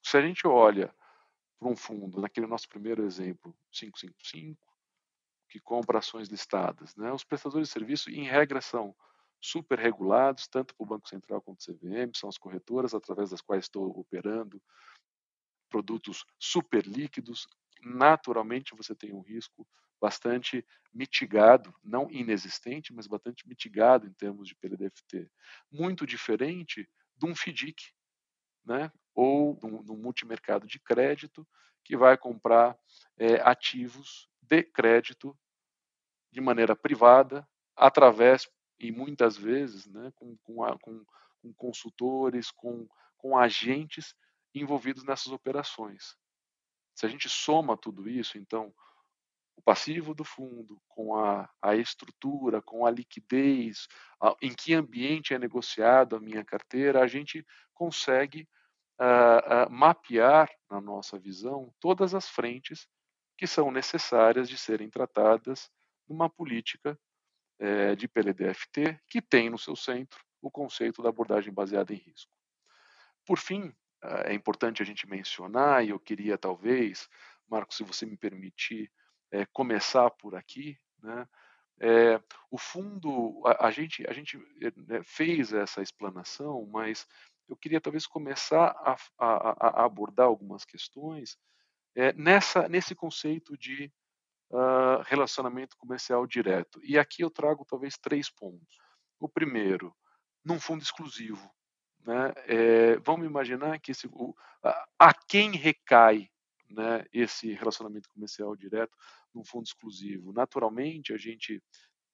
Se 0.03 0.17
a 0.17 0.21
gente 0.21 0.45
olha 0.45 0.93
para 1.61 1.69
um 1.69 1.75
fundo, 1.75 2.19
naquele 2.19 2.47
nosso 2.47 2.67
primeiro 2.67 3.05
exemplo, 3.05 3.55
555, 3.71 4.67
que 5.47 5.59
compra 5.59 5.99
ações 5.99 6.27
listadas, 6.27 6.95
né, 6.95 7.13
os 7.13 7.23
prestadores 7.23 7.67
de 7.67 7.73
serviço, 7.73 8.09
em 8.09 8.23
regra, 8.23 8.59
são 8.59 8.95
super 9.39 9.77
regulados, 9.77 10.47
tanto 10.47 10.73
para 10.75 10.83
o 10.83 10.87
Banco 10.87 11.07
Central 11.07 11.39
quanto 11.39 11.61
o 11.61 11.63
CVM, 11.63 12.11
são 12.15 12.27
as 12.27 12.37
corretoras 12.39 12.95
através 12.95 13.29
das 13.29 13.41
quais 13.41 13.65
estou 13.65 13.87
operando, 13.99 14.59
produtos 15.69 16.25
super 16.39 16.83
líquidos. 16.83 17.47
Naturalmente, 17.83 18.75
você 18.75 18.95
tem 18.95 19.13
um 19.13 19.21
risco 19.21 19.67
bastante 19.99 20.65
mitigado, 20.91 21.71
não 21.83 22.09
inexistente, 22.09 22.91
mas 22.91 23.05
bastante 23.05 23.47
mitigado 23.47 24.07
em 24.07 24.13
termos 24.13 24.47
de 24.47 24.55
PLDFT. 24.55 25.29
Muito 25.71 26.07
diferente 26.07 26.89
de 27.15 27.25
um 27.27 27.35
FDIC, 27.35 27.93
né? 28.65 28.91
ou 29.13 29.59
no 29.61 29.95
multimercado 29.97 30.65
de 30.65 30.79
crédito, 30.79 31.47
que 31.83 31.97
vai 31.97 32.17
comprar 32.17 32.77
é, 33.17 33.35
ativos 33.41 34.29
de 34.41 34.63
crédito 34.63 35.37
de 36.31 36.39
maneira 36.39 36.75
privada, 36.75 37.47
através 37.75 38.49
e 38.79 38.91
muitas 38.91 39.37
vezes 39.37 39.85
né, 39.85 40.11
com, 40.15 40.37
com, 40.37 40.63
a, 40.63 40.77
com, 40.79 41.05
com 41.41 41.53
consultores, 41.53 42.49
com, 42.51 42.87
com 43.17 43.37
agentes 43.37 44.15
envolvidos 44.53 45.03
nessas 45.03 45.31
operações. 45.31 46.15
Se 46.95 47.05
a 47.05 47.09
gente 47.09 47.29
soma 47.29 47.77
tudo 47.77 48.09
isso, 48.09 48.37
então, 48.37 48.73
o 49.55 49.61
passivo 49.61 50.13
do 50.13 50.23
fundo, 50.23 50.81
com 50.87 51.15
a, 51.15 51.49
a 51.61 51.75
estrutura, 51.75 52.61
com 52.61 52.85
a 52.85 52.91
liquidez, 52.91 53.87
a, 54.21 54.35
em 54.41 54.53
que 54.53 54.73
ambiente 54.73 55.33
é 55.33 55.39
negociado 55.39 56.15
a 56.15 56.19
minha 56.19 56.43
carteira, 56.43 57.01
a 57.01 57.07
gente 57.07 57.45
consegue 57.73 58.47
uh, 58.99 59.67
uh, 59.67 59.71
mapear, 59.71 60.49
na 60.69 60.79
nossa 60.79 61.19
visão, 61.19 61.73
todas 61.79 62.15
as 62.15 62.27
frentes 62.29 62.87
que 63.37 63.45
são 63.45 63.71
necessárias 63.71 64.47
de 64.47 64.57
serem 64.57 64.89
tratadas 64.89 65.69
numa 66.07 66.29
política 66.29 66.97
é, 67.59 67.95
de 67.95 68.07
PLDFT, 68.07 68.99
que 69.07 69.21
tem 69.21 69.49
no 69.49 69.57
seu 69.57 69.75
centro 69.75 70.23
o 70.41 70.49
conceito 70.49 71.01
da 71.01 71.09
abordagem 71.09 71.53
baseada 71.53 71.93
em 71.93 71.97
risco. 71.97 72.31
Por 73.25 73.37
fim, 73.37 73.73
é 74.25 74.33
importante 74.33 74.81
a 74.81 74.85
gente 74.85 75.07
mencionar, 75.07 75.85
e 75.85 75.89
eu 75.89 75.99
queria 75.99 76.37
talvez, 76.37 77.07
Marcos, 77.47 77.77
se 77.77 77.83
você 77.83 78.05
me 78.05 78.17
permitir, 78.17 78.91
é, 79.31 79.45
começar 79.47 80.09
por 80.11 80.35
aqui, 80.35 80.77
né? 81.01 81.27
É, 81.83 82.21
o 82.51 82.59
fundo, 82.59 83.41
a, 83.43 83.67
a, 83.67 83.71
gente, 83.71 84.05
a 84.07 84.13
gente 84.13 84.37
né, 84.87 85.01
fez 85.03 85.51
essa 85.51 85.81
explanação, 85.81 86.63
mas 86.67 87.07
eu 87.49 87.57
queria 87.57 87.81
talvez 87.81 88.05
começar 88.05 88.67
a, 88.67 88.95
a, 89.17 89.81
a 89.81 89.85
abordar 89.85 90.27
algumas 90.27 90.63
questões 90.63 91.37
é, 91.95 92.13
nessa, 92.13 92.69
nesse 92.69 92.93
conceito 92.93 93.57
de 93.57 93.91
uh, 94.51 95.01
relacionamento 95.05 95.75
comercial 95.77 96.27
direto. 96.27 96.79
E 96.83 96.99
aqui 96.99 97.23
eu 97.23 97.29
trago 97.29 97.65
talvez 97.65 97.97
três 97.97 98.29
pontos. 98.29 98.77
O 99.19 99.27
primeiro, 99.27 99.93
num 100.43 100.59
fundo 100.59 100.83
exclusivo. 100.83 101.49
Né? 102.05 102.33
É, 102.47 102.95
vamos 102.97 103.25
imaginar 103.25 103.79
que 103.79 103.91
esse, 103.91 104.07
o, 104.07 104.35
a, 104.63 104.87
a, 104.99 105.13
quem 105.13 105.51
recai 105.51 106.29
né, 106.69 107.05
esse 107.11 107.53
relacionamento 107.53 108.09
comercial 108.09 108.55
direto 108.55 108.95
num 109.33 109.43
fundo 109.43 109.65
exclusivo? 109.65 110.33
Naturalmente, 110.33 111.13
a 111.13 111.17
gente 111.17 111.61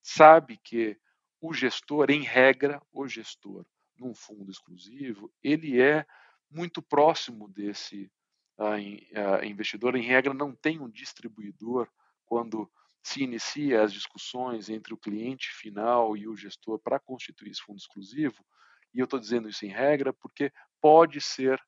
sabe 0.01 0.57
que 0.63 0.97
o 1.41 1.53
gestor, 1.53 2.09
em 2.09 2.21
regra, 2.21 2.81
o 2.91 3.07
gestor 3.07 3.65
num 3.97 4.13
fundo 4.13 4.51
exclusivo, 4.51 5.31
ele 5.43 5.81
é 5.81 6.05
muito 6.49 6.81
próximo 6.81 7.47
desse 7.49 8.11
uh, 8.57 9.43
investidor. 9.43 9.95
Em 9.95 10.03
regra, 10.03 10.33
não 10.33 10.55
tem 10.55 10.79
um 10.79 10.89
distribuidor 10.89 11.89
quando 12.25 12.69
se 13.03 13.23
inicia 13.23 13.81
as 13.81 13.93
discussões 13.93 14.69
entre 14.69 14.93
o 14.93 14.97
cliente 14.97 15.49
final 15.53 16.17
e 16.17 16.27
o 16.27 16.35
gestor 16.35 16.79
para 16.79 16.99
constituir 16.99 17.51
esse 17.51 17.61
fundo 17.61 17.77
exclusivo, 17.77 18.45
e 18.93 18.99
eu 18.99 19.05
estou 19.05 19.19
dizendo 19.19 19.47
isso 19.47 19.65
em 19.65 19.69
regra 19.69 20.11
porque 20.11 20.51
pode 20.81 21.21
ser 21.21 21.61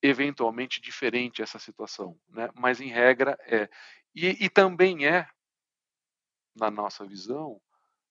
eventualmente 0.00 0.80
diferente 0.80 1.42
essa 1.42 1.58
situação, 1.58 2.18
né? 2.28 2.48
mas 2.54 2.80
em 2.80 2.88
regra 2.88 3.36
é. 3.42 3.68
E, 4.14 4.44
e 4.44 4.48
também 4.48 5.06
é, 5.06 5.26
na 6.54 6.70
nossa 6.70 7.06
visão, 7.06 7.60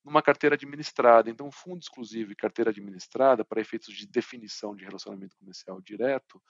numa 0.03 0.21
carteira 0.21 0.55
administrada. 0.55 1.29
Então, 1.29 1.51
fundo 1.51 1.79
exclusivo 1.79 2.31
e 2.31 2.35
carteira 2.35 2.71
administrada, 2.71 3.45
para 3.45 3.61
efeitos 3.61 3.93
de 3.95 4.07
definição 4.07 4.75
de 4.75 4.83
relacionamento 4.83 5.35
comercial 5.37 5.79
direto, 5.81 6.41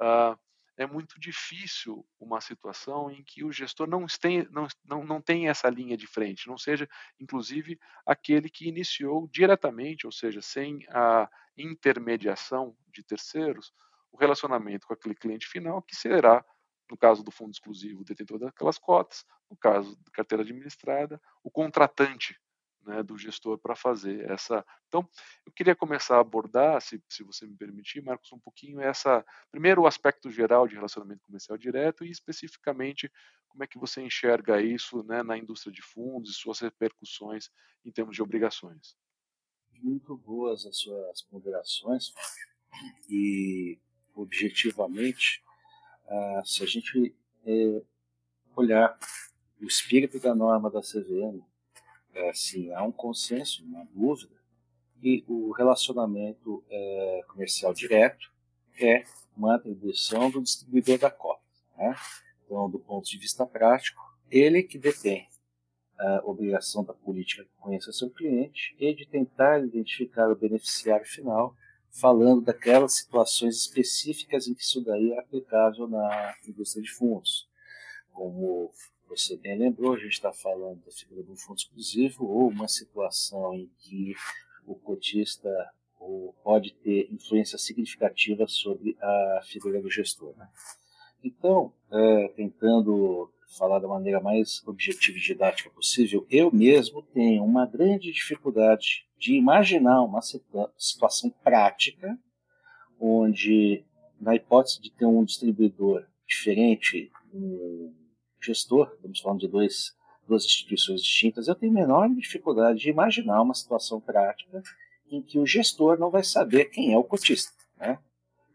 uh, 0.00 0.38
é 0.76 0.86
muito 0.86 1.18
difícil 1.18 2.06
uma 2.20 2.40
situação 2.40 3.10
em 3.10 3.22
que 3.24 3.44
o 3.44 3.50
gestor 3.50 3.88
não, 3.88 4.06
tem, 4.20 4.48
não, 4.50 4.68
não, 4.84 5.04
não 5.04 5.20
tem 5.20 5.48
essa 5.48 5.68
linha 5.68 5.96
de 5.96 6.06
frente, 6.06 6.46
não 6.46 6.56
seja, 6.56 6.88
inclusive, 7.18 7.78
aquele 8.06 8.48
que 8.48 8.68
iniciou 8.68 9.28
diretamente, 9.28 10.06
ou 10.06 10.12
seja, 10.12 10.40
sem 10.40 10.86
a 10.90 11.28
intermediação 11.56 12.76
de 12.92 13.02
terceiros, 13.02 13.72
o 14.12 14.16
relacionamento 14.16 14.86
com 14.86 14.94
aquele 14.94 15.16
cliente 15.16 15.48
final, 15.48 15.82
que 15.82 15.96
será, 15.96 16.44
no 16.90 16.96
caso 16.96 17.22
do 17.22 17.30
fundo 17.30 17.52
exclusivo, 17.52 18.00
o 18.00 18.04
detentor 18.04 18.38
daquelas 18.38 18.78
cotas, 18.78 19.24
no 19.50 19.56
caso 19.56 19.96
da 19.96 20.10
carteira 20.10 20.42
administrada, 20.42 21.20
o 21.42 21.50
contratante 21.50 22.38
né, 22.88 23.02
do 23.02 23.18
gestor 23.18 23.58
para 23.58 23.76
fazer 23.76 24.28
essa. 24.30 24.64
Então, 24.88 25.08
eu 25.44 25.52
queria 25.52 25.76
começar 25.76 26.16
a 26.16 26.20
abordar, 26.20 26.80
se, 26.80 27.02
se 27.08 27.22
você 27.22 27.46
me 27.46 27.56
permitir, 27.56 28.02
Marcos, 28.02 28.32
um 28.32 28.38
pouquinho 28.38 28.80
essa, 28.80 29.24
primeiro 29.50 29.82
o 29.82 29.86
aspecto 29.86 30.30
geral 30.30 30.66
de 30.66 30.74
relacionamento 30.74 31.22
comercial 31.24 31.58
direto 31.58 32.04
e 32.04 32.10
especificamente 32.10 33.12
como 33.48 33.64
é 33.64 33.66
que 33.66 33.78
você 33.78 34.00
enxerga 34.00 34.60
isso 34.60 35.02
né, 35.02 35.22
na 35.22 35.36
indústria 35.36 35.72
de 35.72 35.82
fundos 35.82 36.30
e 36.30 36.34
suas 36.34 36.60
repercussões 36.60 37.50
em 37.84 37.92
termos 37.92 38.16
de 38.16 38.22
obrigações. 38.22 38.96
Muito 39.82 40.16
boas 40.16 40.66
as 40.66 40.78
suas 40.78 41.22
ponderações 41.22 42.12
e 43.08 43.78
objetivamente, 44.14 45.42
ah, 46.08 46.42
se 46.44 46.62
a 46.62 46.66
gente 46.66 47.14
eh, 47.46 47.82
olhar 48.56 48.98
o 49.60 49.66
espírito 49.66 50.18
da 50.18 50.34
norma 50.34 50.70
da 50.70 50.80
CVM 50.80 51.42
é, 52.18 52.32
sim, 52.32 52.72
há 52.72 52.82
um 52.82 52.90
consenso, 52.90 53.64
uma 53.64 53.86
dúvida, 53.94 54.34
e 55.00 55.24
o 55.28 55.52
relacionamento 55.52 56.64
é, 56.68 57.20
comercial 57.28 57.72
direto 57.72 58.32
é 58.80 59.04
uma 59.36 59.54
atribuição 59.54 60.28
do 60.28 60.42
distribuidor 60.42 60.98
da 60.98 61.10
cota. 61.10 61.42
Né? 61.76 61.94
Então, 62.44 62.68
do 62.68 62.80
ponto 62.80 63.08
de 63.08 63.18
vista 63.18 63.46
prático, 63.46 64.02
ele 64.30 64.64
que 64.64 64.78
detém 64.78 65.28
a 65.96 66.22
obrigação 66.24 66.84
da 66.84 66.92
política 66.92 67.44
que 67.44 67.50
conheça 67.60 67.92
seu 67.92 68.10
cliente 68.10 68.74
e 68.78 68.92
de 68.94 69.06
tentar 69.06 69.64
identificar 69.64 70.28
o 70.28 70.36
beneficiário 70.36 71.06
final, 71.06 71.54
falando 72.00 72.42
daquelas 72.42 72.94
situações 72.94 73.56
específicas 73.56 74.46
em 74.46 74.54
que 74.54 74.62
isso 74.62 74.82
daí 74.82 75.12
é 75.12 75.18
aplicável 75.18 75.88
na 75.88 76.34
indústria 76.46 76.82
de 76.82 76.90
fundos. 76.90 77.48
Como 78.12 78.72
você 79.08 79.36
bem 79.36 79.58
lembrou, 79.58 79.94
a 79.94 79.98
gente 79.98 80.12
está 80.12 80.32
falando 80.32 80.84
da 80.84 80.92
figura 80.92 81.22
de 81.22 81.30
um 81.30 81.36
fundo 81.36 81.58
exclusivo 81.58 82.26
ou 82.26 82.48
uma 82.48 82.68
situação 82.68 83.54
em 83.54 83.70
que 83.78 84.14
o 84.66 84.74
cotista 84.74 85.48
pode 86.42 86.74
ter 86.74 87.12
influência 87.12 87.58
significativa 87.58 88.46
sobre 88.46 88.96
a 89.00 89.40
figura 89.44 89.80
do 89.80 89.90
gestor. 89.90 90.34
Né? 90.36 90.48
Então, 91.22 91.72
é, 91.90 92.28
tentando 92.28 93.30
falar 93.56 93.78
da 93.78 93.88
maneira 93.88 94.20
mais 94.20 94.62
objetiva 94.66 95.16
e 95.16 95.20
didática 95.20 95.70
possível, 95.70 96.26
eu 96.30 96.52
mesmo 96.52 97.02
tenho 97.02 97.44
uma 97.44 97.66
grande 97.66 98.12
dificuldade 98.12 99.06
de 99.18 99.34
imaginar 99.34 100.02
uma 100.02 100.20
situação 100.76 101.30
prática 101.42 102.18
onde, 103.00 103.84
na 104.20 104.34
hipótese 104.34 104.80
de 104.80 104.90
ter 104.90 105.06
um 105.06 105.24
distribuidor 105.24 106.06
diferente, 106.26 107.10
um 107.32 107.94
gestor, 108.40 108.92
estamos 108.94 109.20
falando 109.20 109.40
de 109.40 109.48
dois, 109.48 109.94
duas 110.26 110.44
instituições 110.44 111.02
distintas, 111.02 111.48
eu 111.48 111.54
tenho 111.54 111.78
enorme 111.78 112.20
dificuldade 112.20 112.80
de 112.80 112.90
imaginar 112.90 113.40
uma 113.42 113.54
situação 113.54 114.00
prática 114.00 114.62
em 115.10 115.22
que 115.22 115.38
o 115.38 115.46
gestor 115.46 115.98
não 115.98 116.10
vai 116.10 116.22
saber 116.22 116.66
quem 116.66 116.92
é 116.92 116.98
o 116.98 117.04
cotista, 117.04 117.52
né? 117.78 117.98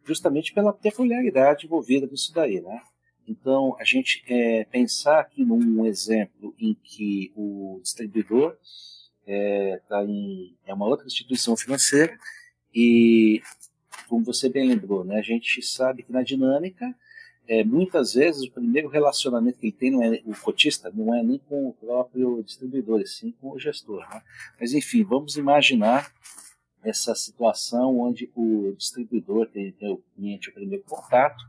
justamente 0.06 0.54
pela 0.54 0.74
peculiaridade 0.74 1.66
envolvida 1.66 2.06
nisso 2.06 2.32
daí. 2.34 2.62
Né? 2.62 2.82
Então, 3.28 3.76
a 3.80 3.84
gente 3.84 4.24
é, 4.28 4.66
pensar 4.66 5.20
aqui 5.20 5.46
num 5.46 5.86
exemplo 5.86 6.54
em 6.60 6.74
que 6.84 7.32
o 7.36 7.80
distribuidor 7.82 8.58
é, 9.26 9.82
tá 9.88 10.04
em, 10.04 10.56
é 10.66 10.74
uma 10.74 10.88
outra 10.88 11.08
instituição 11.08 11.56
financeira 11.56 12.18
e, 12.74 13.42
como 14.08 14.26
você 14.26 14.50
bem 14.50 14.68
lembrou, 14.68 15.04
né, 15.04 15.20
a 15.20 15.22
gente 15.22 15.62
sabe 15.62 16.04
que 16.04 16.12
na 16.12 16.24
dinâmica, 16.24 16.94
é, 17.48 17.64
muitas 17.64 18.14
vezes 18.14 18.44
o 18.44 18.52
primeiro 18.52 18.88
relacionamento 18.88 19.60
que 19.60 19.68
ele 19.68 19.74
tem 19.74 19.92
não 19.92 20.04
é 20.04 20.22
o 20.26 20.36
cotista, 20.36 20.92
não 20.94 21.14
é 21.14 21.22
nem 21.24 21.38
com 21.38 21.68
o 21.68 21.74
próprio 21.74 22.42
distribuidor, 22.44 23.02
e 23.02 23.08
sim 23.08 23.34
com 23.40 23.52
o 23.52 23.60
gestor. 23.60 24.08
Né? 24.10 24.22
Mas, 24.60 24.74
enfim, 24.74 25.04
vamos 25.04 25.36
imaginar 25.38 26.12
essa 26.84 27.16
situação 27.16 28.00
onde 28.00 28.30
o 28.36 28.74
distribuidor 28.78 29.48
tem, 29.48 29.72
tem 29.72 29.92
o 29.92 30.04
cliente 30.16 30.50
o 30.50 30.54
primeiro 30.54 30.84
contato, 30.84 31.44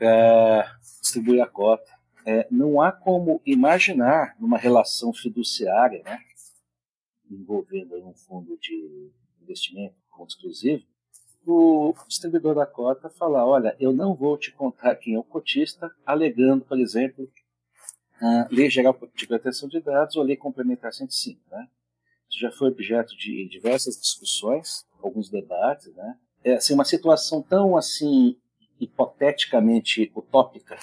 é, 0.00 0.64
distribui 1.00 1.40
a 1.40 1.46
cota. 1.46 1.90
É, 2.26 2.46
não 2.50 2.80
há 2.80 2.92
como 2.92 3.40
imaginar 3.44 4.36
numa 4.38 4.58
relação 4.58 5.12
fiduciária, 5.12 6.02
né, 6.04 6.18
envolvendo 7.30 7.96
um 8.06 8.12
fundo 8.14 8.58
de 8.58 9.10
investimento, 9.40 9.94
fundo 10.10 10.28
exclusivo, 10.28 10.84
o 11.46 11.94
distribuidor 12.06 12.54
da 12.54 12.66
cota 12.66 13.08
falar, 13.08 13.46
olha, 13.46 13.74
eu 13.80 13.92
não 13.92 14.14
vou 14.14 14.36
te 14.36 14.52
contar 14.52 14.94
quem 14.96 15.14
é 15.14 15.18
o 15.18 15.24
cotista, 15.24 15.90
alegando, 16.04 16.64
por 16.64 16.78
exemplo, 16.78 17.30
a 18.20 18.48
Lei 18.50 18.68
Geral 18.68 18.98
de 19.14 19.26
Proteção 19.26 19.68
de 19.68 19.80
Dados 19.80 20.16
ou 20.16 20.22
a 20.22 20.26
Lei 20.26 20.36
Complementar 20.36 20.92
105, 20.92 21.40
né? 21.50 21.68
Isso 22.28 22.40
já 22.40 22.50
foi 22.50 22.68
objeto 22.68 23.16
de 23.16 23.48
diversas 23.48 23.98
discussões, 23.98 24.84
alguns 25.02 25.30
debates, 25.30 25.94
né? 25.94 26.18
É 26.44 26.54
assim, 26.54 26.74
uma 26.74 26.84
situação 26.84 27.42
tão 27.42 27.76
assim 27.76 28.36
hipoteticamente 28.80 30.10
utópica. 30.14 30.78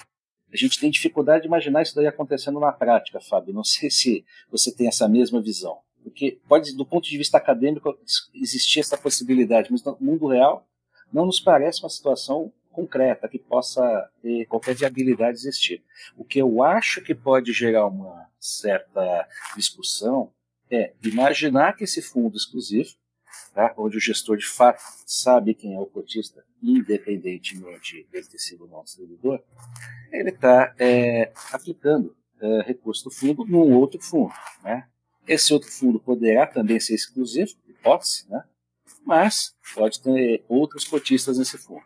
A 0.52 0.56
gente 0.56 0.78
tem 0.78 0.90
dificuldade 0.90 1.42
de 1.42 1.48
imaginar 1.48 1.82
isso 1.82 1.94
daí 1.94 2.06
acontecendo 2.06 2.60
na 2.60 2.72
prática, 2.72 3.20
Fábio. 3.20 3.52
Não 3.52 3.64
sei 3.64 3.90
se 3.90 4.24
você 4.50 4.74
tem 4.74 4.88
essa 4.88 5.08
mesma 5.08 5.40
visão. 5.40 5.78
Porque 6.02 6.38
pode, 6.48 6.74
do 6.76 6.86
ponto 6.86 7.08
de 7.08 7.18
vista 7.18 7.36
acadêmico, 7.36 7.98
existir 8.32 8.80
essa 8.80 8.96
possibilidade, 8.96 9.72
mas 9.72 9.82
no 9.82 9.96
mundo 10.00 10.28
real 10.28 10.66
não 11.12 11.26
nos 11.26 11.40
parece 11.40 11.82
uma 11.82 11.90
situação 11.90 12.52
concreta 12.70 13.28
que 13.28 13.38
possa 13.38 13.82
ter 14.22 14.46
qualquer 14.46 14.74
viabilidade 14.74 15.38
existir. 15.38 15.82
O 16.16 16.24
que 16.24 16.38
eu 16.38 16.62
acho 16.62 17.02
que 17.02 17.14
pode 17.14 17.52
gerar 17.52 17.86
uma 17.86 18.28
certa 18.38 19.26
discussão 19.56 20.30
é 20.70 20.92
imaginar 21.02 21.74
que 21.74 21.84
esse 21.84 22.02
fundo 22.02 22.36
exclusivo, 22.36 22.90
tá, 23.54 23.74
onde 23.76 23.96
o 23.96 24.00
gestor 24.00 24.36
de 24.36 24.46
fato 24.46 24.80
sabe 25.06 25.54
quem 25.54 25.74
é 25.74 25.80
o 25.80 25.86
cotista, 25.86 26.44
independentemente 26.62 28.06
dele 28.10 28.26
ter 28.26 28.38
sido 28.38 28.66
não 28.66 28.82
distribuidor, 28.82 29.42
ele 30.12 30.30
está 30.30 30.74
é, 30.78 31.32
aplicando 31.52 32.16
é, 32.40 32.62
recurso 32.62 33.04
do 33.04 33.10
fundo 33.10 33.44
num 33.44 33.72
outro 33.74 34.00
fundo. 34.00 34.32
Né? 34.62 34.86
Esse 35.26 35.52
outro 35.52 35.70
fundo 35.70 35.98
poderá 35.98 36.46
também 36.46 36.78
ser 36.78 36.94
exclusivo, 36.94 37.52
hipótese, 37.68 38.28
né? 38.28 38.44
mas 39.04 39.54
pode 39.74 40.00
ter 40.00 40.44
outros 40.48 40.84
cotistas 40.84 41.38
nesse 41.38 41.56
fundo. 41.58 41.82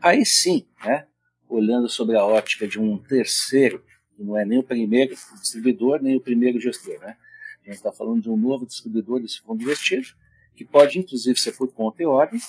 Aí 0.00 0.24
sim, 0.24 0.66
né, 0.84 1.06
olhando 1.48 1.88
sobre 1.88 2.16
a 2.16 2.24
ótica 2.24 2.66
de 2.66 2.80
um 2.80 2.98
terceiro, 2.98 3.84
que 4.16 4.22
não 4.22 4.36
é 4.36 4.44
nem 4.44 4.58
o 4.58 4.62
primeiro 4.62 5.14
distribuidor, 5.40 6.02
nem 6.02 6.16
o 6.16 6.20
primeiro 6.20 6.58
gestor, 6.58 6.98
né? 7.00 7.16
A 7.62 7.66
gente 7.66 7.76
está 7.76 7.92
falando 7.92 8.22
de 8.22 8.28
um 8.28 8.36
novo 8.36 8.66
distribuidor 8.66 9.20
desse 9.20 9.40
fundo 9.40 9.62
investido, 9.62 10.08
que 10.54 10.64
pode 10.64 10.98
inclusive 10.98 11.38
ser 11.38 11.52
por 11.52 11.72
conta 11.72 12.02
e 12.02 12.06
ordem, 12.06 12.40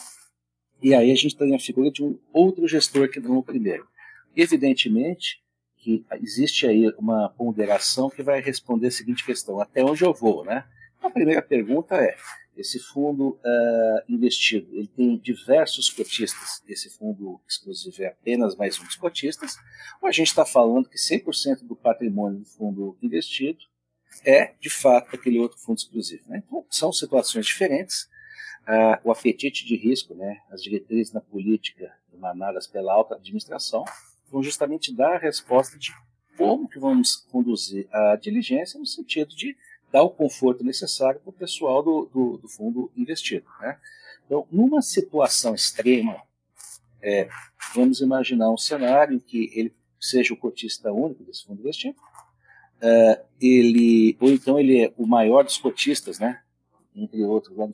e 0.81 0.93
aí 0.93 1.11
a 1.11 1.15
gente 1.15 1.37
tem 1.37 1.55
a 1.55 1.59
figura 1.59 1.89
de 1.89 2.03
um 2.03 2.19
outro 2.33 2.67
gestor 2.67 3.09
que 3.09 3.19
não 3.19 3.37
o 3.37 3.43
primeiro. 3.43 3.87
Evidentemente 4.35 5.41
que 5.77 6.05
existe 6.21 6.65
aí 6.65 6.87
uma 6.97 7.29
ponderação 7.29 8.09
que 8.09 8.23
vai 8.23 8.41
responder 8.41 8.87
a 8.87 8.91
seguinte 8.91 9.25
questão: 9.25 9.59
até 9.59 9.83
onde 9.83 10.03
eu 10.03 10.13
vou, 10.13 10.45
né? 10.45 10.65
A 11.01 11.09
primeira 11.09 11.41
pergunta 11.41 11.95
é: 11.95 12.15
esse 12.55 12.79
fundo 12.79 13.31
uh, 13.31 14.03
investido, 14.07 14.73
ele 14.73 14.87
tem 14.87 15.17
diversos 15.17 15.89
cotistas, 15.89 16.61
esse 16.67 16.89
fundo 16.89 17.41
exclusivo 17.47 18.01
é 18.01 18.07
apenas 18.07 18.55
mais 18.55 18.79
um 18.79 18.85
dos 18.85 18.95
cotistas, 18.95 19.55
ou 20.01 20.07
a 20.07 20.11
gente 20.11 20.27
está 20.27 20.45
falando 20.45 20.87
que 20.87 20.97
100% 20.97 21.63
do 21.63 21.75
patrimônio 21.75 22.39
do 22.39 22.45
fundo 22.45 22.97
investido 23.01 23.59
é, 24.25 24.53
de 24.59 24.69
fato, 24.69 25.15
aquele 25.15 25.39
outro 25.39 25.57
fundo 25.57 25.77
exclusivo. 25.77 26.23
Né? 26.27 26.43
Então, 26.45 26.65
são 26.69 26.91
situações 26.91 27.45
diferentes. 27.45 28.09
Ah, 28.65 28.99
o 29.03 29.11
apetite 29.11 29.65
de 29.65 29.75
risco, 29.75 30.15
né, 30.15 30.41
as 30.49 30.63
diretrizes 30.63 31.11
na 31.11 31.19
política 31.19 31.93
emanadas 32.13 32.65
pela 32.65 32.93
alta 32.93 33.15
administração, 33.15 33.83
vão 34.31 34.41
justamente 34.41 34.93
dar 34.95 35.15
a 35.15 35.19
resposta 35.19 35.77
de 35.77 35.93
como 36.37 36.67
que 36.67 36.79
vamos 36.79 37.17
conduzir 37.31 37.87
a 37.91 38.15
diligência 38.15 38.79
no 38.79 38.85
sentido 38.85 39.35
de 39.35 39.55
dar 39.91 40.01
o 40.01 40.09
conforto 40.09 40.63
necessário 40.63 41.19
para 41.19 41.29
o 41.29 41.33
pessoal 41.33 41.83
do, 41.83 42.09
do, 42.11 42.37
do, 42.37 42.47
fundo 42.47 42.91
investido. 42.97 43.45
Né? 43.61 43.77
Então, 44.25 44.47
numa 44.51 44.81
situação 44.81 45.53
extrema, 45.53 46.19
é, 47.01 47.29
vamos 47.75 48.01
imaginar 48.01 48.49
um 48.49 48.57
cenário 48.57 49.15
em 49.15 49.19
que 49.19 49.51
ele 49.53 49.75
seja 49.99 50.33
o 50.33 50.37
cotista 50.37 50.91
único 50.91 51.23
desse 51.23 51.45
fundo 51.45 51.59
investido, 51.59 51.95
uh, 52.83 53.25
ele, 53.41 54.17
ou 54.19 54.29
então 54.29 54.59
ele 54.59 54.83
é 54.83 54.93
o 54.97 55.07
maior 55.07 55.43
dos 55.43 55.57
cotistas, 55.57 56.19
né, 56.19 56.41
entre 56.93 57.23
outros 57.23 57.57
lá 57.57 57.67
no. 57.67 57.73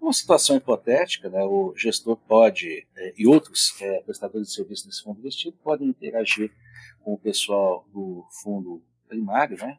Numa 0.00 0.12
situação 0.12 0.56
hipotética, 0.56 1.28
né, 1.28 1.42
o 1.42 1.74
gestor 1.76 2.16
pode, 2.16 2.86
eh, 2.96 3.14
e 3.18 3.26
outros 3.26 3.74
eh, 3.82 4.00
prestadores 4.06 4.46
de 4.46 4.54
serviço 4.54 4.86
desse 4.86 5.02
fundo 5.02 5.18
investido, 5.18 5.58
podem 5.60 5.88
interagir 5.88 6.52
com 7.00 7.14
o 7.14 7.18
pessoal 7.18 7.84
do 7.92 8.24
fundo 8.40 8.80
primário, 9.08 9.56
né, 9.58 9.76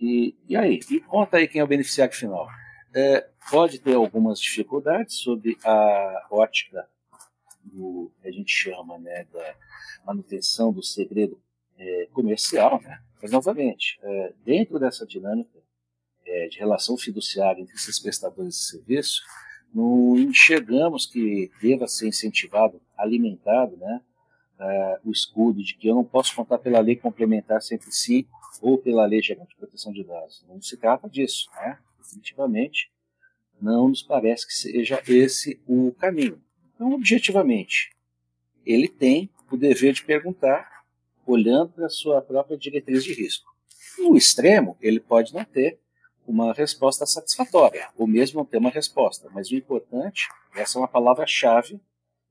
e, 0.00 0.36
e 0.48 0.56
aí? 0.56 0.80
E 0.90 0.98
conta 0.98 1.36
aí 1.36 1.46
quem 1.46 1.60
é 1.60 1.64
o 1.64 1.68
beneficiário 1.68 2.12
final. 2.12 2.48
É, 2.92 3.28
pode 3.48 3.78
ter 3.78 3.94
algumas 3.94 4.40
dificuldades 4.40 5.18
sobre 5.18 5.56
a 5.64 6.26
ótica 6.28 6.88
do 7.62 8.10
que 8.20 8.26
a 8.26 8.32
gente 8.32 8.50
chama 8.50 8.98
né, 8.98 9.26
da 9.32 9.54
manutenção 10.04 10.72
do 10.72 10.82
segredo 10.82 11.40
é, 11.78 12.08
comercial, 12.12 12.80
né? 12.82 13.00
Mas, 13.20 13.30
novamente, 13.30 13.98
é, 14.02 14.32
dentro 14.44 14.78
dessa 14.78 15.06
dinâmica 15.06 15.58
é, 16.24 16.48
de 16.48 16.58
relação 16.58 16.96
fiduciária 16.96 17.60
entre 17.60 17.74
esses 17.74 17.98
prestadores 17.98 18.54
de 18.54 18.64
serviço, 18.64 19.22
não 19.74 20.16
enxergamos 20.18 21.06
que 21.06 21.50
deva 21.60 21.86
ser 21.86 22.08
incentivado, 22.08 22.80
alimentado, 22.96 23.76
né, 23.76 24.00
é, 24.58 25.00
o 25.04 25.10
escudo 25.10 25.62
de 25.62 25.74
que 25.74 25.88
eu 25.88 25.94
não 25.94 26.04
posso 26.04 26.34
contar 26.34 26.58
pela 26.58 26.80
lei 26.80 26.96
complementar 26.96 27.60
105 27.60 28.30
ou 28.62 28.78
pela 28.78 29.04
lei 29.04 29.20
geral 29.20 29.46
de 29.46 29.54
proteção 29.56 29.92
de 29.92 30.02
dados. 30.02 30.44
Não 30.48 30.60
se 30.62 30.76
trata 30.76 31.08
disso, 31.08 31.50
né? 31.56 31.78
Definitivamente, 31.98 32.90
não 33.60 33.88
nos 33.88 34.02
parece 34.02 34.46
que 34.46 34.54
seja 34.54 35.02
esse 35.06 35.60
o 35.66 35.92
caminho. 35.92 36.40
Então, 36.74 36.92
objetivamente, 36.92 37.90
ele 38.64 38.88
tem 38.88 39.30
o 39.50 39.56
dever 39.56 39.92
de 39.92 40.04
perguntar 40.04 40.75
olhando 41.26 41.72
para 41.72 41.86
a 41.86 41.90
sua 41.90 42.22
própria 42.22 42.56
diretriz 42.56 43.02
de 43.04 43.12
risco. 43.12 43.50
No 43.98 44.16
extremo, 44.16 44.76
ele 44.80 45.00
pode 45.00 45.34
não 45.34 45.44
ter 45.44 45.78
uma 46.26 46.52
resposta 46.52 47.06
satisfatória, 47.06 47.88
ou 47.96 48.06
mesmo 48.06 48.38
não 48.38 48.44
ter 48.44 48.58
uma 48.58 48.70
resposta, 48.70 49.28
mas 49.32 49.50
o 49.50 49.54
importante, 49.54 50.28
essa 50.54 50.78
é 50.78 50.80
uma 50.80 50.88
palavra-chave 50.88 51.80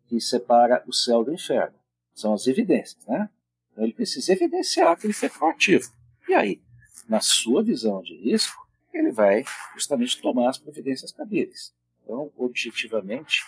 que 0.08 0.20
separa 0.20 0.84
o 0.88 0.94
céu 0.94 1.24
do 1.24 1.34
inferno, 1.34 1.76
são 2.14 2.34
as 2.34 2.46
evidências. 2.48 3.04
Né? 3.08 3.30
Então 3.72 3.84
ele 3.84 3.94
precisa 3.94 4.34
evidenciar 4.34 4.98
que 4.98 5.08
ele 5.08 5.14
foi 5.14 5.30
proativo. 5.30 5.90
E 6.28 6.34
aí, 6.34 6.62
na 7.08 7.20
sua 7.22 7.64
visão 7.64 8.02
de 8.02 8.16
risco, 8.16 8.66
ele 8.94 9.12
vai 9.12 9.44
justamente 9.74 10.22
tomar 10.22 10.50
as 10.50 10.58
providências 10.58 11.12
cabíveis. 11.12 11.74
Então, 12.04 12.32
objetivamente, 12.38 13.44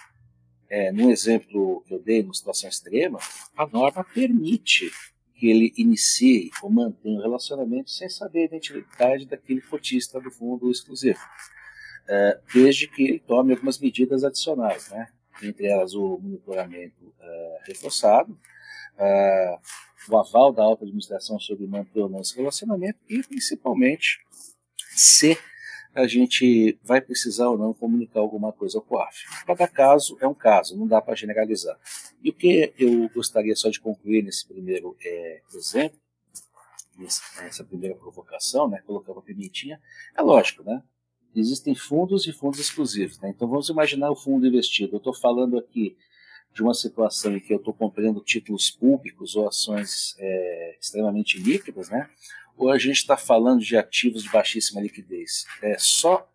é, 0.69 0.91
no 0.91 1.09
exemplo 1.09 1.83
que 1.87 1.93
eu 1.93 1.99
dei, 1.99 2.21
numa 2.21 2.33
situação 2.33 2.69
extrema, 2.69 3.19
a 3.55 3.65
norma 3.65 4.03
permite 4.03 4.91
que 5.37 5.49
ele 5.49 5.73
inicie 5.77 6.49
ou 6.61 6.69
mantenha 6.69 7.19
um 7.19 7.21
relacionamento 7.21 7.91
sem 7.91 8.09
saber 8.09 8.41
a 8.41 8.45
identidade 8.45 9.25
daquele 9.25 9.61
cotista 9.61 10.19
do 10.19 10.31
fundo 10.31 10.71
exclusivo, 10.71 11.19
é, 12.07 12.39
desde 12.53 12.87
que 12.87 13.03
ele 13.03 13.19
tome 13.19 13.53
algumas 13.53 13.79
medidas 13.79 14.23
adicionais, 14.23 14.89
né? 14.89 15.07
entre 15.43 15.67
elas 15.67 15.93
o 15.93 16.17
monitoramento 16.17 17.13
é, 17.19 17.57
reforçado, 17.67 18.37
é, 18.97 19.59
o 20.09 20.17
aval 20.17 20.51
da 20.51 20.63
alta 20.63 20.83
administração 20.83 21.39
sobre 21.39 21.67
manter 21.67 21.99
ou 21.99 22.09
não 22.09 22.21
esse 22.21 22.35
relacionamento 22.35 22.97
e, 23.07 23.21
principalmente, 23.21 24.19
se 24.95 25.37
a 26.01 26.07
gente 26.07 26.77
vai 26.83 27.01
precisar 27.01 27.49
ou 27.49 27.57
não 27.57 27.73
comunicar 27.73 28.19
alguma 28.19 28.51
coisa 28.51 28.77
ao 28.77 28.83
COAF. 28.83 29.25
Cada 29.45 29.67
caso 29.67 30.17
é 30.21 30.27
um 30.27 30.33
caso, 30.33 30.77
não 30.77 30.87
dá 30.87 31.01
para 31.01 31.15
generalizar. 31.15 31.77
E 32.23 32.29
o 32.29 32.33
que 32.33 32.73
eu 32.77 33.09
gostaria 33.09 33.55
só 33.55 33.69
de 33.69 33.79
concluir 33.79 34.23
nesse 34.23 34.47
primeiro 34.47 34.95
é, 35.03 35.41
exemplo, 35.53 35.99
nessa 36.97 37.63
primeira 37.63 37.95
provocação, 37.95 38.67
né, 38.67 38.81
colocar 38.85 39.11
uma 39.11 39.21
pimentinha, 39.21 39.79
é 40.15 40.21
lógico, 40.21 40.63
né? 40.63 40.81
Existem 41.35 41.75
fundos 41.75 42.25
e 42.25 42.33
fundos 42.33 42.59
exclusivos. 42.59 43.19
Né? 43.19 43.29
Então 43.29 43.47
vamos 43.47 43.69
imaginar 43.69 44.09
o 44.09 44.15
fundo 44.15 44.47
investido. 44.47 44.95
Eu 44.95 44.97
estou 44.97 45.13
falando 45.13 45.57
aqui 45.57 45.95
de 46.51 46.63
uma 46.63 46.73
situação 46.73 47.37
em 47.37 47.39
que 47.39 47.53
eu 47.53 47.57
estou 47.57 47.73
comprando 47.73 48.19
títulos 48.21 48.71
públicos 48.71 49.35
ou 49.35 49.47
ações 49.47 50.15
é, 50.17 50.77
extremamente 50.81 51.37
líquidas, 51.37 51.89
né? 51.89 52.09
Ou 52.57 52.71
a 52.71 52.77
gente 52.77 52.97
está 52.97 53.15
falando 53.15 53.61
de 53.61 53.77
ativos 53.77 54.23
de 54.23 54.29
baixíssima 54.29 54.81
liquidez? 54.81 55.45
É 55.61 55.77
só 55.77 56.27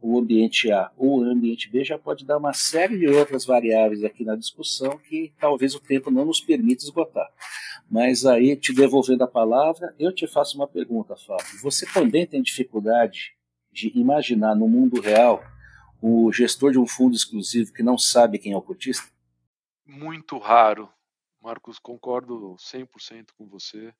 o 0.00 0.18
ambiente 0.18 0.70
A 0.70 0.90
ou 0.96 1.20
o 1.20 1.22
ambiente 1.22 1.70
B 1.70 1.84
já 1.84 1.96
pode 1.96 2.24
dar 2.24 2.36
uma 2.36 2.52
série 2.52 2.98
de 2.98 3.06
outras 3.06 3.44
variáveis 3.44 4.04
aqui 4.04 4.24
na 4.24 4.36
discussão 4.36 4.98
que 4.98 5.32
talvez 5.38 5.74
o 5.74 5.80
tempo 5.80 6.10
não 6.10 6.24
nos 6.24 6.40
permita 6.40 6.84
esgotar. 6.84 7.30
Mas 7.90 8.26
aí, 8.26 8.56
te 8.56 8.72
devolvendo 8.72 9.22
a 9.22 9.28
palavra, 9.28 9.94
eu 9.98 10.12
te 10.12 10.26
faço 10.26 10.56
uma 10.56 10.66
pergunta, 10.66 11.16
Fábio. 11.16 11.60
Você 11.62 11.86
também 11.86 12.26
tem 12.26 12.42
dificuldade 12.42 13.34
de 13.70 13.92
imaginar 13.94 14.54
no 14.54 14.68
mundo 14.68 15.00
real 15.00 15.42
o 16.00 16.32
gestor 16.32 16.72
de 16.72 16.78
um 16.78 16.86
fundo 16.86 17.14
exclusivo 17.14 17.72
que 17.72 17.82
não 17.82 17.96
sabe 17.96 18.38
quem 18.38 18.52
é 18.52 18.56
o 18.56 18.62
cotista? 18.62 19.08
Muito 19.86 20.36
raro. 20.36 20.88
Marcos, 21.40 21.78
concordo 21.78 22.56
100% 22.56 23.28
com 23.36 23.46
você. 23.46 23.94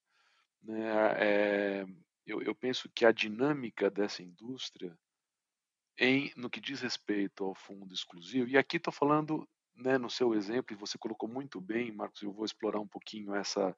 Né? 0.62 0.80
É, 1.16 1.86
eu, 2.26 2.40
eu, 2.42 2.54
penso 2.54 2.88
que 2.94 3.04
a 3.04 3.12
dinâmica 3.12 3.90
dessa 3.90 4.22
indústria, 4.22 4.96
em, 5.98 6.32
no 6.36 6.48
que 6.48 6.60
diz 6.60 6.80
respeito 6.80 7.44
ao 7.44 7.54
fundo 7.54 7.92
exclusivo, 7.92 8.48
e 8.48 8.56
aqui 8.56 8.76
estou 8.76 8.92
falando 8.92 9.48
né, 9.74 9.98
no 9.98 10.10
seu 10.10 10.34
exemplo, 10.34 10.74
e 10.74 10.78
você 10.78 10.96
colocou 10.98 11.28
muito 11.28 11.60
bem, 11.60 11.92
Marcos, 11.92 12.22
eu 12.22 12.32
vou 12.32 12.44
explorar 12.44 12.80
um 12.80 12.86
pouquinho 12.86 13.34
essa, 13.34 13.76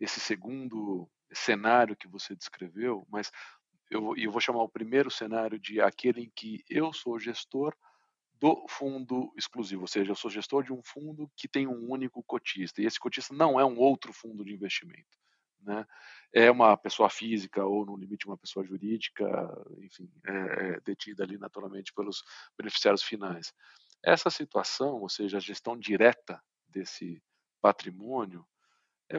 esse 0.00 0.20
segundo 0.20 1.08
cenário 1.32 1.96
que 1.96 2.08
você 2.08 2.34
descreveu, 2.34 3.06
mas 3.10 3.30
eu, 3.90 4.14
eu 4.16 4.30
vou 4.30 4.40
chamar 4.40 4.62
o 4.62 4.68
primeiro 4.68 5.10
cenário 5.10 5.58
de 5.58 5.80
aquele 5.80 6.22
em 6.22 6.32
que 6.34 6.62
eu 6.68 6.92
sou 6.92 7.18
gestor 7.18 7.74
do 8.34 8.66
fundo 8.68 9.32
exclusivo, 9.36 9.82
ou 9.82 9.88
seja, 9.88 10.12
eu 10.12 10.16
sou 10.16 10.30
gestor 10.30 10.62
de 10.62 10.72
um 10.72 10.82
fundo 10.82 11.30
que 11.36 11.48
tem 11.48 11.66
um 11.66 11.90
único 11.90 12.22
cotista, 12.22 12.80
e 12.80 12.86
esse 12.86 13.00
cotista 13.00 13.34
não 13.34 13.58
é 13.58 13.64
um 13.64 13.78
outro 13.78 14.12
fundo 14.12 14.44
de 14.44 14.52
investimento. 14.52 15.18
Né? 15.60 15.86
É 16.32 16.50
uma 16.50 16.76
pessoa 16.76 17.10
física 17.10 17.64
ou, 17.64 17.84
no 17.84 17.96
limite, 17.96 18.26
uma 18.26 18.36
pessoa 18.36 18.64
jurídica, 18.64 19.26
enfim, 19.78 20.10
é, 20.26 20.32
é 20.32 20.80
detida 20.80 21.24
ali 21.24 21.38
naturalmente 21.38 21.92
pelos 21.92 22.22
beneficiários 22.56 23.02
finais. 23.02 23.52
Essa 24.02 24.30
situação, 24.30 25.00
ou 25.00 25.08
seja, 25.08 25.38
a 25.38 25.40
gestão 25.40 25.76
direta 25.76 26.42
desse 26.68 27.22
patrimônio, 27.60 28.46
é, 29.10 29.18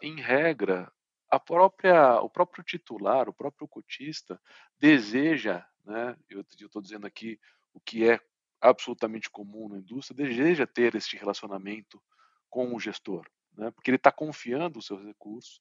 em 0.00 0.20
regra, 0.20 0.90
a 1.30 1.38
própria, 1.38 2.20
o 2.20 2.28
próprio 2.28 2.64
titular, 2.64 3.28
o 3.28 3.32
próprio 3.32 3.68
cotista 3.68 4.40
deseja, 4.78 5.64
né, 5.84 6.16
eu 6.28 6.40
estou 6.40 6.82
dizendo 6.82 7.06
aqui 7.06 7.38
o 7.72 7.80
que 7.80 8.08
é 8.08 8.20
absolutamente 8.60 9.30
comum 9.30 9.68
na 9.68 9.78
indústria, 9.78 10.16
deseja 10.16 10.66
ter 10.66 10.94
este 10.94 11.16
relacionamento 11.16 12.02
com 12.48 12.74
o 12.74 12.80
gestor 12.80 13.26
né? 13.56 13.70
porque 13.70 13.90
ele 13.90 13.96
está 13.96 14.12
confiando 14.12 14.78
os 14.78 14.86
seus 14.86 15.04
recursos 15.04 15.60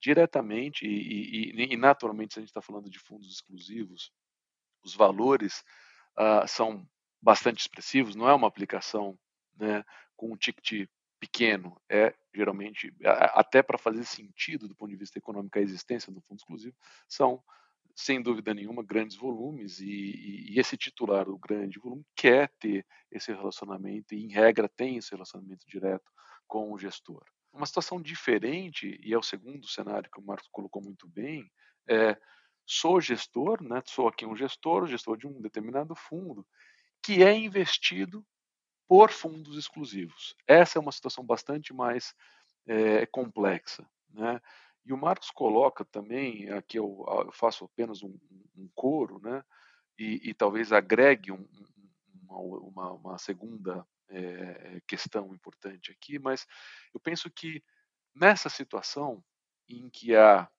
diretamente 0.00 0.86
e, 0.86 1.50
e, 1.52 1.72
e, 1.74 1.76
naturalmente, 1.76 2.34
se 2.34 2.40
a 2.40 2.42
gente 2.42 2.50
está 2.50 2.62
falando 2.62 2.88
de 2.88 2.98
fundos 2.98 3.32
exclusivos, 3.32 4.12
os 4.84 4.94
valores 4.94 5.64
uh, 6.16 6.46
são 6.46 6.88
bastante 7.20 7.60
expressivos, 7.60 8.14
não 8.14 8.28
é 8.28 8.34
uma 8.34 8.46
aplicação 8.46 9.18
né, 9.56 9.84
com 10.16 10.32
um 10.32 10.36
ticket 10.36 10.88
pequeno, 11.18 11.80
é 11.88 12.14
geralmente, 12.32 12.94
até 13.34 13.60
para 13.60 13.76
fazer 13.76 14.04
sentido 14.04 14.68
do 14.68 14.76
ponto 14.76 14.90
de 14.90 14.96
vista 14.96 15.18
econômico 15.18 15.58
a 15.58 15.62
existência 15.62 16.12
do 16.12 16.20
fundo 16.20 16.38
exclusivo, 16.38 16.76
são, 17.08 17.42
sem 17.96 18.22
dúvida 18.22 18.54
nenhuma, 18.54 18.84
grandes 18.84 19.16
volumes 19.16 19.80
e, 19.80 20.52
e 20.52 20.60
esse 20.60 20.76
titular, 20.76 21.28
o 21.28 21.36
grande 21.36 21.80
volume, 21.80 22.04
quer 22.14 22.52
ter 22.60 22.86
esse 23.10 23.32
relacionamento 23.32 24.14
e, 24.14 24.24
em 24.24 24.28
regra, 24.28 24.68
tem 24.68 24.96
esse 24.96 25.10
relacionamento 25.10 25.66
direto 25.66 26.08
com 26.48 26.72
o 26.72 26.78
gestor. 26.78 27.22
Uma 27.52 27.66
situação 27.66 28.00
diferente, 28.00 28.98
e 29.02 29.12
é 29.12 29.18
o 29.18 29.22
segundo 29.22 29.68
cenário 29.68 30.10
que 30.10 30.18
o 30.18 30.24
Marcos 30.24 30.48
colocou 30.50 30.82
muito 30.82 31.06
bem, 31.06 31.48
é 31.88 32.18
sou 32.66 33.00
gestor, 33.00 33.62
né, 33.62 33.82
sou 33.86 34.08
aqui 34.08 34.26
um 34.26 34.36
gestor, 34.36 34.86
gestor 34.86 35.16
de 35.16 35.26
um 35.26 35.40
determinado 35.40 35.94
fundo, 35.94 36.46
que 37.02 37.22
é 37.22 37.32
investido 37.32 38.26
por 38.86 39.10
fundos 39.10 39.56
exclusivos. 39.56 40.34
Essa 40.46 40.78
é 40.78 40.80
uma 40.80 40.92
situação 40.92 41.24
bastante 41.24 41.72
mais 41.72 42.14
é, 42.66 43.06
complexa. 43.06 43.88
Né? 44.10 44.40
E 44.84 44.92
o 44.92 44.98
Marcos 44.98 45.30
coloca 45.30 45.84
também, 45.84 46.50
aqui 46.50 46.78
eu, 46.78 47.06
faço 47.32 47.64
apenas 47.64 48.02
um, 48.02 48.18
um 48.56 48.68
coro, 48.74 49.18
né? 49.20 49.42
e, 49.98 50.30
e 50.30 50.34
talvez 50.34 50.72
agregue 50.72 51.32
um, 51.32 51.46
uma, 52.22 52.38
uma, 52.38 52.92
uma 52.92 53.18
segunda 53.18 53.86
é, 54.10 54.80
questão 54.86 55.34
importante 55.34 55.90
aqui, 55.90 56.18
mas 56.18 56.46
eu 56.94 57.00
penso 57.00 57.30
que 57.30 57.62
nessa 58.14 58.48
situação 58.48 59.22
em 59.68 59.88
que 59.90 60.16
há 60.16 60.50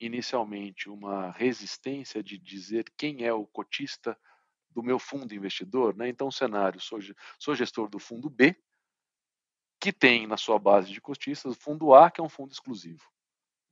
inicialmente 0.00 0.88
uma 0.88 1.32
resistência 1.32 2.22
de 2.22 2.38
dizer 2.38 2.84
quem 2.96 3.24
é 3.24 3.32
o 3.32 3.46
cotista 3.46 4.16
do 4.70 4.82
meu 4.82 4.98
fundo 4.98 5.34
investidor, 5.34 5.96
né? 5.96 6.08
então 6.08 6.28
o 6.28 6.32
cenário, 6.32 6.80
sou, 6.80 7.00
sou 7.38 7.54
gestor 7.54 7.88
do 7.88 7.98
fundo 7.98 8.30
B, 8.30 8.56
que 9.80 9.92
tem 9.92 10.26
na 10.26 10.36
sua 10.36 10.58
base 10.58 10.92
de 10.92 11.00
cotistas 11.00 11.56
o 11.56 11.60
fundo 11.60 11.94
A, 11.94 12.10
que 12.10 12.20
é 12.20 12.24
um 12.24 12.28
fundo 12.28 12.52
exclusivo. 12.52 13.02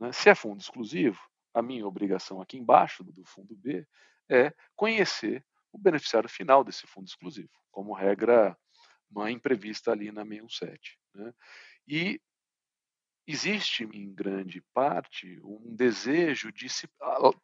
Né? 0.01 0.13
Se 0.13 0.29
é 0.29 0.35
fundo 0.35 0.61
exclusivo, 0.61 1.21
a 1.55 1.63
minha 1.63 1.87
obrigação 1.87 2.41
aqui 2.41 2.59
embaixo 2.59 3.05
do 3.05 3.25
fundo 3.25 3.57
B 3.57 3.87
é 4.29 4.53
conhecer 4.75 5.45
o 5.73 5.79
beneficiário 5.79 6.29
final 6.29 6.65
desse 6.65 6.87
fundo 6.87 7.07
exclusivo, 7.07 7.51
como 7.71 7.93
regra 7.93 8.57
mãe 9.11 9.39
prevista 9.39 9.93
ali 9.93 10.11
na 10.11 10.23
617. 10.23 10.99
Né? 11.15 11.33
E 11.87 12.21
existe, 13.27 13.85
em 13.85 14.15
grande 14.15 14.63
parte, 14.73 15.41
um 15.43 15.75
desejo 15.75 16.53
de, 16.53 16.69
se, 16.69 16.89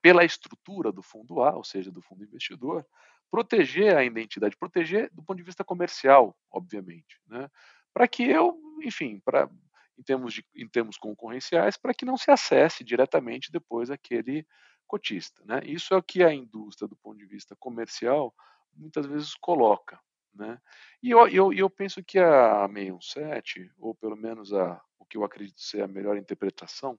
pela 0.01 0.25
estrutura 0.25 0.93
do 0.93 1.03
fundo 1.03 1.43
A, 1.43 1.57
ou 1.57 1.65
seja, 1.65 1.91
do 1.91 2.03
fundo 2.03 2.25
investidor, 2.25 2.87
proteger 3.31 3.97
a 3.97 4.05
identidade, 4.05 4.57
proteger 4.57 5.11
do 5.13 5.23
ponto 5.23 5.39
de 5.39 5.43
vista 5.43 5.65
comercial, 5.65 6.37
obviamente, 6.51 7.21
né? 7.27 7.51
para 7.93 8.07
que 8.07 8.23
eu, 8.23 8.57
enfim, 8.83 9.21
para 9.25 9.51
em 9.99 10.03
termos, 10.03 10.35
de, 10.35 10.45
em 10.55 10.69
termos 10.69 10.97
concorrenciais, 10.97 11.77
para 11.77 11.95
que 11.95 12.05
não 12.05 12.17
se 12.17 12.31
acesse 12.31 12.83
diretamente 12.83 13.53
depois 13.53 13.91
aquele 13.91 14.47
cotista. 14.87 15.43
Né? 15.45 15.61
Isso 15.65 15.95
é 15.95 15.97
o 15.97 16.03
que 16.03 16.23
a 16.23 16.33
indústria, 16.33 16.89
do 16.89 16.97
ponto 16.97 17.19
de 17.19 17.27
vista 17.27 17.55
comercial, 17.57 18.35
muitas 18.75 19.07
vezes 19.07 19.35
coloca. 19.35 19.99
Né? 20.35 20.61
E 21.03 21.11
eu, 21.11 21.29
eu, 21.29 21.53
eu 21.53 21.69
penso 21.69 22.03
que 22.03 22.19
a 22.19 22.67
617, 22.69 23.71
ou 23.79 23.95
pelo 23.95 24.17
menos 24.17 24.53
a, 24.53 24.83
o 24.99 25.05
que 25.05 25.17
eu 25.17 25.25
acredito 25.25 25.61
ser 25.61 25.83
a 25.83 25.89
melhor 25.89 26.17
interpretação 26.17 26.99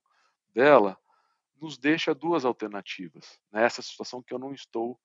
dela, 0.54 0.98
nos 1.60 1.78
deixa 1.78 2.14
duas 2.14 2.46
alternativas 2.46 3.40
nessa 3.52 3.82
situação 3.82 4.22
que 4.22 4.34
eu 4.34 4.40
não 4.40 4.54
estou, 4.54 5.00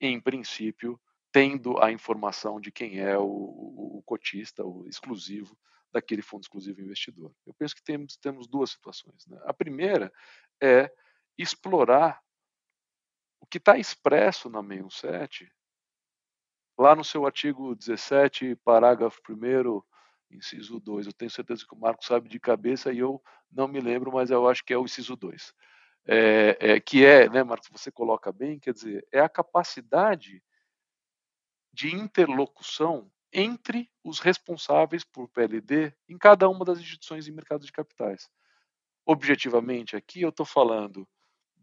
em 0.00 0.20
princípio, 0.20 1.00
tendo 1.30 1.82
a 1.82 1.90
informação 1.90 2.60
de 2.60 2.70
quem 2.70 2.98
é 2.98 3.16
o, 3.16 3.24
o, 3.24 3.98
o 3.98 4.02
cotista, 4.02 4.64
o 4.64 4.86
exclusivo 4.88 5.56
daquele 5.92 6.22
fundo 6.22 6.42
exclusivo 6.42 6.80
investidor. 6.80 7.34
Eu 7.46 7.54
penso 7.54 7.74
que 7.74 7.82
temos, 7.82 8.16
temos 8.16 8.46
duas 8.46 8.70
situações. 8.70 9.26
Né? 9.26 9.40
A 9.44 9.52
primeira 9.52 10.12
é 10.60 10.92
explorar 11.38 12.22
o 13.40 13.46
que 13.46 13.58
está 13.58 13.78
expresso 13.78 14.48
na 14.50 14.60
617 14.60 15.52
lá 16.82 16.96
no 16.96 17.04
seu 17.04 17.24
artigo 17.24 17.74
17, 17.74 18.56
parágrafo 18.56 19.20
1 19.28 19.82
inciso 20.36 20.80
2. 20.80 21.06
Eu 21.06 21.12
tenho 21.12 21.30
certeza 21.30 21.64
que 21.66 21.74
o 21.74 21.78
Marco 21.78 22.04
sabe 22.04 22.28
de 22.28 22.40
cabeça 22.40 22.92
e 22.92 22.98
eu 22.98 23.22
não 23.50 23.68
me 23.68 23.80
lembro, 23.80 24.12
mas 24.12 24.30
eu 24.30 24.48
acho 24.48 24.64
que 24.64 24.72
é 24.72 24.78
o 24.78 24.84
inciso 24.84 25.16
2. 25.16 25.54
É, 26.04 26.56
é, 26.58 26.80
que 26.80 27.04
é, 27.04 27.28
né, 27.28 27.44
Marcos, 27.44 27.68
você 27.70 27.92
coloca 27.92 28.32
bem, 28.32 28.58
quer 28.58 28.74
dizer, 28.74 29.06
é 29.12 29.20
a 29.20 29.28
capacidade 29.28 30.42
de 31.72 31.94
interlocução 31.94 33.10
entre 33.32 33.88
os 34.04 34.18
responsáveis 34.18 35.04
por 35.04 35.28
PLD 35.28 35.94
em 36.08 36.18
cada 36.18 36.48
uma 36.48 36.64
das 36.64 36.78
instituições 36.78 37.24
de 37.24 37.32
mercado 37.32 37.64
de 37.64 37.72
capitais. 37.72 38.28
Objetivamente, 39.06 39.96
aqui 39.96 40.22
eu 40.22 40.30
estou 40.30 40.44
falando 40.44 41.08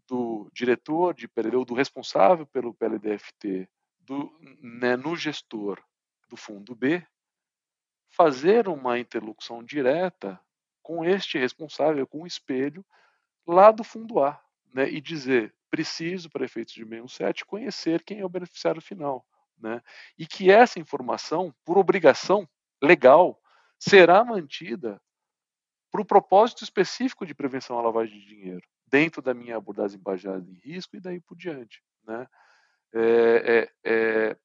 do 0.08 0.50
diretor 0.52 1.14
de 1.14 1.28
PLD, 1.28 1.56
ou 1.56 1.64
do 1.64 1.74
responsável 1.74 2.46
pelo 2.46 2.74
PLDFT, 2.74 3.68
do, 4.10 4.36
né, 4.60 4.96
no 4.96 5.14
gestor 5.14 5.80
do 6.28 6.36
fundo 6.36 6.74
B, 6.74 7.06
fazer 8.08 8.66
uma 8.66 8.98
interlocução 8.98 9.62
direta 9.62 10.40
com 10.82 11.04
este 11.04 11.38
responsável, 11.38 12.04
com 12.08 12.22
o 12.22 12.26
espelho, 12.26 12.84
lá 13.46 13.70
do 13.70 13.84
fundo 13.84 14.18
A, 14.18 14.42
né, 14.74 14.90
e 14.90 15.00
dizer, 15.00 15.54
preciso, 15.70 16.28
para 16.28 16.44
efeitos 16.44 16.74
de 16.74 16.80
617, 16.80 17.44
conhecer 17.44 18.02
quem 18.02 18.18
é 18.18 18.24
o 18.24 18.28
beneficiário 18.28 18.82
final. 18.82 19.24
Né, 19.56 19.80
e 20.18 20.26
que 20.26 20.50
essa 20.50 20.80
informação, 20.80 21.54
por 21.64 21.78
obrigação 21.78 22.48
legal, 22.82 23.40
será 23.78 24.24
mantida 24.24 25.00
para 25.88 26.00
o 26.00 26.04
propósito 26.04 26.64
específico 26.64 27.24
de 27.24 27.34
prevenção 27.34 27.78
à 27.78 27.82
lavagem 27.82 28.18
de 28.18 28.26
dinheiro, 28.26 28.66
dentro 28.88 29.22
da 29.22 29.34
minha 29.34 29.56
abordagem 29.56 30.00
baseada 30.00 30.44
em 30.50 30.54
risco 30.54 30.96
e 30.96 31.00
daí 31.00 31.20
por 31.20 31.36
diante. 31.36 31.80
Né? 32.04 32.26
É, 32.92 33.70
é, 33.84 33.90
é, 33.92 34.36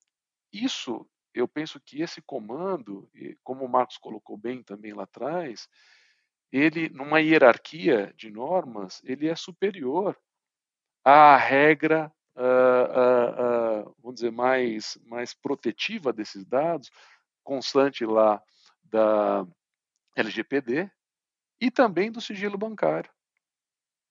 isso, 0.52 1.08
eu 1.34 1.48
penso 1.48 1.80
que 1.80 2.02
esse 2.02 2.22
comando, 2.22 3.10
como 3.44 3.66
o 3.66 3.70
Marcos 3.70 3.98
colocou 3.98 4.38
bem 4.38 4.64
também 4.64 4.94
lá 4.94 5.04
atrás, 5.04 5.68
ele, 6.52 6.90
numa 6.90 7.20
hierarquia 7.20 8.14
de 8.16 8.30
normas, 8.30 9.02
ele 9.04 9.28
é 9.28 9.36
superior 9.36 10.18
à 11.04 11.36
regra, 11.36 12.12
uh, 12.36 13.82
uh, 13.82 13.90
uh, 13.90 13.96
vamos 14.02 14.16
dizer, 14.16 14.32
mais, 14.32 14.98
mais 15.06 15.34
protetiva 15.34 16.14
desses 16.14 16.46
dados, 16.46 16.90
constante 17.44 18.06
lá 18.06 18.42
da 18.84 19.46
LGPD, 20.16 20.90
e 21.60 21.70
também 21.70 22.12
do 22.12 22.22
sigilo 22.22 22.58
bancário, 22.58 23.12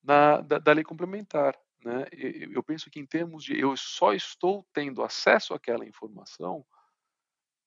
na, 0.02 0.40
da, 0.40 0.58
da 0.58 0.72
lei 0.72 0.84
complementar. 0.84 1.56
Né? 1.84 2.06
Eu 2.50 2.62
penso 2.62 2.90
que, 2.90 2.98
em 2.98 3.06
termos 3.06 3.44
de 3.44 3.60
eu 3.60 3.76
só 3.76 4.14
estou 4.14 4.66
tendo 4.72 5.02
acesso 5.02 5.52
àquela 5.52 5.84
informação 5.84 6.64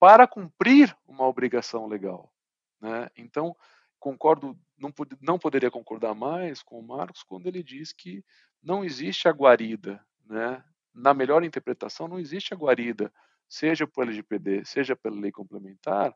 para 0.00 0.26
cumprir 0.26 0.96
uma 1.06 1.24
obrigação 1.26 1.86
legal. 1.86 2.32
Né? 2.80 3.08
Então, 3.16 3.56
concordo, 3.98 4.58
não, 4.76 4.92
não 5.20 5.38
poderia 5.38 5.70
concordar 5.70 6.14
mais 6.14 6.62
com 6.62 6.80
o 6.80 6.86
Marcos 6.86 7.22
quando 7.22 7.46
ele 7.46 7.62
diz 7.62 7.92
que 7.92 8.24
não 8.60 8.84
existe 8.84 9.28
a 9.28 9.32
guarida. 9.32 10.04
Né? 10.26 10.64
Na 10.92 11.14
melhor 11.14 11.44
interpretação, 11.44 12.08
não 12.08 12.18
existe 12.18 12.52
a 12.52 12.56
guarida, 12.56 13.12
seja 13.48 13.86
pelo 13.86 14.08
LGPD, 14.08 14.64
seja 14.64 14.96
pela 14.96 15.20
lei 15.20 15.30
complementar, 15.30 16.12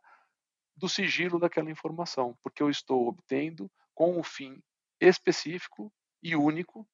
do 0.76 0.88
sigilo 0.88 1.38
daquela 1.38 1.70
informação, 1.70 2.36
porque 2.42 2.62
eu 2.62 2.70
estou 2.70 3.06
obtendo 3.06 3.70
com 3.94 4.18
o 4.18 4.24
fim 4.24 4.60
específico 5.00 5.92
e 6.22 6.34
único 6.34 6.88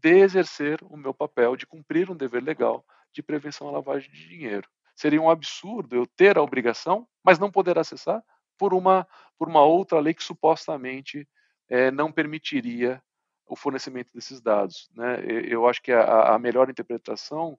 de 0.00 0.18
exercer 0.18 0.78
o 0.82 0.96
meu 0.96 1.12
papel 1.12 1.56
de 1.56 1.66
cumprir 1.66 2.10
um 2.10 2.16
dever 2.16 2.42
legal 2.42 2.84
de 3.12 3.22
prevenção 3.22 3.68
à 3.68 3.72
lavagem 3.72 4.10
de 4.10 4.28
dinheiro. 4.28 4.68
Seria 4.94 5.20
um 5.20 5.30
absurdo 5.30 5.94
eu 5.94 6.06
ter 6.06 6.36
a 6.36 6.42
obrigação, 6.42 7.06
mas 7.22 7.38
não 7.38 7.50
poder 7.50 7.78
acessar 7.78 8.22
por 8.56 8.74
uma, 8.74 9.06
por 9.38 9.48
uma 9.48 9.62
outra 9.62 10.00
lei 10.00 10.12
que 10.12 10.24
supostamente 10.24 11.28
é, 11.68 11.90
não 11.90 12.10
permitiria 12.10 13.02
o 13.46 13.56
fornecimento 13.56 14.12
desses 14.12 14.40
dados. 14.40 14.90
Né? 14.94 15.20
Eu 15.46 15.66
acho 15.66 15.80
que 15.80 15.92
a, 15.92 16.34
a 16.34 16.38
melhor 16.38 16.68
interpretação 16.68 17.58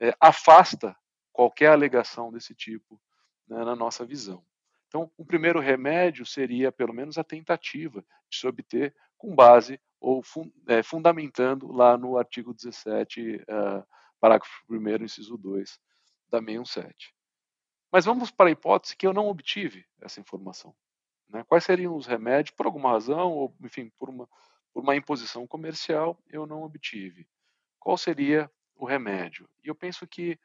é, 0.00 0.14
afasta 0.18 0.96
qualquer 1.32 1.68
alegação 1.68 2.32
desse 2.32 2.54
tipo 2.54 3.00
né, 3.46 3.64
na 3.64 3.76
nossa 3.76 4.04
visão. 4.04 4.44
Então, 4.88 5.10
o 5.16 5.24
primeiro 5.24 5.60
remédio 5.60 6.26
seria, 6.26 6.72
pelo 6.72 6.92
menos, 6.92 7.16
a 7.16 7.22
tentativa 7.22 8.04
de 8.28 8.38
se 8.38 8.46
obter 8.46 8.94
com 9.20 9.34
base 9.34 9.78
ou 10.00 10.22
é, 10.66 10.82
fundamentando 10.82 11.70
lá 11.70 11.96
no 11.96 12.16
artigo 12.16 12.54
17, 12.54 13.36
uh, 13.36 13.42
eh, 13.46 13.84
parágrafo 14.18 14.50
1, 14.70 15.04
inciso 15.04 15.36
2 15.36 15.78
da 16.30 16.38
617. 16.38 17.14
Mas 17.92 18.06
vamos 18.06 18.30
para 18.30 18.48
a 18.48 18.52
hipótese 18.52 18.96
que 18.96 19.06
eu 19.06 19.12
não 19.12 19.28
obtive 19.28 19.84
essa 20.00 20.18
informação. 20.18 20.74
Né? 21.28 21.44
Quais 21.44 21.64
seriam 21.64 21.94
os 21.94 22.06
remédios? 22.06 22.56
Por 22.56 22.64
alguma 22.64 22.92
razão, 22.92 23.30
ou 23.32 23.54
enfim, 23.62 23.92
por 23.98 24.08
uma, 24.08 24.26
por 24.72 24.82
uma 24.82 24.96
imposição 24.96 25.46
comercial, 25.46 26.18
eu 26.30 26.46
não 26.46 26.62
obtive. 26.62 27.28
Qual 27.78 27.98
seria 27.98 28.50
o 28.74 28.86
remédio? 28.86 29.46
E 29.62 29.68
eu 29.68 29.74
penso 29.74 30.06
que 30.06 30.38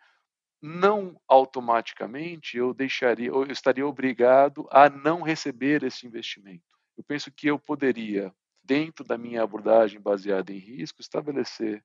não 0.61 1.17
automaticamente 1.29 2.57
eu 2.57 2.73
deixaria, 2.73 3.27
eu 3.27 3.43
estaria 3.45 3.87
obrigado 3.87 4.67
a 4.69 4.89
não 4.89 5.21
receber 5.21 5.83
esse 5.83 6.05
investimento. 6.05 6.75
Eu 6.97 7.03
penso 7.03 7.31
que 7.31 7.47
eu 7.47 7.57
poderia, 7.57 8.33
dentro 8.65 9.05
da 9.05 9.17
minha 9.17 9.43
abordagem 9.43 9.99
baseada 9.99 10.51
em 10.51 10.57
risco, 10.57 11.01
estabelecer 11.01 11.83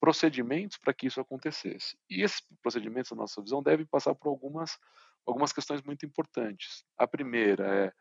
procedimentos 0.00 0.78
para 0.78 0.94
que 0.94 1.06
isso 1.06 1.20
acontecesse. 1.20 1.98
E 2.08 2.22
esses 2.22 2.40
procedimentos, 2.62 3.10
na 3.10 3.18
nossa 3.18 3.40
visão, 3.42 3.62
devem 3.62 3.86
passar 3.86 4.14
por 4.14 4.28
algumas, 4.28 4.78
algumas 5.26 5.52
questões 5.52 5.82
muito 5.82 6.06
importantes. 6.06 6.84
A 6.96 7.06
primeira 7.06 7.86
é 7.86 7.92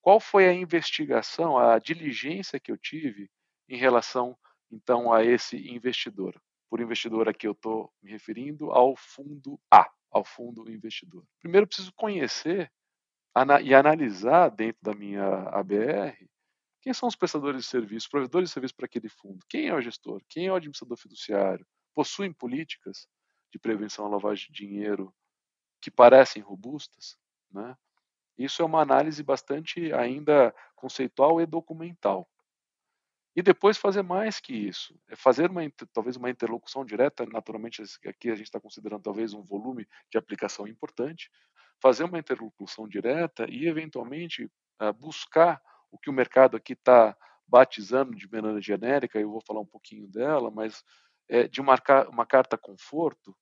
qual 0.00 0.18
foi 0.20 0.48
a 0.48 0.52
investigação, 0.52 1.58
a 1.58 1.78
diligência 1.78 2.60
que 2.60 2.72
eu 2.72 2.78
tive 2.78 3.30
em 3.68 3.76
relação, 3.76 4.36
então, 4.70 5.12
a 5.12 5.24
esse 5.24 5.56
investidor 5.68 6.40
por 6.70 6.80
investidor 6.80 7.28
aqui 7.28 7.48
eu 7.48 7.52
estou 7.52 7.92
me 8.00 8.12
referindo 8.12 8.70
ao 8.70 8.94
fundo 8.96 9.60
A, 9.68 9.90
ao 10.08 10.24
fundo 10.24 10.70
investidor. 10.70 11.24
Primeiro 11.40 11.66
preciso 11.66 11.92
conhecer 11.94 12.70
e 13.64 13.74
analisar 13.74 14.50
dentro 14.50 14.78
da 14.80 14.94
minha 14.94 15.24
ABR 15.48 16.30
quem 16.80 16.94
são 16.94 17.08
os 17.08 17.16
prestadores 17.16 17.62
de 17.62 17.68
serviço, 17.68 18.08
provedores 18.10 18.48
de 18.48 18.52
serviço 18.54 18.74
para 18.74 18.86
aquele 18.86 19.08
fundo, 19.08 19.44
quem 19.48 19.68
é 19.68 19.74
o 19.74 19.80
gestor, 19.80 20.22
quem 20.28 20.46
é 20.46 20.52
o 20.52 20.54
administrador 20.54 20.96
fiduciário, 20.96 21.66
possuem 21.94 22.32
políticas 22.32 23.06
de 23.52 23.58
prevenção 23.58 24.06
à 24.06 24.08
lavagem 24.08 24.46
de 24.50 24.66
dinheiro 24.66 25.14
que 25.80 25.90
parecem 25.90 26.42
robustas, 26.42 27.16
né? 27.50 27.76
Isso 28.38 28.62
é 28.62 28.64
uma 28.64 28.80
análise 28.80 29.22
bastante 29.22 29.92
ainda 29.92 30.54
conceitual 30.74 31.40
e 31.42 31.46
documental. 31.46 32.26
E 33.36 33.42
depois 33.42 33.76
fazer 33.76 34.02
mais 34.02 34.40
que 34.40 34.54
isso, 34.54 34.98
é 35.08 35.14
fazer 35.14 35.50
uma, 35.50 35.60
talvez 35.92 36.16
uma 36.16 36.30
interlocução 36.30 36.84
direta, 36.84 37.26
naturalmente 37.26 37.82
aqui 38.06 38.30
a 38.30 38.34
gente 38.34 38.46
está 38.46 38.58
considerando 38.58 39.02
talvez 39.02 39.34
um 39.34 39.42
volume 39.42 39.86
de 40.10 40.16
aplicação 40.16 40.66
importante, 40.66 41.30
fazer 41.82 42.04
uma 42.04 42.18
interlocução 42.18 42.88
direta 42.88 43.46
e 43.48 43.66
eventualmente 43.66 44.50
buscar 44.98 45.60
o 45.90 45.98
que 45.98 46.10
o 46.10 46.12
mercado 46.12 46.56
aqui 46.56 46.74
está 46.74 47.16
batizando 47.46 48.14
de 48.14 48.30
maneira 48.30 48.60
genérica, 48.60 49.18
eu 49.18 49.30
vou 49.30 49.42
falar 49.44 49.60
um 49.60 49.66
pouquinho 49.66 50.06
dela, 50.06 50.50
mas 50.50 50.84
é, 51.28 51.48
de 51.48 51.60
uma, 51.60 51.74
uma 52.08 52.24
carta 52.24 52.56
conforto, 52.56 53.36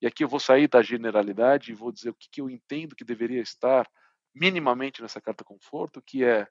e 0.00 0.06
aqui 0.06 0.22
eu 0.22 0.28
vou 0.28 0.38
sair 0.38 0.68
da 0.68 0.80
generalidade 0.80 1.72
e 1.72 1.74
vou 1.74 1.90
dizer 1.90 2.10
o 2.10 2.14
que, 2.14 2.28
que 2.30 2.40
eu 2.40 2.48
entendo 2.48 2.94
que 2.94 3.04
deveria 3.04 3.40
estar 3.40 3.88
minimamente 4.32 5.02
nessa 5.02 5.20
carta 5.20 5.42
conforto, 5.42 6.00
que 6.00 6.24
é 6.24 6.46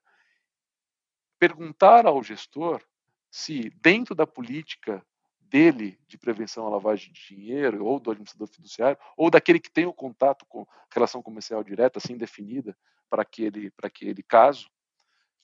perguntar 1.40 2.06
ao 2.06 2.22
gestor 2.22 2.84
se, 3.32 3.70
dentro 3.82 4.14
da 4.14 4.28
política 4.28 5.06
dele 5.40 5.98
de 6.08 6.18
prevenção 6.18 6.66
à 6.68 6.70
lavagem 6.70 7.14
de 7.14 7.28
dinheiro, 7.28 7.86
ou 7.86 8.00
do 8.00 8.12
administrador 8.12 8.48
fiduciário, 8.50 9.00
ou 9.16 9.30
daquele 9.30 9.60
que 9.60 9.72
tem 9.72 9.86
o 9.86 9.94
contato 9.94 10.46
com 10.46 10.66
relação 10.94 11.24
comercial 11.24 11.64
direta, 11.64 12.00
assim 12.00 12.18
definida, 12.18 12.78
para 13.10 13.22
aquele, 13.22 13.72
para 13.72 13.88
aquele 13.88 14.22
caso, 14.22 14.70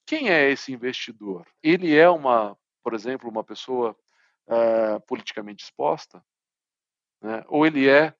quem 0.06 0.30
é 0.30 0.49
esse 0.49 0.72
investidor? 0.74 1.47
Ele 1.62 1.95
é 1.95 2.10
uma, 2.10 2.58
por 2.84 2.93
exemplo, 2.93 3.30
uma 3.30 3.43
pessoa 3.43 3.95
uh, 4.47 4.99
politicamente 5.08 5.64
exposta? 5.64 6.24
Né? 7.22 7.43
Ou 7.47 7.66
ele 7.66 7.89
é, 7.89 8.14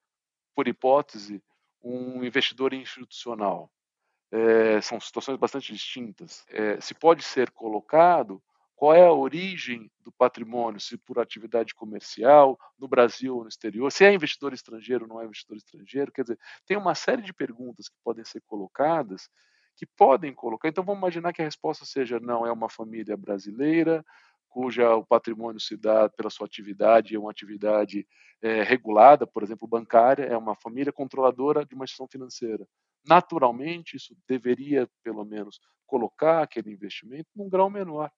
por 0.56 0.68
hipótese, 0.68 1.44
um 1.82 2.24
investidor 2.24 2.74
institucional? 2.74 3.72
é, 4.34 4.82
são 4.82 5.00
situações 5.00 5.38
bastante 5.38 5.72
distintas. 5.72 6.44
É, 6.50 6.82
se 6.82 6.96
pode 6.96 7.22
ser 7.22 7.52
colocado 7.52 8.42
qual 8.76 8.92
é 8.92 9.06
a 9.06 9.12
origem 9.12 9.92
do 10.00 10.12
patrimônio, 10.12 10.80
se 10.80 10.98
por 10.98 11.20
atividade 11.20 11.76
comercial, 11.76 12.58
no 12.78 12.88
Brasil 12.88 13.36
ou 13.36 13.44
no 13.44 13.48
exterior, 13.48 13.92
se 13.92 14.04
é 14.04 14.12
investidor 14.12 14.52
estrangeiro 14.52 15.04
ou 15.04 15.08
não 15.08 15.22
é 15.22 15.26
investidor 15.26 15.56
estrangeiro, 15.56 16.12
quer 16.12 16.24
dizer, 16.24 16.40
tem 16.66 16.76
uma 16.76 16.96
série 16.96 17.22
de 17.22 17.32
perguntas 17.32 17.88
que 17.88 17.96
podem 18.04 18.26
ser 18.26 18.42
colocadas, 18.48 19.30
que 19.76 19.86
podem 19.86 20.34
colocar. 20.34 20.70
Então 20.70 20.84
vamos 20.84 21.00
imaginar 21.00 21.34
que 21.34 21.42
a 21.42 21.46
resposta 21.46 21.86
seja 21.86 22.20
não, 22.20 22.46
é 22.46 22.52
uma 22.52 22.70
família 22.70 23.18
brasileira, 23.18 24.06
cuja 24.50 24.96
o 24.96 25.06
patrimônio 25.06 25.60
se 25.60 25.76
dá 25.76 26.10
pela 26.10 26.30
sua 26.30 26.46
atividade, 26.46 27.16
é 27.16 27.20
uma 27.20 27.32
atividade 27.32 28.08
é, 28.42 28.62
regulada, 28.62 29.26
por 29.26 29.42
exemplo, 29.42 29.68
bancária, 29.68 30.24
é 30.24 30.38
uma 30.38 30.56
família 30.56 30.94
controladora 30.94 31.66
de 31.66 31.74
uma 31.74 31.86
instituição 31.86 32.08
financeira 32.08 32.68
naturalmente 33.06 33.98
isso 33.98 34.16
deveria, 34.28 34.90
pelo 35.04 35.26
menos, 35.26 35.60
colocar 35.86 36.42
aquele 36.42 36.72
investimento 36.72 37.30
num 37.36 37.50
grau 37.50 37.70
menor. 37.70 38.12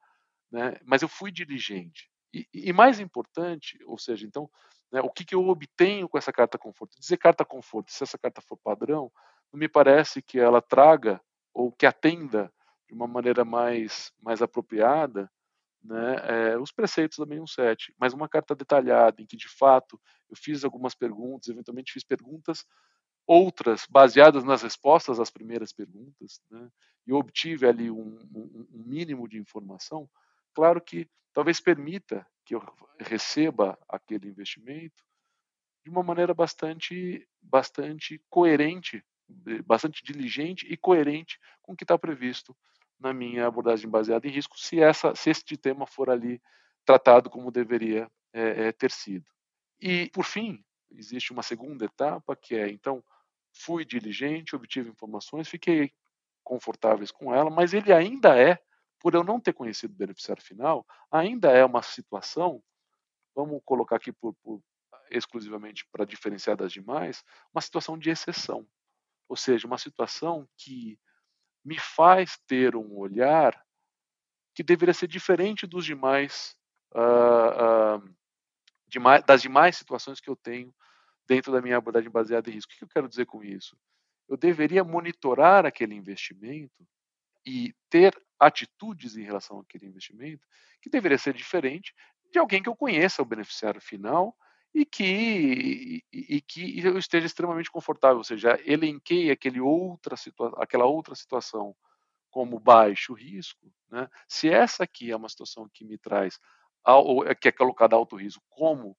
Né? 0.52 0.78
Mas 0.84 1.02
eu 1.02 1.08
fui 1.08 1.32
diligente. 1.32 2.10
E, 2.34 2.48
e 2.54 2.74
mais 2.74 3.00
importante, 3.00 3.78
ou 3.86 3.98
seja, 3.98 4.26
então, 4.26 4.50
né, 4.92 5.02
o 5.02 5.10
que, 5.10 5.26
que 5.26 5.36
eu 5.36 5.48
obtenho 5.48 6.08
com 6.08 6.18
essa 6.18 6.32
carta 6.32 6.58
conforto? 6.58 7.00
Dizer 7.00 7.18
carta 7.18 7.44
conforto, 7.44 7.92
se 7.92 8.04
essa 8.04 8.18
carta 8.18 8.42
for 8.42 8.58
padrão, 8.58 9.12
não 9.52 9.60
me 9.60 9.68
parece 9.68 10.22
que 10.22 10.40
ela 10.40 10.62
traga 10.62 11.22
ou 11.56 11.72
que 11.72 11.86
atenda 11.86 12.54
de 12.86 12.94
uma 12.94 13.08
maneira 13.08 13.46
mais, 13.46 14.12
mais 14.22 14.42
apropriada 14.42 15.32
né, 15.82 16.16
é, 16.24 16.58
os 16.58 16.72
preceitos 16.72 17.18
da 17.18 17.26
617, 17.26 17.96
mas 17.98 18.14
uma 18.14 18.28
carta 18.28 18.54
detalhada 18.54 19.22
em 19.22 19.26
que, 19.26 19.38
de 19.38 19.48
fato, 19.48 20.00
eu 20.30 20.36
fiz 20.36 20.66
algumas 20.66 20.94
perguntas, 20.94 21.48
eventualmente 21.48 21.94
fiz 21.94 22.04
perguntas 22.04 22.66
outras 23.26 23.88
baseadas 23.90 24.44
nas 24.44 24.62
respostas 24.62 25.20
às 25.20 25.32
primeiras 25.32 25.72
perguntas, 25.72 26.42
né, 26.52 26.70
e 27.08 27.14
obtive 27.14 27.66
ali 27.66 27.90
um, 27.90 28.20
um, 28.36 28.68
um, 28.72 28.84
mínimo 28.84 29.28
de 29.28 29.38
informação, 29.38 30.10
claro 30.54 30.82
que 30.82 31.08
talvez 31.34 31.62
permita 31.62 32.26
que 32.44 32.54
eu 32.54 32.62
receba 33.00 33.78
aquele 33.88 34.28
investimento 34.28 35.04
de 35.84 35.90
uma 35.90 36.04
maneira 36.04 36.34
bastante, 36.34 37.28
bastante 37.42 38.22
coerente, 38.30 39.04
bastante 39.66 40.04
diligente 40.04 40.66
e 40.72 40.78
coerente 40.78 41.40
com 41.62 41.74
o 41.74 41.76
que 41.76 41.84
está 41.84 41.98
previsto 41.98 42.56
na 43.00 43.14
minha 43.14 43.48
abordagem 43.48 43.90
baseada 43.90 44.28
em 44.28 44.32
risco, 44.32 44.58
se, 44.58 44.80
essa, 44.80 45.14
se 45.16 45.30
este 45.30 45.58
tema 45.58 45.86
for 45.86 46.10
ali 46.10 46.42
tratado 46.86 47.30
como 47.30 47.52
deveria 47.52 48.10
é, 48.32 48.68
é, 48.68 48.72
ter 48.72 48.92
sido. 48.92 49.26
E, 49.82 50.10
por 50.12 50.24
fim, 50.24 50.64
existe 50.92 51.34
uma 51.34 51.44
segunda 51.44 51.86
etapa, 51.86 52.36
que 52.36 52.56
é, 52.56 52.70
então, 52.70 53.04
fui 53.54 53.84
diligente, 53.84 54.56
obtive 54.56 54.90
informações, 54.90 55.50
fiquei 55.50 55.92
confortáveis 56.44 57.12
com 57.12 57.34
ela, 57.34 57.50
mas 57.50 57.74
ele 57.74 57.92
ainda 57.92 58.38
é, 58.40 58.60
por 59.00 59.14
eu 59.14 59.24
não 59.24 59.40
ter 59.40 59.54
conhecido 59.54 59.94
o 59.94 59.98
beneficiário 59.98 60.44
final, 60.44 60.86
ainda 61.12 61.52
é 61.52 61.66
uma 61.66 61.82
situação, 61.82 62.64
vamos 63.36 63.62
colocar 63.66 63.98
aqui 63.98 64.12
por, 64.12 64.34
por 64.36 64.62
exclusivamente 65.10 65.86
para 65.92 66.06
diferenciar 66.06 66.56
das 66.56 66.72
demais, 66.72 67.24
uma 67.54 67.62
situação 67.62 67.98
de 67.98 68.10
exceção. 68.10 68.66
Ou 69.28 69.36
seja, 69.36 69.68
uma 69.68 69.78
situação 69.78 70.48
que 70.58 71.00
me 71.64 71.80
faz 71.80 72.38
ter 72.48 72.76
um 72.76 72.96
olhar 72.98 73.60
que 74.54 74.64
deveria 74.64 74.94
ser 74.94 75.08
diferente 75.08 75.68
dos 75.68 75.84
demais, 75.84 76.56
uh, 76.94 77.98
uh, 77.98 78.16
demais, 78.88 79.24
das 79.24 79.42
demais 79.42 79.76
situações 79.76 80.22
que 80.22 80.30
eu 80.30 80.36
tenho 80.36 80.74
dentro 81.28 81.52
da 81.52 81.62
minha 81.62 81.78
abordagem 81.78 82.10
baseada 82.10 82.50
em 82.50 82.54
risco. 82.54 82.72
O 82.72 82.78
que 82.78 82.84
eu 82.84 82.90
quero 82.90 83.10
dizer 83.10 83.26
com 83.26 83.44
isso? 83.44 83.78
Eu 84.30 84.38
deveria 84.38 84.84
monitorar 84.84 85.66
aquele 85.66 85.96
investimento 85.96 86.88
e 87.46 87.74
ter 87.90 88.16
atitudes 88.40 89.18
em 89.18 89.24
relação 89.24 89.60
àquele 89.60 89.86
investimento 89.86 90.46
que 90.82 90.90
deveria 90.90 91.18
ser 91.18 91.34
diferente 91.34 91.94
de 92.32 92.40
alguém 92.40 92.62
que 92.62 92.70
eu 92.70 92.76
conheça 92.76 93.22
o 93.22 93.26
beneficiário 93.26 93.82
final 93.82 94.36
e 94.76 94.86
que, 94.86 96.04
e, 96.12 96.42
que 96.42 96.86
eu 96.86 96.98
esteja 96.98 97.26
extremamente 97.26 97.72
confortável, 97.72 98.18
ou 98.18 98.26
seja, 98.26 98.60
elenquei 98.66 99.32
aquele 99.32 99.62
outra 99.62 100.18
aquela 100.58 100.84
outra 100.84 101.16
situação 101.16 101.74
como 102.30 102.60
baixo 102.60 103.14
risco, 103.14 103.72
né? 103.90 104.10
se 104.28 104.50
essa 104.50 104.84
aqui 104.84 105.10
é 105.10 105.16
uma 105.16 105.30
situação 105.30 105.70
que 105.74 105.86
me 105.86 105.98
traz, 105.98 106.38
ou 106.86 107.26
é, 107.26 107.34
que 107.34 107.48
é 107.48 107.54
colocada 107.54 107.96
alto 107.96 108.18
risco, 108.18 108.44
como 108.50 108.90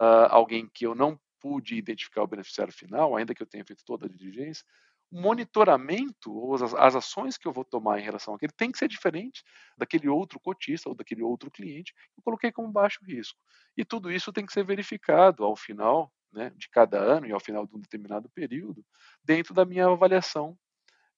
uh, 0.00 0.26
alguém 0.30 0.70
que 0.72 0.86
eu 0.86 0.94
não 0.94 1.20
pude 1.38 1.76
identificar 1.76 2.22
o 2.22 2.26
beneficiário 2.26 2.72
final, 2.72 3.14
ainda 3.14 3.34
que 3.34 3.42
eu 3.42 3.46
tenha 3.46 3.64
feito 3.66 3.84
toda 3.84 4.06
a 4.06 4.08
diligência, 4.08 4.64
o 5.10 5.20
monitoramento 5.20 6.32
ou 6.32 6.54
as, 6.54 6.74
as, 6.74 6.96
ações 6.96 7.38
que 7.38 7.46
eu 7.46 7.52
vou 7.52 7.64
tomar 7.64 7.98
em 7.98 8.02
relação 8.02 8.34
àquele 8.34 8.52
tem 8.52 8.72
que 8.72 8.78
ser 8.78 8.88
diferente 8.88 9.42
daquele 9.76 10.08
outro 10.08 10.40
cotista 10.40 10.88
ou 10.88 10.94
daquele 10.94 11.22
outro 11.22 11.50
cliente 11.50 11.92
que 11.94 12.18
eu 12.18 12.22
coloquei 12.24 12.50
como 12.50 12.72
baixo 12.72 13.04
risco. 13.04 13.38
E 13.76 13.84
tudo 13.84 14.10
isso 14.10 14.32
tem 14.32 14.44
que 14.44 14.52
ser 14.52 14.64
verificado 14.64 15.44
ao 15.44 15.56
final 15.56 16.12
né, 16.32 16.50
de 16.56 16.68
cada 16.68 16.98
ano 16.98 17.26
e 17.26 17.32
ao 17.32 17.40
final 17.40 17.66
de 17.66 17.74
um 17.74 17.80
determinado 17.80 18.28
período, 18.30 18.84
dentro 19.24 19.54
da 19.54 19.64
minha 19.64 19.86
avaliação 19.86 20.56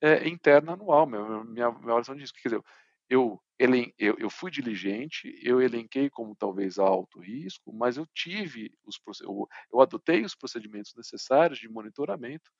é, 0.00 0.28
interna 0.28 0.72
anual, 0.72 1.06
minha, 1.06 1.44
minha, 1.44 1.70
minha 1.72 1.86
avaliação 1.86 2.14
disso. 2.14 2.32
Quer 2.34 2.50
dizer, 2.50 2.62
eu, 3.08 3.40
eu, 3.58 4.16
eu, 4.18 4.30
fui 4.30 4.50
diligente, 4.50 5.34
eu 5.42 5.60
elenquei 5.62 6.10
como 6.10 6.36
talvez 6.36 6.78
alto 6.78 7.20
risco, 7.20 7.72
mas 7.72 7.96
eu 7.96 8.06
tive 8.14 8.70
os 8.84 9.00
eu, 9.22 9.48
eu 9.72 9.80
adotei 9.80 10.22
os 10.22 10.34
procedimentos 10.34 10.94
necessários 10.94 11.58
de 11.58 11.68
monitoramento 11.68 12.50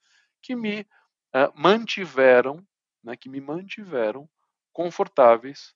que 0.43 0.57
me 0.57 0.87
uh, 1.35 1.53
mantiveram, 1.55 2.67
né, 3.03 3.17
que 3.17 3.29
me 3.29 3.41
mantiveram 3.41 4.29
confortáveis 4.73 5.75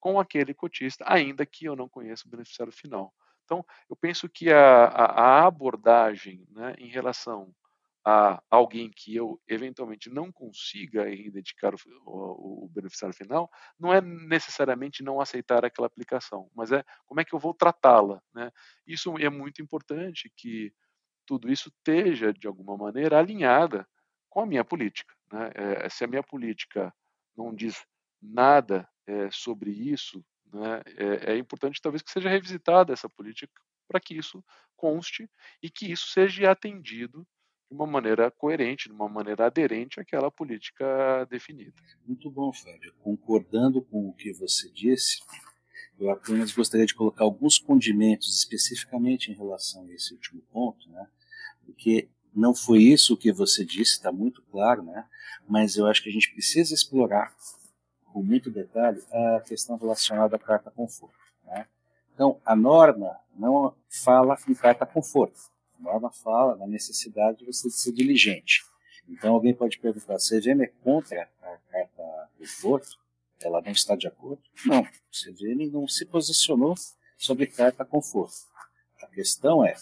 com 0.00 0.20
aquele 0.20 0.54
cotista, 0.54 1.04
ainda 1.06 1.44
que 1.44 1.64
eu 1.64 1.74
não 1.74 1.88
conheça 1.88 2.26
o 2.26 2.30
beneficiário 2.30 2.72
final. 2.72 3.12
Então, 3.44 3.64
eu 3.88 3.96
penso 3.96 4.28
que 4.28 4.52
a, 4.52 4.86
a, 4.86 5.46
abordagem 5.46 6.46
né, 6.50 6.74
em 6.78 6.88
relação 6.88 7.52
a 8.04 8.40
alguém 8.48 8.88
que 8.88 9.16
eu 9.16 9.40
eventualmente 9.48 10.08
não 10.08 10.30
consiga 10.30 11.08
identificar 11.08 11.74
o, 11.74 11.78
o, 12.04 12.64
o, 12.64 12.68
beneficiário 12.68 13.16
final, 13.16 13.50
não 13.78 13.92
é 13.92 14.00
necessariamente 14.00 15.02
não 15.02 15.20
aceitar 15.20 15.64
aquela 15.64 15.88
aplicação, 15.88 16.48
mas 16.54 16.70
é 16.70 16.84
como 17.04 17.20
é 17.20 17.24
que 17.24 17.34
eu 17.34 17.38
vou 17.38 17.52
tratá-la. 17.52 18.22
Né? 18.32 18.52
Isso 18.86 19.16
é 19.18 19.28
muito 19.28 19.60
importante 19.60 20.32
que 20.36 20.72
tudo 21.26 21.50
isso 21.50 21.68
esteja, 21.68 22.32
de 22.32 22.46
alguma 22.46 22.76
maneira, 22.76 23.18
alinhada 23.18 23.86
com 24.36 24.42
a 24.42 24.46
minha 24.46 24.62
política. 24.62 25.14
Né? 25.32 25.50
É, 25.54 25.88
se 25.88 26.04
a 26.04 26.06
minha 26.06 26.22
política 26.22 26.92
não 27.34 27.54
diz 27.54 27.82
nada 28.20 28.86
é, 29.06 29.30
sobre 29.30 29.70
isso, 29.70 30.22
né, 30.52 30.82
é, 30.98 31.32
é, 31.32 31.38
importante 31.38 31.80
talvez 31.80 32.02
que 32.02 32.10
seja 32.10 32.28
revisitada 32.28 32.92
essa 32.92 33.08
política 33.08 33.58
para 33.88 33.98
que 33.98 34.14
isso 34.14 34.44
conste 34.76 35.26
e 35.62 35.70
que 35.70 35.90
isso 35.90 36.08
seja 36.08 36.50
atendido 36.50 37.26
de 37.70 37.74
uma 37.74 37.86
maneira 37.86 38.30
coerente, 38.30 38.90
de 38.90 38.94
uma 38.94 39.08
maneira 39.08 39.46
aderente 39.46 39.98
àquela 39.98 40.30
política 40.30 41.24
definida. 41.30 41.72
Muito 42.06 42.30
bom, 42.30 42.52
Fábio. 42.52 42.92
Concordando 42.98 43.80
com 43.80 44.06
o 44.06 44.12
que 44.12 44.34
você 44.34 44.70
disse, 44.70 45.18
eu 45.98 46.10
apenas 46.10 46.52
gostaria 46.52 46.84
de 46.84 46.94
colocar 46.94 47.24
alguns 47.24 47.58
condimentos 47.58 48.36
especificamente 48.36 49.32
em 49.32 49.34
relação 49.34 49.86
a 49.86 49.94
esse 49.94 50.12
último 50.12 50.42
ponto, 50.52 50.90
né? 50.90 51.08
porque 51.64 52.10
não 52.36 52.54
foi 52.54 52.82
isso 52.82 53.16
que 53.16 53.32
você 53.32 53.64
disse, 53.64 53.92
está 53.92 54.12
muito 54.12 54.42
claro, 54.42 54.82
né? 54.82 55.06
Mas 55.48 55.76
eu 55.76 55.86
acho 55.86 56.02
que 56.02 56.10
a 56.10 56.12
gente 56.12 56.30
precisa 56.32 56.74
explorar 56.74 57.34
com 58.12 58.22
muito 58.22 58.50
detalhe 58.50 59.02
a 59.10 59.40
questão 59.40 59.76
relacionada 59.76 60.36
à 60.36 60.38
carta 60.38 60.70
conforto. 60.70 61.16
Né? 61.44 61.66
Então, 62.14 62.40
a 62.44 62.54
norma 62.54 63.18
não 63.34 63.74
fala 63.88 64.36
em 64.48 64.54
carta 64.54 64.84
conforto. 64.84 65.38
A 65.78 65.82
norma 65.82 66.10
fala 66.10 66.56
na 66.56 66.66
necessidade 66.66 67.38
de 67.38 67.46
você 67.46 67.70
ser 67.70 67.92
diligente. 67.92 68.64
Então, 69.08 69.34
alguém 69.34 69.54
pode 69.54 69.78
perguntar: 69.78 70.14
a 70.14 70.18
CVM 70.18 70.62
é 70.62 70.72
contra 70.82 71.28
a 71.42 71.56
carta 71.70 72.30
conforto? 72.38 72.98
Ela 73.40 73.60
não 73.60 73.72
está 73.72 73.94
de 73.94 74.08
acordo? 74.08 74.42
Não. 74.64 74.78
A 74.78 74.90
CVM 75.12 75.70
não 75.70 75.86
se 75.86 76.06
posicionou 76.06 76.74
sobre 77.16 77.46
carta 77.46 77.84
conforto. 77.84 78.36
A 79.02 79.06
questão 79.08 79.64
é 79.64 79.74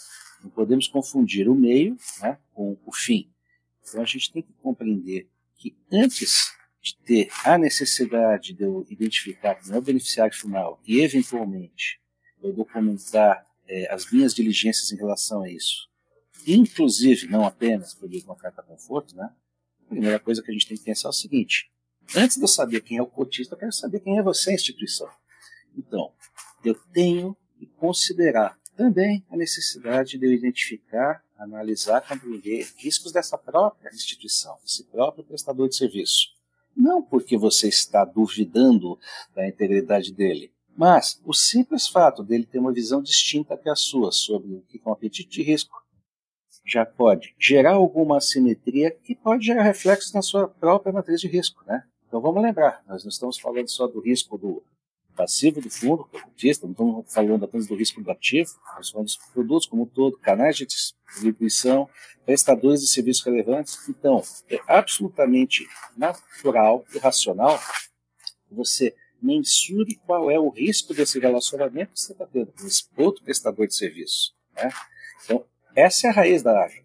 não 0.44 0.50
podemos 0.50 0.86
confundir 0.86 1.48
o 1.48 1.54
meio 1.54 1.96
né, 2.20 2.38
com 2.52 2.76
o 2.84 2.92
fim. 2.92 3.30
Então 3.82 4.02
a 4.02 4.04
gente 4.04 4.30
tem 4.30 4.42
que 4.42 4.52
compreender 4.62 5.26
que 5.56 5.74
antes 5.90 6.52
de 6.82 6.96
ter 6.98 7.28
a 7.44 7.56
necessidade 7.56 8.52
de 8.52 8.62
eu 8.62 8.86
identificar 8.90 9.54
quem 9.54 9.74
é 9.74 9.78
o 9.78 9.82
beneficiário 9.82 10.34
final 10.34 10.78
e, 10.86 11.00
eventualmente, 11.00 11.98
eu 12.42 12.52
documentar 12.52 13.46
é, 13.66 13.90
as 13.90 14.10
minhas 14.12 14.34
diligências 14.34 14.92
em 14.92 14.96
relação 14.96 15.42
a 15.42 15.50
isso, 15.50 15.88
inclusive, 16.46 17.26
não 17.26 17.46
apenas 17.46 17.94
por 17.94 18.10
uma 18.10 18.36
carta 18.36 18.62
conforto, 18.62 19.16
né? 19.16 19.30
A 19.86 19.88
primeira 19.88 20.18
coisa 20.18 20.42
que 20.42 20.50
a 20.50 20.52
gente 20.52 20.68
tem 20.68 20.76
que 20.76 20.84
pensar 20.84 21.08
é 21.08 21.10
o 21.10 21.14
seguinte: 21.14 21.72
antes 22.14 22.36
de 22.36 22.42
eu 22.42 22.48
saber 22.48 22.82
quem 22.82 22.98
é 22.98 23.02
o 23.02 23.06
cotista, 23.06 23.54
eu 23.54 23.58
quero 23.58 23.72
saber 23.72 24.00
quem 24.00 24.18
é 24.18 24.22
você, 24.22 24.52
instituição. 24.52 25.08
Então, 25.74 26.12
eu 26.62 26.74
tenho 26.92 27.34
que 27.58 27.66
considerar 27.66 28.58
também 28.76 29.24
a 29.30 29.36
necessidade 29.36 30.18
de 30.18 30.26
eu 30.26 30.32
identificar, 30.32 31.22
analisar, 31.38 32.00
compreender 32.00 32.66
riscos 32.76 33.12
dessa 33.12 33.38
própria 33.38 33.90
instituição, 33.94 34.56
desse 34.62 34.84
próprio 34.84 35.24
prestador 35.24 35.68
de 35.68 35.76
serviço. 35.76 36.28
Não 36.76 37.02
porque 37.02 37.36
você 37.36 37.68
está 37.68 38.04
duvidando 38.04 38.98
da 39.34 39.46
integridade 39.46 40.12
dele, 40.12 40.52
mas 40.76 41.20
o 41.24 41.32
simples 41.32 41.86
fato 41.86 42.22
dele 42.22 42.44
ter 42.44 42.58
uma 42.58 42.72
visão 42.72 43.00
distinta 43.00 43.56
que 43.56 43.68
a 43.68 43.76
sua 43.76 44.10
sobre 44.10 44.54
o 44.54 44.62
que 44.62 44.80
é 44.84 44.88
um 44.88 44.92
apetite 44.92 45.30
de 45.30 45.42
risco 45.42 45.84
já 46.66 46.84
pode 46.84 47.34
gerar 47.38 47.74
alguma 47.74 48.16
assimetria 48.16 48.96
e 49.08 49.14
pode 49.14 49.44
gerar 49.44 49.62
reflexos 49.62 50.12
na 50.12 50.22
sua 50.22 50.48
própria 50.48 50.92
matriz 50.92 51.20
de 51.20 51.28
risco. 51.28 51.62
Né? 51.66 51.84
Então 52.08 52.20
vamos 52.20 52.42
lembrar, 52.42 52.82
nós 52.88 53.04
não 53.04 53.10
estamos 53.10 53.38
falando 53.38 53.68
só 53.68 53.86
do 53.86 54.00
risco 54.00 54.38
do 54.38 54.64
passivo 55.14 55.60
do 55.60 55.70
fundo, 55.70 56.08
que 56.36 56.50
é 56.50 56.52
não 56.62 56.70
estamos 56.70 57.12
falando 57.12 57.44
apenas 57.44 57.66
do 57.66 57.74
risco 57.74 58.02
ativo, 58.10 58.50
nós 58.76 58.90
falamos 58.90 59.16
dos 59.16 59.26
produtos 59.32 59.66
como 59.66 59.82
um 59.82 59.86
todo, 59.86 60.18
canais 60.18 60.56
de 60.56 60.66
distribuição, 60.66 61.88
prestadores 62.24 62.80
de 62.80 62.88
serviços 62.88 63.24
relevantes. 63.24 63.88
Então, 63.88 64.22
é 64.48 64.58
absolutamente 64.66 65.66
natural 65.96 66.84
e 66.94 66.98
racional 66.98 67.58
você 68.50 68.94
mensure 69.20 69.96
qual 70.06 70.30
é 70.30 70.38
o 70.38 70.50
risco 70.50 70.92
desse 70.92 71.18
relacionamento 71.18 71.92
que 71.92 72.00
você 72.00 72.12
está 72.12 72.26
tendo 72.26 72.52
com 72.52 72.66
esse 72.66 72.84
outro 72.96 73.24
prestador 73.24 73.66
de 73.66 73.74
serviço. 73.74 74.34
Né? 74.54 74.70
Então, 75.24 75.44
essa 75.74 76.06
é 76.06 76.10
a 76.10 76.12
raiz 76.12 76.42
da 76.42 76.56
árvore. 76.58 76.84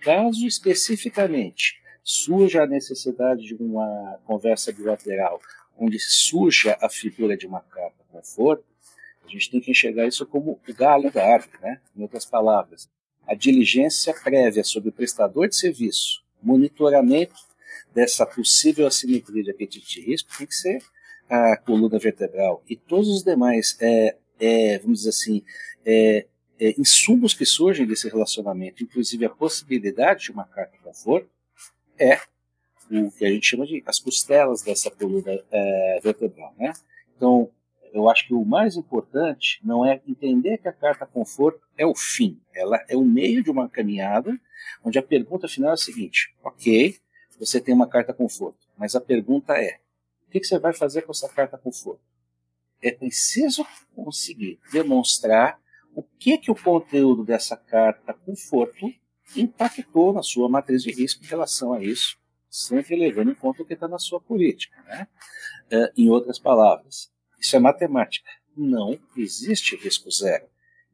Caso 0.00 0.46
especificamente 0.46 1.80
surja 2.02 2.64
a 2.64 2.66
necessidade 2.66 3.42
de 3.42 3.54
uma 3.54 4.20
conversa 4.24 4.72
bilateral, 4.72 5.40
onde 5.76 5.98
surja 5.98 6.76
a 6.80 6.88
figura 6.88 7.36
de 7.36 7.46
uma 7.46 7.60
carta 7.60 8.04
conforto, 8.10 8.64
a 9.24 9.28
gente 9.28 9.50
tem 9.50 9.60
que 9.60 9.70
enxergar 9.70 10.06
isso 10.06 10.26
como 10.26 10.60
o 10.66 10.74
galho 10.74 11.10
da 11.10 11.24
árvore, 11.24 11.58
né? 11.60 11.80
Em 11.96 12.02
outras 12.02 12.24
palavras, 12.24 12.88
a 13.26 13.34
diligência 13.34 14.12
prévia 14.12 14.64
sobre 14.64 14.90
o 14.90 14.92
prestador 14.92 15.48
de 15.48 15.56
serviço, 15.56 16.22
monitoramento 16.42 17.34
dessa 17.94 18.26
possível 18.26 18.86
assimetria 18.86 19.42
de 19.42 19.50
apetite 19.50 20.00
de 20.00 20.06
risco 20.06 20.30
tem 20.36 20.46
que 20.46 20.54
ser 20.54 20.82
a 21.28 21.56
coluna 21.56 21.98
vertebral 21.98 22.62
e 22.68 22.76
todos 22.76 23.08
os 23.08 23.22
demais, 23.22 23.76
é, 23.80 24.16
é, 24.40 24.78
vamos 24.78 24.98
dizer 24.98 25.10
assim, 25.10 25.42
é, 25.84 26.26
é, 26.58 26.74
insumos 26.78 27.32
que 27.32 27.46
surgem 27.46 27.86
desse 27.86 28.08
relacionamento, 28.08 28.82
inclusive 28.82 29.24
a 29.24 29.30
possibilidade 29.30 30.24
de 30.24 30.32
uma 30.32 30.44
carta 30.44 30.76
conforto, 30.82 31.28
é 31.98 32.18
o 33.00 33.10
que 33.10 33.24
a 33.24 33.30
gente 33.30 33.46
chama 33.46 33.66
de 33.66 33.82
as 33.86 33.98
costelas 33.98 34.62
dessa 34.62 34.90
coluna 34.90 35.40
é, 35.50 36.00
vertebral. 36.02 36.54
Né? 36.58 36.72
Então, 37.16 37.50
eu 37.92 38.08
acho 38.08 38.26
que 38.26 38.34
o 38.34 38.44
mais 38.44 38.76
importante 38.76 39.60
não 39.62 39.84
é 39.84 40.00
entender 40.06 40.58
que 40.58 40.68
a 40.68 40.72
carta 40.72 41.06
conforto 41.06 41.60
é 41.76 41.86
o 41.86 41.94
fim, 41.94 42.40
ela 42.54 42.82
é 42.88 42.96
o 42.96 43.04
meio 43.04 43.42
de 43.42 43.50
uma 43.50 43.68
caminhada, 43.68 44.38
onde 44.82 44.98
a 44.98 45.02
pergunta 45.02 45.46
final 45.46 45.70
é 45.70 45.74
a 45.74 45.76
seguinte: 45.76 46.34
ok, 46.42 46.96
você 47.38 47.60
tem 47.60 47.74
uma 47.74 47.88
carta 47.88 48.14
conforto, 48.14 48.66
mas 48.76 48.94
a 48.94 49.00
pergunta 49.00 49.54
é: 49.54 49.78
o 50.26 50.30
que 50.30 50.42
você 50.42 50.58
vai 50.58 50.72
fazer 50.72 51.02
com 51.02 51.12
essa 51.12 51.28
carta 51.28 51.58
conforto? 51.58 52.00
É 52.80 52.90
preciso 52.90 53.64
conseguir 53.94 54.58
demonstrar 54.72 55.60
o 55.94 56.02
que 56.02 56.38
que 56.38 56.50
o 56.50 56.54
conteúdo 56.54 57.24
dessa 57.24 57.56
carta 57.56 58.14
conforto 58.14 58.90
impactou 59.36 60.12
na 60.12 60.22
sua 60.22 60.48
matriz 60.48 60.82
de 60.82 60.90
risco 60.90 61.22
em 61.22 61.26
relação 61.26 61.72
a 61.72 61.82
isso, 61.82 62.16
sempre 62.52 62.94
levando 62.94 63.30
em 63.30 63.34
conta 63.34 63.62
o 63.62 63.64
que 63.64 63.72
está 63.72 63.88
na 63.88 63.98
sua 63.98 64.20
política. 64.20 64.76
Né? 64.82 65.08
Uh, 65.72 65.92
em 65.96 66.10
outras 66.10 66.38
palavras, 66.38 67.10
isso 67.40 67.56
é 67.56 67.58
matemática. 67.58 68.30
Não 68.54 69.00
existe 69.16 69.74
risco 69.74 70.10
zero. 70.10 70.46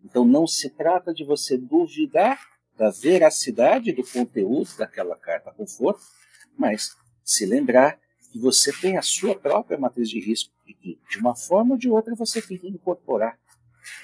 Então 0.05 0.25
não 0.25 0.47
se 0.47 0.71
trata 0.71 1.13
de 1.13 1.25
você 1.25 1.59
duvidar 1.59 2.41
da 2.77 2.91
veracidade 2.91 3.91
do 3.91 4.05
conteúdo 4.05 4.71
daquela 4.79 5.17
carta 5.17 5.51
conforto, 5.51 6.01
mas 6.57 6.97
se 7.25 7.45
lembrar 7.45 7.99
que 8.31 8.39
você 8.39 8.73
tem 8.73 8.97
a 8.97 9.03
sua 9.03 9.37
própria 9.37 9.77
matriz 9.77 10.09
de 10.09 10.21
risco 10.21 10.55
e 10.65 10.73
que, 10.73 11.01
de 11.11 11.19
uma 11.19 11.35
forma 11.35 11.73
ou 11.73 11.79
de 11.79 11.91
outra, 11.91 12.15
você 12.15 12.41
tem 12.41 12.57
que 12.57 12.69
incorporar 12.69 13.37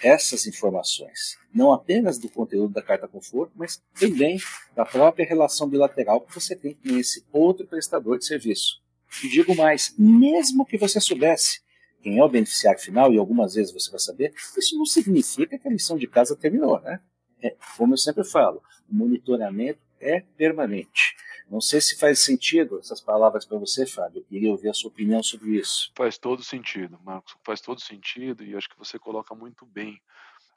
essas 0.03 0.47
informações, 0.47 1.39
não 1.53 1.73
apenas 1.73 2.19
do 2.19 2.29
conteúdo 2.29 2.73
da 2.75 2.83
carta 2.83 3.09
conforto, 3.09 3.53
mas 3.57 3.83
também 3.99 4.39
da 4.75 4.85
própria 4.85 5.27
relação 5.27 5.69
bilateral 5.69 6.21
que 6.21 6.35
você 6.35 6.55
tem 6.55 6.75
com 6.75 6.97
esse 6.97 7.25
outro 7.33 7.67
prestador 7.67 8.19
de 8.19 8.27
serviço. 8.27 8.83
E 9.23 9.29
digo 9.29 9.55
mais, 9.55 9.95
mesmo 9.99 10.67
que 10.67 10.77
você 10.77 11.01
soubesse 11.01 11.63
quem 12.03 12.19
é 12.19 12.25
o 12.25 12.29
beneficiário 12.29 12.81
final, 12.81 13.13
e 13.13 13.19
algumas 13.19 13.55
vezes 13.55 13.73
você 13.73 13.91
vai 13.91 14.01
saber, 14.01 14.35
isso 14.59 14.77
não 14.77 14.85
significa 14.85 15.59
que 15.59 15.67
a 15.67 15.71
lição 15.71 15.97
de 15.97 16.07
casa 16.07 16.37
terminou, 16.37 16.79
né? 16.81 17.01
É, 17.43 17.57
como 17.77 17.95
eu 17.95 17.99
sempre 17.99 18.25
falo, 18.25 18.63
o 18.91 18.95
monitoramento 18.95 19.81
é 20.01 20.21
permanente. 20.37 21.17
Não 21.49 21.61
sei 21.61 21.81
se 21.81 21.97
faz 21.97 22.21
sentido 22.21 22.79
essas 22.79 23.01
palavras 23.01 23.45
para 23.45 23.59
você, 23.59 23.87
Fábio. 23.87 24.21
Eu 24.21 24.25
queria 24.25 24.51
ouvir 24.51 24.71
a 24.71 24.75
sua 24.75 24.91
opinião 24.91 25.23
sobre 25.23 25.59
isso. 25.59 25.93
Faz 25.95 26.17
todo 26.17 26.43
sentido, 26.43 26.99
Marcos. 27.03 27.37
Faz 27.45 27.61
todo 27.61 27.81
sentido 27.81 28.43
e 28.43 28.57
acho 28.57 28.69
que 28.69 28.79
você 28.79 28.99
coloca 28.99 29.35
muito 29.35 29.67
bem. 29.67 30.01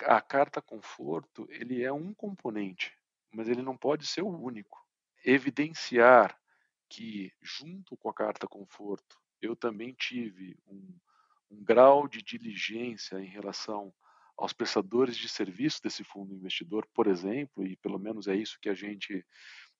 A 0.01 0.21
carta 0.21 0.61
conforto, 0.61 1.47
ele 1.49 1.83
é 1.83 1.91
um 1.91 2.13
componente, 2.13 2.93
mas 3.33 3.49
ele 3.49 3.61
não 3.61 3.75
pode 3.75 4.07
ser 4.07 4.21
o 4.21 4.29
único. 4.29 4.85
Evidenciar 5.25 6.39
que, 6.88 7.33
junto 7.41 7.97
com 7.97 8.09
a 8.09 8.13
carta 8.13 8.47
conforto, 8.47 9.17
eu 9.41 9.55
também 9.55 9.93
tive 9.93 10.57
um, 10.67 10.95
um 11.51 11.63
grau 11.63 12.07
de 12.07 12.21
diligência 12.21 13.19
em 13.19 13.27
relação 13.27 13.93
aos 14.38 14.53
prestadores 14.53 15.17
de 15.17 15.27
serviço 15.27 15.81
desse 15.81 16.03
fundo 16.03 16.33
investidor, 16.33 16.88
por 16.93 17.07
exemplo, 17.07 17.65
e 17.65 17.75
pelo 17.75 17.97
menos 17.97 18.27
é 18.27 18.35
isso 18.35 18.59
que 18.61 18.69
a 18.69 18.73
gente 18.73 19.25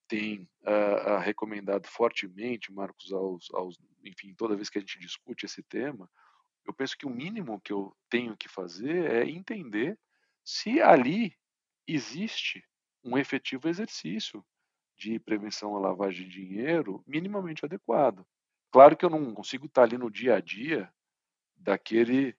tem 0.08 0.48
uh, 0.62 1.16
uh, 1.16 1.18
recomendado 1.18 1.86
fortemente, 1.86 2.72
Marcos, 2.72 3.12
aos, 3.12 3.48
aos, 3.52 3.78
enfim, 4.02 4.34
toda 4.34 4.56
vez 4.56 4.70
que 4.70 4.78
a 4.78 4.80
gente 4.80 4.98
discute 4.98 5.44
esse 5.44 5.62
tema, 5.62 6.10
eu 6.64 6.72
penso 6.72 6.96
que 6.96 7.06
o 7.06 7.10
mínimo 7.10 7.60
que 7.60 7.72
eu 7.72 7.94
tenho 8.10 8.36
que 8.36 8.48
fazer 8.48 9.10
é 9.10 9.28
entender 9.28 9.98
se 10.44 10.80
ali 10.80 11.36
existe 11.86 12.64
um 13.04 13.16
efetivo 13.16 13.68
exercício 13.68 14.44
de 14.96 15.18
prevenção 15.18 15.76
à 15.76 15.80
lavagem 15.80 16.28
de 16.28 16.34
dinheiro 16.34 17.02
minimamente 17.06 17.64
adequado. 17.64 18.26
Claro 18.70 18.96
que 18.96 19.04
eu 19.04 19.10
não 19.10 19.32
consigo 19.32 19.66
estar 19.66 19.84
ali 19.84 19.96
no 19.96 20.10
dia 20.10 20.36
a 20.36 20.40
dia 20.40 20.92
daquele 21.56 22.36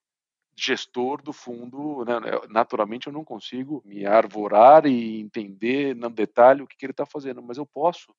gestor 0.59 1.21
do 1.21 1.31
fundo, 1.31 2.03
né, 2.03 2.19
né, 2.19 2.31
naturalmente 2.49 3.07
eu 3.07 3.13
não 3.13 3.23
consigo 3.23 3.81
me 3.85 4.05
arvorar 4.05 4.85
e 4.85 5.19
entender 5.19 5.95
no 5.95 6.09
detalhe 6.09 6.61
o 6.61 6.67
que, 6.67 6.75
que 6.75 6.85
ele 6.85 6.91
está 6.91 7.05
fazendo, 7.05 7.41
mas 7.41 7.57
eu 7.57 7.65
posso 7.65 8.13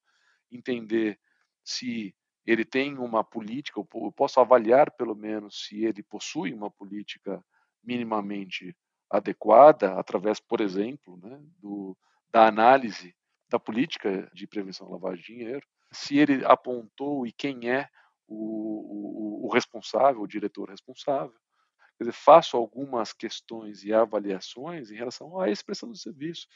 entender 0.51 1.18
se 1.62 2.14
ele 2.47 2.64
tem 2.64 2.97
uma 2.97 3.22
política, 3.22 3.78
eu 3.78 4.12
posso 4.12 4.41
avaliar 4.41 4.91
pelo 4.93 5.14
menos 5.14 5.66
se 5.66 5.84
ele 5.84 6.03
possui 6.03 6.55
uma 6.55 6.70
política 6.70 7.45
minimamente 7.84 8.74
adequada, 9.11 9.99
através, 9.99 10.41
por 10.41 10.61
exemplo, 10.61 11.18
né, 11.22 11.38
do, 11.59 11.97
da 12.30 12.47
análise 12.47 13.14
da 13.49 13.59
política 13.59 14.30
de 14.32 14.47
prevenção 14.47 14.86
à 14.86 14.91
lavagem 14.91 15.24
de 15.24 15.34
dinheiro, 15.34 15.66
se 15.93 16.16
ele 16.16 16.45
apontou 16.45 17.26
e 17.26 17.32
quem 17.32 17.68
é 17.68 17.88
o, 18.26 19.43
o, 19.43 19.47
o 19.47 19.53
responsável, 19.53 20.22
o 20.22 20.28
diretor 20.28 20.70
responsável, 20.70 21.34
Quer 22.01 22.05
dizer, 22.05 22.16
faço 22.16 22.57
algumas 22.57 23.12
questões 23.12 23.84
e 23.84 23.92
avaliações 23.92 24.90
em 24.90 24.96
relação 24.96 25.38
à 25.38 25.51
expressão 25.51 25.86
do 25.86 25.98
serviço. 25.98 26.48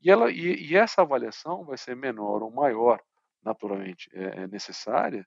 E, 0.00 0.08
ela, 0.08 0.30
e, 0.30 0.54
e 0.64 0.76
essa 0.76 1.02
avaliação 1.02 1.64
vai 1.64 1.76
ser 1.76 1.96
menor 1.96 2.40
ou 2.40 2.52
maior, 2.52 3.02
naturalmente, 3.42 4.08
é, 4.12 4.42
é 4.42 4.46
necessária, 4.46 5.26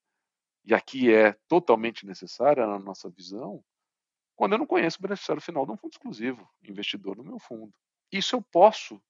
e 0.63 0.73
aqui 0.73 1.13
é 1.13 1.33
totalmente 1.49 2.05
necessária 2.05 2.65
na 2.65 2.79
nossa 2.79 3.09
visão, 3.09 3.61
quando 4.33 4.53
eu 4.53 4.59
não 4.59 4.65
conheço 4.65 4.97
o 4.97 5.01
beneficiário 5.01 5.43
final 5.43 5.65
de 5.65 5.73
um 5.73 5.77
fundo 5.77 5.91
exclusivo, 5.91 6.49
investidor 6.63 7.17
no 7.17 7.23
meu 7.25 7.37
fundo. 7.37 7.73
Isso 8.09 8.37
eu 8.37 8.41
posso 8.41 9.03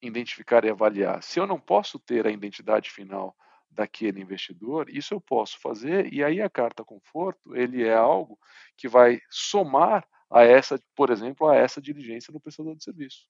identificar 0.00 0.64
e 0.64 0.70
avaliar. 0.70 1.22
Se 1.22 1.38
eu 1.38 1.46
não 1.46 1.60
posso 1.60 1.98
ter 1.98 2.26
a 2.26 2.30
identidade 2.30 2.90
final 2.90 3.36
daquele 3.76 4.20
investidor, 4.20 4.88
isso 4.88 5.12
eu 5.14 5.20
posso 5.20 5.60
fazer 5.60 6.12
e 6.12 6.24
aí 6.24 6.40
a 6.40 6.50
carta 6.50 6.82
conforto, 6.82 7.54
ele 7.54 7.84
é 7.84 7.94
algo 7.94 8.38
que 8.76 8.88
vai 8.88 9.20
somar 9.30 10.08
a 10.30 10.42
essa, 10.42 10.80
por 10.94 11.10
exemplo, 11.10 11.46
a 11.46 11.54
essa 11.54 11.80
diligência 11.80 12.32
no 12.32 12.40
prestador 12.40 12.74
de 12.74 12.82
serviço, 12.82 13.28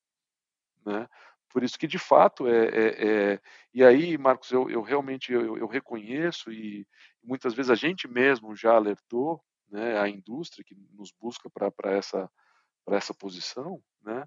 né? 0.85 1.09
Por 1.51 1.63
isso 1.63 1.79
que 1.79 1.87
de 1.87 1.99
fato 1.99 2.47
é, 2.47 2.67
é, 2.67 3.33
é 3.35 3.41
e 3.75 3.85
aí, 3.85 4.17
Marcos, 4.17 4.51
eu, 4.51 4.71
eu 4.71 4.83
realmente 4.83 5.33
eu, 5.33 5.59
eu, 5.59 5.67
reconheço 5.67 6.53
e 6.53 6.87
muitas 7.23 7.55
vezes 7.55 7.71
a 7.71 7.75
gente 7.75 8.07
mesmo 8.09 8.55
já 8.55 8.75
alertou, 8.75 9.43
né, 9.69 9.99
a 9.99 10.09
indústria 10.09 10.65
que 10.65 10.77
nos 10.93 11.11
busca 11.13 11.51
para 11.51 11.93
essa 11.93 12.31
para 12.85 12.97
essa 12.97 13.13
posição, 13.13 13.83
né? 14.01 14.25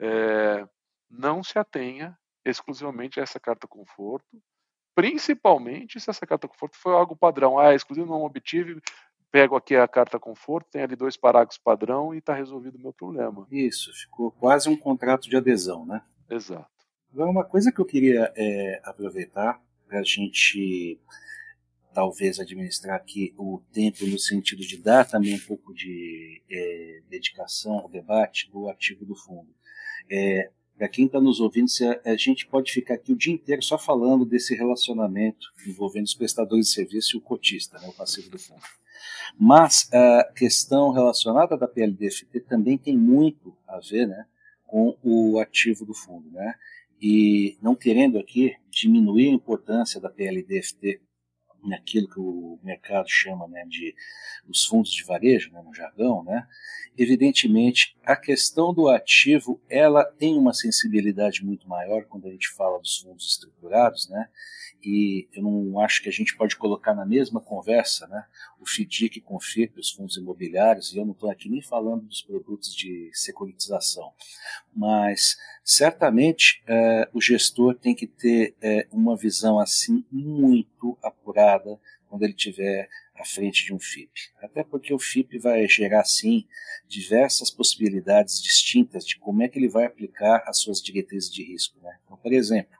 É, 0.00 0.66
não 1.10 1.42
se 1.42 1.58
atenha 1.58 2.16
exclusivamente 2.44 3.20
a 3.20 3.22
essa 3.22 3.38
carta 3.38 3.66
conforto, 3.66 4.42
principalmente 4.98 6.00
se 6.00 6.10
essa 6.10 6.26
carta 6.26 6.48
conforto 6.48 6.76
foi 6.76 6.92
algo 6.92 7.14
padrão. 7.14 7.56
Ah, 7.56 7.72
exclusivo 7.72 8.08
não 8.08 8.24
obtive, 8.24 8.82
pego 9.30 9.54
aqui 9.54 9.76
a 9.76 9.86
carta 9.86 10.18
conforto, 10.18 10.72
tem 10.72 10.82
ali 10.82 10.96
dois 10.96 11.16
parágrafos 11.16 11.56
padrão 11.56 12.12
e 12.12 12.18
está 12.18 12.34
resolvido 12.34 12.74
o 12.74 12.80
meu 12.80 12.92
problema. 12.92 13.46
Isso, 13.48 13.92
ficou 13.92 14.32
quase 14.32 14.68
um 14.68 14.76
contrato 14.76 15.30
de 15.30 15.36
adesão, 15.36 15.86
né? 15.86 16.02
Exato. 16.28 16.68
Agora, 17.12 17.30
uma 17.30 17.44
coisa 17.44 17.70
que 17.70 17.80
eu 17.80 17.84
queria 17.84 18.32
é, 18.36 18.80
aproveitar 18.82 19.62
para 19.86 20.00
a 20.00 20.02
gente 20.02 21.00
talvez 21.94 22.40
administrar 22.40 22.96
aqui 22.96 23.32
o 23.38 23.62
tempo 23.72 24.04
no 24.04 24.18
sentido 24.18 24.62
de 24.62 24.82
dar 24.82 25.04
também 25.04 25.36
um 25.36 25.46
pouco 25.46 25.72
de 25.72 26.42
é, 26.50 27.02
dedicação 27.08 27.74
ao 27.78 27.88
debate 27.88 28.50
do 28.50 28.68
artigo 28.68 29.06
do 29.06 29.14
fundo. 29.14 29.54
É, 30.10 30.50
para 30.78 30.88
quem 30.88 31.06
está 31.06 31.20
nos 31.20 31.40
ouvindo, 31.40 31.66
a, 32.04 32.16
gente 32.16 32.46
pode 32.46 32.72
ficar 32.72 32.94
aqui 32.94 33.12
o 33.12 33.16
dia 33.16 33.34
inteiro 33.34 33.60
só 33.62 33.76
falando 33.76 34.24
desse 34.24 34.54
relacionamento 34.54 35.48
envolvendo 35.66 36.06
os 36.06 36.14
prestadores 36.14 36.68
de 36.68 36.72
serviço 36.72 37.16
e 37.16 37.18
o 37.18 37.20
cotista, 37.20 37.78
né, 37.80 37.88
o 37.88 37.92
passivo 37.92 38.30
do 38.30 38.38
fundo. 38.38 38.62
Mas 39.38 39.92
a 39.92 40.32
questão 40.36 40.92
relacionada 40.92 41.56
da 41.56 41.66
PLDFT 41.66 42.40
também 42.40 42.78
tem 42.78 42.96
muito 42.96 43.56
a 43.66 43.80
ver 43.80 44.06
né, 44.06 44.24
com 44.64 44.96
o 45.02 45.38
ativo 45.40 45.84
do 45.84 45.94
fundo. 45.94 46.30
Né? 46.30 46.54
E 47.02 47.58
não 47.60 47.74
querendo 47.74 48.16
aqui 48.16 48.54
diminuir 48.70 49.28
a 49.28 49.32
importância 49.32 50.00
da 50.00 50.08
PLDFT 50.08 51.00
naquilo 51.62 52.08
que 52.08 52.20
o 52.20 52.58
mercado 52.62 53.08
chama 53.08 53.46
né, 53.48 53.64
de 53.66 53.94
os 54.48 54.64
fundos 54.64 54.90
de 54.90 55.04
varejo, 55.04 55.52
né, 55.52 55.60
no 55.62 55.74
jargão, 55.74 56.22
né, 56.24 56.46
evidentemente 56.96 57.96
a 58.04 58.16
questão 58.16 58.72
do 58.72 58.88
ativo 58.88 59.60
ela 59.68 60.04
tem 60.04 60.38
uma 60.38 60.54
sensibilidade 60.54 61.44
muito 61.44 61.68
maior 61.68 62.04
quando 62.04 62.26
a 62.26 62.30
gente 62.30 62.48
fala 62.50 62.78
dos 62.78 62.98
fundos 62.98 63.26
estruturados, 63.26 64.08
né, 64.08 64.28
e 64.82 65.28
eu 65.32 65.42
não 65.42 65.80
acho 65.80 66.02
que 66.02 66.08
a 66.08 66.12
gente 66.12 66.36
pode 66.36 66.56
colocar 66.56 66.94
na 66.94 67.04
mesma 67.04 67.40
conversa 67.40 68.06
né, 68.06 68.24
o 68.60 68.66
FDIC 68.66 69.20
com 69.20 69.36
o 69.36 69.40
FIP, 69.40 69.78
os 69.80 69.90
fundos 69.90 70.16
imobiliários, 70.16 70.92
e 70.92 70.98
eu 70.98 71.04
não 71.04 71.12
estou 71.12 71.30
aqui 71.30 71.48
nem 71.48 71.62
falando 71.62 72.04
dos 72.04 72.22
produtos 72.22 72.74
de 72.74 73.10
securitização, 73.12 74.12
mas 74.74 75.36
certamente 75.64 76.62
é, 76.66 77.08
o 77.12 77.20
gestor 77.20 77.74
tem 77.74 77.94
que 77.94 78.06
ter 78.06 78.54
é, 78.60 78.86
uma 78.92 79.16
visão 79.16 79.58
assim 79.58 80.04
muito 80.10 80.96
apurada 81.02 81.78
quando 82.08 82.22
ele 82.22 82.32
tiver 82.32 82.88
à 83.14 83.24
frente 83.24 83.64
de 83.64 83.74
um 83.74 83.78
FIP. 83.78 84.10
Até 84.40 84.62
porque 84.62 84.94
o 84.94 84.98
FIP 84.98 85.38
vai 85.38 85.66
gerar, 85.68 86.04
sim, 86.04 86.46
diversas 86.86 87.50
possibilidades 87.50 88.40
distintas 88.40 89.04
de 89.04 89.18
como 89.18 89.42
é 89.42 89.48
que 89.48 89.58
ele 89.58 89.68
vai 89.68 89.84
aplicar 89.84 90.42
as 90.46 90.60
suas 90.60 90.80
diretrizes 90.80 91.30
de 91.30 91.42
risco. 91.42 91.78
Né? 91.82 91.98
Então, 92.04 92.16
por 92.16 92.32
exemplo, 92.32 92.77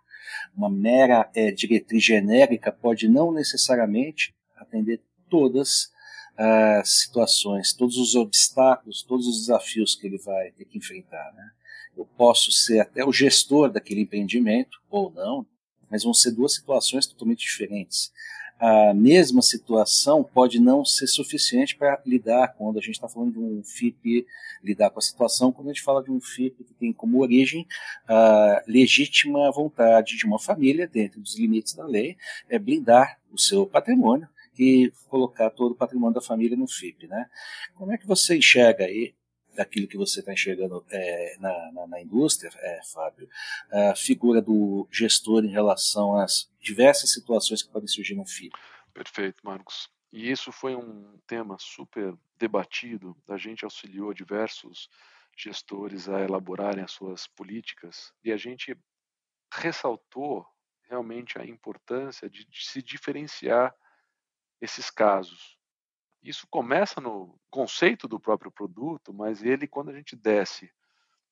uma 0.59 0.69
mera 0.69 1.31
é, 1.35 1.53
diretriz 1.53 2.03
genérica 2.03 2.73
pode 2.73 3.09
não 3.09 3.33
necessariamente 3.33 4.35
atender 4.57 5.01
todas 5.31 5.93
as 6.37 7.01
situações, 7.01 7.73
todos 7.73 7.97
os 7.97 8.17
obstáculos, 8.17 9.03
todos 9.03 9.27
os 9.27 9.39
desafios 9.41 9.95
que 9.95 10.07
ele 10.07 10.19
vai 10.19 10.51
ter 10.53 10.65
que 10.65 10.79
enfrentar. 10.79 11.33
Né? 11.35 11.51
Eu 11.97 12.05
posso 12.05 12.51
ser 12.51 12.81
até 12.81 13.05
o 13.05 13.13
gestor 13.13 13.71
daquele 13.71 14.01
empreendimento, 14.01 14.79
ou 14.91 15.13
não, 15.13 15.47
mas 15.89 16.03
vão 16.03 16.13
ser 16.13 16.33
duas 16.33 16.55
situações 16.55 17.07
totalmente 17.07 17.41
diferentes 17.41 18.13
a 18.59 18.93
mesma 18.93 19.41
situação 19.41 20.25
pode 20.25 20.61
não 20.61 20.85
ser 20.85 21.07
suficiente 21.07 21.77
para 21.77 22.01
lidar 22.05 22.55
quando 22.57 22.79
a 22.79 22.81
gente 22.81 22.95
está 22.95 23.09
falando 23.09 23.33
de 23.33 23.39
um 23.39 23.63
FIP, 23.63 24.27
lidar 24.63 24.91
com 24.91 24.99
a 24.99 25.03
situação, 25.03 25.53
quando 25.53 25.69
a 25.69 25.73
gente 25.73 25.83
fala 25.83 26.03
de 26.03 26.11
um 26.11 26.21
FIP 26.21 26.65
que 26.65 26.75
tem 26.75 26.93
como 26.93 27.21
origem 27.21 27.67
a 28.09 28.63
legítima 28.67 29.51
vontade 29.53 30.17
de 30.17 30.27
uma 30.27 30.39
família, 30.39 30.89
dentro 30.89 31.21
dos 31.21 31.39
limites 31.39 31.75
da 31.75 31.87
lei, 31.87 32.17
é 32.49 32.59
blindar 32.59 33.19
o 33.33 33.39
seu 33.39 33.67
patrimônio 33.67 34.29
e 34.59 34.93
colocar 35.09 35.51
todo 35.51 35.73
o 35.73 35.77
patrimônio 35.77 36.15
da 36.15 36.21
família 36.21 36.57
no 36.57 36.67
FIP. 36.67 37.07
Né? 37.07 37.27
Como 37.75 37.93
é 37.93 37.99
que 37.99 38.07
você 38.07 38.37
enxerga 38.37 38.85
aí 38.85 39.15
daquilo 39.59 39.89
que 39.89 39.97
você 39.97 40.21
está 40.21 40.33
enxergando 40.33 40.87
é, 40.89 41.37
na, 41.41 41.73
na, 41.73 41.87
na, 41.89 42.01
indústria, 42.01 42.49
é, 42.55 42.81
Fábio, 42.93 43.29
a 43.73 43.97
figura 43.97 44.41
do 44.41 44.87
gestor 44.89 45.45
em 45.45 45.51
relação 45.51 46.17
às 46.17 46.49
diversas 46.61 47.13
situações 47.13 47.61
que 47.61 47.73
podem 47.73 47.89
surgir 47.89 48.15
no 48.15 48.25
FII. 48.25 48.51
Perfeito, 48.95 49.45
Marcos. 49.45 49.91
E 50.13 50.31
isso 50.31 50.53
foi 50.53 50.77
um 50.77 51.19
tema 51.27 51.57
super 51.59 52.15
debatido. 52.39 53.17
A 53.27 53.37
gente 53.37 53.65
auxiliou 53.65 54.15
diversos 54.15 54.89
gestores 55.37 56.09
a 56.09 56.21
elaborarem 56.21 56.85
as 56.85 56.93
suas 56.93 57.27
políticas 57.27 58.13
e 58.23 58.31
a 58.31 58.37
gente 58.37 58.79
ressaltou 59.53 60.47
realmente 60.89 61.37
a 61.37 61.45
importância 61.45 62.31
de, 62.31 62.45
de 62.45 62.65
se 62.65 62.81
diferenciar 62.81 63.75
esses 64.61 64.89
casos. 64.89 65.58
Isso 66.23 66.47
começa 66.51 67.01
no 67.01 67.39
conceito 67.51 68.09
do 68.09 68.19
próprio 68.19 68.51
produto, 68.51 69.12
mas 69.14 69.43
ele, 69.43 69.66
quando 69.66 69.91
a 69.91 69.95
gente 69.95 70.16
desce 70.16 70.73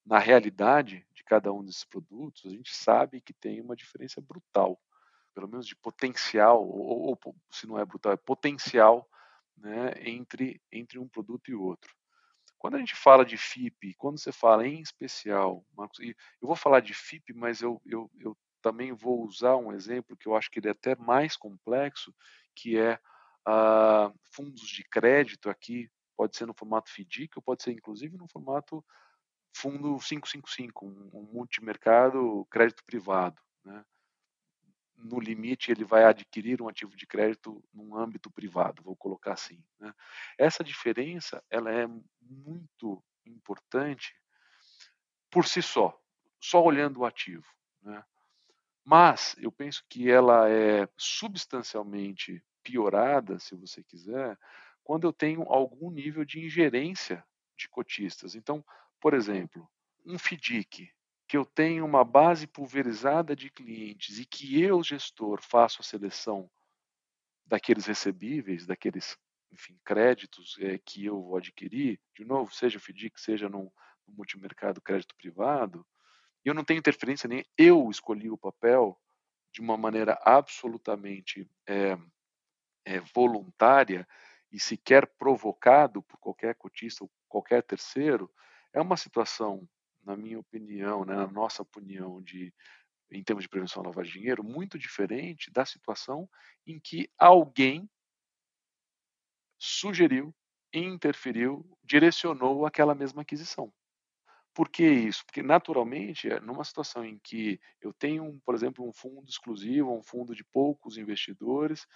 na 0.04 0.18
realidade 0.18 1.04
de 1.12 1.24
cada 1.24 1.52
um 1.52 1.64
desses 1.64 1.84
produtos, 1.84 2.46
a 2.46 2.50
gente 2.50 2.74
sabe 2.74 3.20
que 3.20 3.32
tem 3.32 3.60
uma 3.60 3.74
diferença 3.74 4.20
brutal, 4.20 4.80
pelo 5.34 5.48
menos 5.48 5.66
de 5.66 5.74
potencial, 5.74 6.62
ou, 6.64 7.18
ou 7.24 7.36
se 7.50 7.66
não 7.66 7.78
é 7.78 7.84
brutal, 7.84 8.12
é 8.12 8.16
potencial 8.16 9.08
né, 9.56 9.92
entre, 9.98 10.62
entre 10.70 10.98
um 10.98 11.08
produto 11.08 11.50
e 11.50 11.54
outro. 11.54 11.92
Quando 12.58 12.76
a 12.76 12.78
gente 12.78 12.94
fala 12.94 13.24
de 13.24 13.36
FIP, 13.36 13.94
quando 13.94 14.18
você 14.18 14.32
fala 14.32 14.66
em 14.66 14.80
especial, 14.80 15.64
Marcos, 15.76 15.98
eu 16.00 16.14
vou 16.40 16.56
falar 16.56 16.80
de 16.80 16.94
FIP, 16.94 17.34
mas 17.34 17.60
eu, 17.60 17.80
eu, 17.84 18.10
eu 18.18 18.36
também 18.62 18.92
vou 18.92 19.24
usar 19.24 19.56
um 19.56 19.72
exemplo 19.72 20.16
que 20.16 20.26
eu 20.26 20.34
acho 20.34 20.50
que 20.50 20.58
ele 20.58 20.68
é 20.68 20.72
até 20.72 20.96
mais 20.96 21.36
complexo, 21.36 22.14
que 22.54 22.78
é 22.78 22.98
uh, 23.46 24.12
fundos 24.32 24.68
de 24.68 24.84
crédito 24.84 25.48
aqui, 25.48 25.88
pode 26.16 26.36
ser 26.36 26.46
no 26.46 26.54
formato 26.54 26.90
FDIC 26.90 27.36
ou 27.36 27.42
pode 27.42 27.62
ser 27.62 27.72
inclusive 27.72 28.16
no 28.16 28.28
formato 28.28 28.84
fundo 29.56 29.98
555, 29.98 30.84
um, 30.84 31.10
um 31.12 31.22
multimercado 31.32 32.46
crédito 32.50 32.84
privado. 32.84 33.40
Né? 33.64 33.84
No 34.96 35.18
limite, 35.18 35.70
ele 35.70 35.84
vai 35.84 36.04
adquirir 36.04 36.60
um 36.60 36.68
ativo 36.68 36.94
de 36.94 37.06
crédito 37.06 37.62
num 37.72 37.96
âmbito 37.96 38.30
privado, 38.30 38.82
vou 38.82 38.96
colocar 38.96 39.32
assim. 39.32 39.62
Né? 39.78 39.92
Essa 40.38 40.62
diferença 40.62 41.42
ela 41.50 41.72
é 41.72 41.86
muito 42.20 43.02
importante 43.24 44.14
por 45.30 45.46
si 45.46 45.62
só, 45.62 45.98
só 46.40 46.62
olhando 46.62 47.00
o 47.00 47.04
ativo. 47.06 47.46
Né? 47.82 48.04
Mas 48.84 49.34
eu 49.38 49.50
penso 49.50 49.84
que 49.88 50.10
ela 50.10 50.48
é 50.50 50.88
substancialmente 50.96 52.44
piorada, 52.66 53.38
se 53.38 53.54
você 53.54 53.80
quiser, 53.84 54.36
quando 54.82 55.06
eu 55.06 55.12
tenho 55.12 55.42
algum 55.44 55.88
nível 55.88 56.24
de 56.24 56.44
ingerência 56.44 57.24
de 57.56 57.68
cotistas. 57.68 58.34
Então, 58.34 58.64
por 59.00 59.14
exemplo, 59.14 59.70
um 60.04 60.18
FDIC, 60.18 60.90
que 61.28 61.36
eu 61.36 61.44
tenho 61.44 61.84
uma 61.84 62.04
base 62.04 62.46
pulverizada 62.46 63.36
de 63.36 63.50
clientes 63.50 64.18
e 64.18 64.26
que 64.26 64.60
eu, 64.60 64.82
gestor, 64.82 65.40
faço 65.40 65.80
a 65.80 65.84
seleção 65.84 66.50
daqueles 67.44 67.86
recebíveis, 67.86 68.66
daqueles 68.66 69.16
enfim, 69.52 69.78
créditos 69.84 70.56
é, 70.58 70.76
que 70.78 71.04
eu 71.04 71.22
vou 71.22 71.36
adquirir, 71.36 72.00
de 72.16 72.24
novo, 72.24 72.52
seja 72.52 72.80
FDIC, 72.80 73.20
seja 73.20 73.48
no, 73.48 73.72
no 74.06 74.14
multimercado 74.14 74.80
crédito 74.80 75.14
privado, 75.14 75.86
eu 76.44 76.52
não 76.52 76.64
tenho 76.64 76.78
interferência 76.78 77.28
nem 77.28 77.44
eu 77.56 77.88
escolhi 77.90 78.28
o 78.28 78.38
papel 78.38 79.00
de 79.52 79.60
uma 79.60 79.76
maneira 79.76 80.18
absolutamente 80.22 81.48
é, 81.66 81.96
é, 82.86 83.00
voluntária 83.14 84.08
e 84.50 84.60
sequer 84.60 85.06
provocado 85.18 86.02
por 86.02 86.18
qualquer 86.18 86.54
cotista 86.54 87.04
ou 87.04 87.10
qualquer 87.28 87.62
terceiro, 87.62 88.30
é 88.72 88.80
uma 88.80 88.96
situação, 88.96 89.68
na 90.04 90.16
minha 90.16 90.38
opinião, 90.38 91.04
né, 91.04 91.16
na 91.16 91.26
nossa 91.26 91.62
opinião, 91.62 92.22
de, 92.22 92.54
em 93.10 93.22
termos 93.24 93.42
de 93.42 93.48
prevenção 93.48 93.82
à 93.82 93.86
lavagem 93.86 94.12
de 94.12 94.18
dinheiro, 94.20 94.44
muito 94.44 94.78
diferente 94.78 95.50
da 95.50 95.66
situação 95.66 96.28
em 96.64 96.78
que 96.78 97.10
alguém 97.18 97.90
sugeriu, 99.58 100.34
interferiu, 100.72 101.68
direcionou 101.82 102.66
aquela 102.66 102.94
mesma 102.94 103.22
aquisição. 103.22 103.72
Por 104.54 104.70
que 104.70 104.88
isso? 104.88 105.22
Porque, 105.26 105.42
naturalmente, 105.42 106.30
é 106.30 106.40
numa 106.40 106.64
situação 106.64 107.04
em 107.04 107.18
que 107.18 107.60
eu 107.78 107.92
tenho, 107.92 108.40
por 108.42 108.54
exemplo, 108.54 108.88
um 108.88 108.92
fundo 108.92 109.28
exclusivo, 109.28 109.92
um 109.92 110.02
fundo 110.02 110.34
de 110.34 110.42
poucos 110.44 110.96
investidores, 110.96 111.86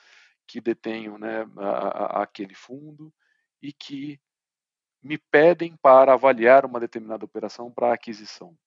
que 0.51 0.61
detenham 0.61 1.17
né, 1.17 1.47
a, 1.57 1.69
a, 1.69 2.23
aquele 2.25 2.55
fundo 2.55 3.15
e 3.63 3.73
que 3.73 4.21
me 5.01 5.17
pedem 5.17 5.77
para 5.77 6.15
avaliar 6.15 6.67
uma 6.67 6.81
determinada 6.81 7.25
operação 7.25 7.71
para 7.71 7.95
aquisição. 7.95 8.59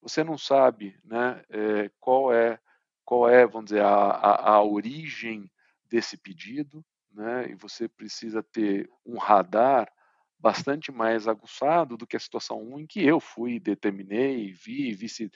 Você 0.00 0.24
não 0.24 0.36
sabe 0.36 0.98
né, 1.04 1.44
é, 1.48 1.90
qual 2.00 2.34
é 2.34 2.58
qual 3.04 3.28
é, 3.28 3.46
vamos 3.46 3.66
dizer, 3.66 3.82
a, 3.82 3.88
a, 3.88 4.50
a 4.54 4.62
origem 4.62 5.50
desse 5.88 6.16
pedido, 6.16 6.84
né, 7.10 7.50
e 7.50 7.54
você 7.54 7.88
precisa 7.88 8.42
ter 8.42 8.88
um 9.04 9.18
radar 9.18 9.92
bastante 10.38 10.90
mais 10.90 11.28
aguçado 11.28 11.96
do 11.96 12.06
que 12.06 12.16
a 12.16 12.20
situação 12.20 12.60
1 12.60 12.80
em 12.80 12.86
que 12.86 13.04
eu 13.04 13.20
fui, 13.20 13.60
determinei, 13.60 14.52
vi, 14.52 14.92
vi 14.92 15.08
se 15.08 15.30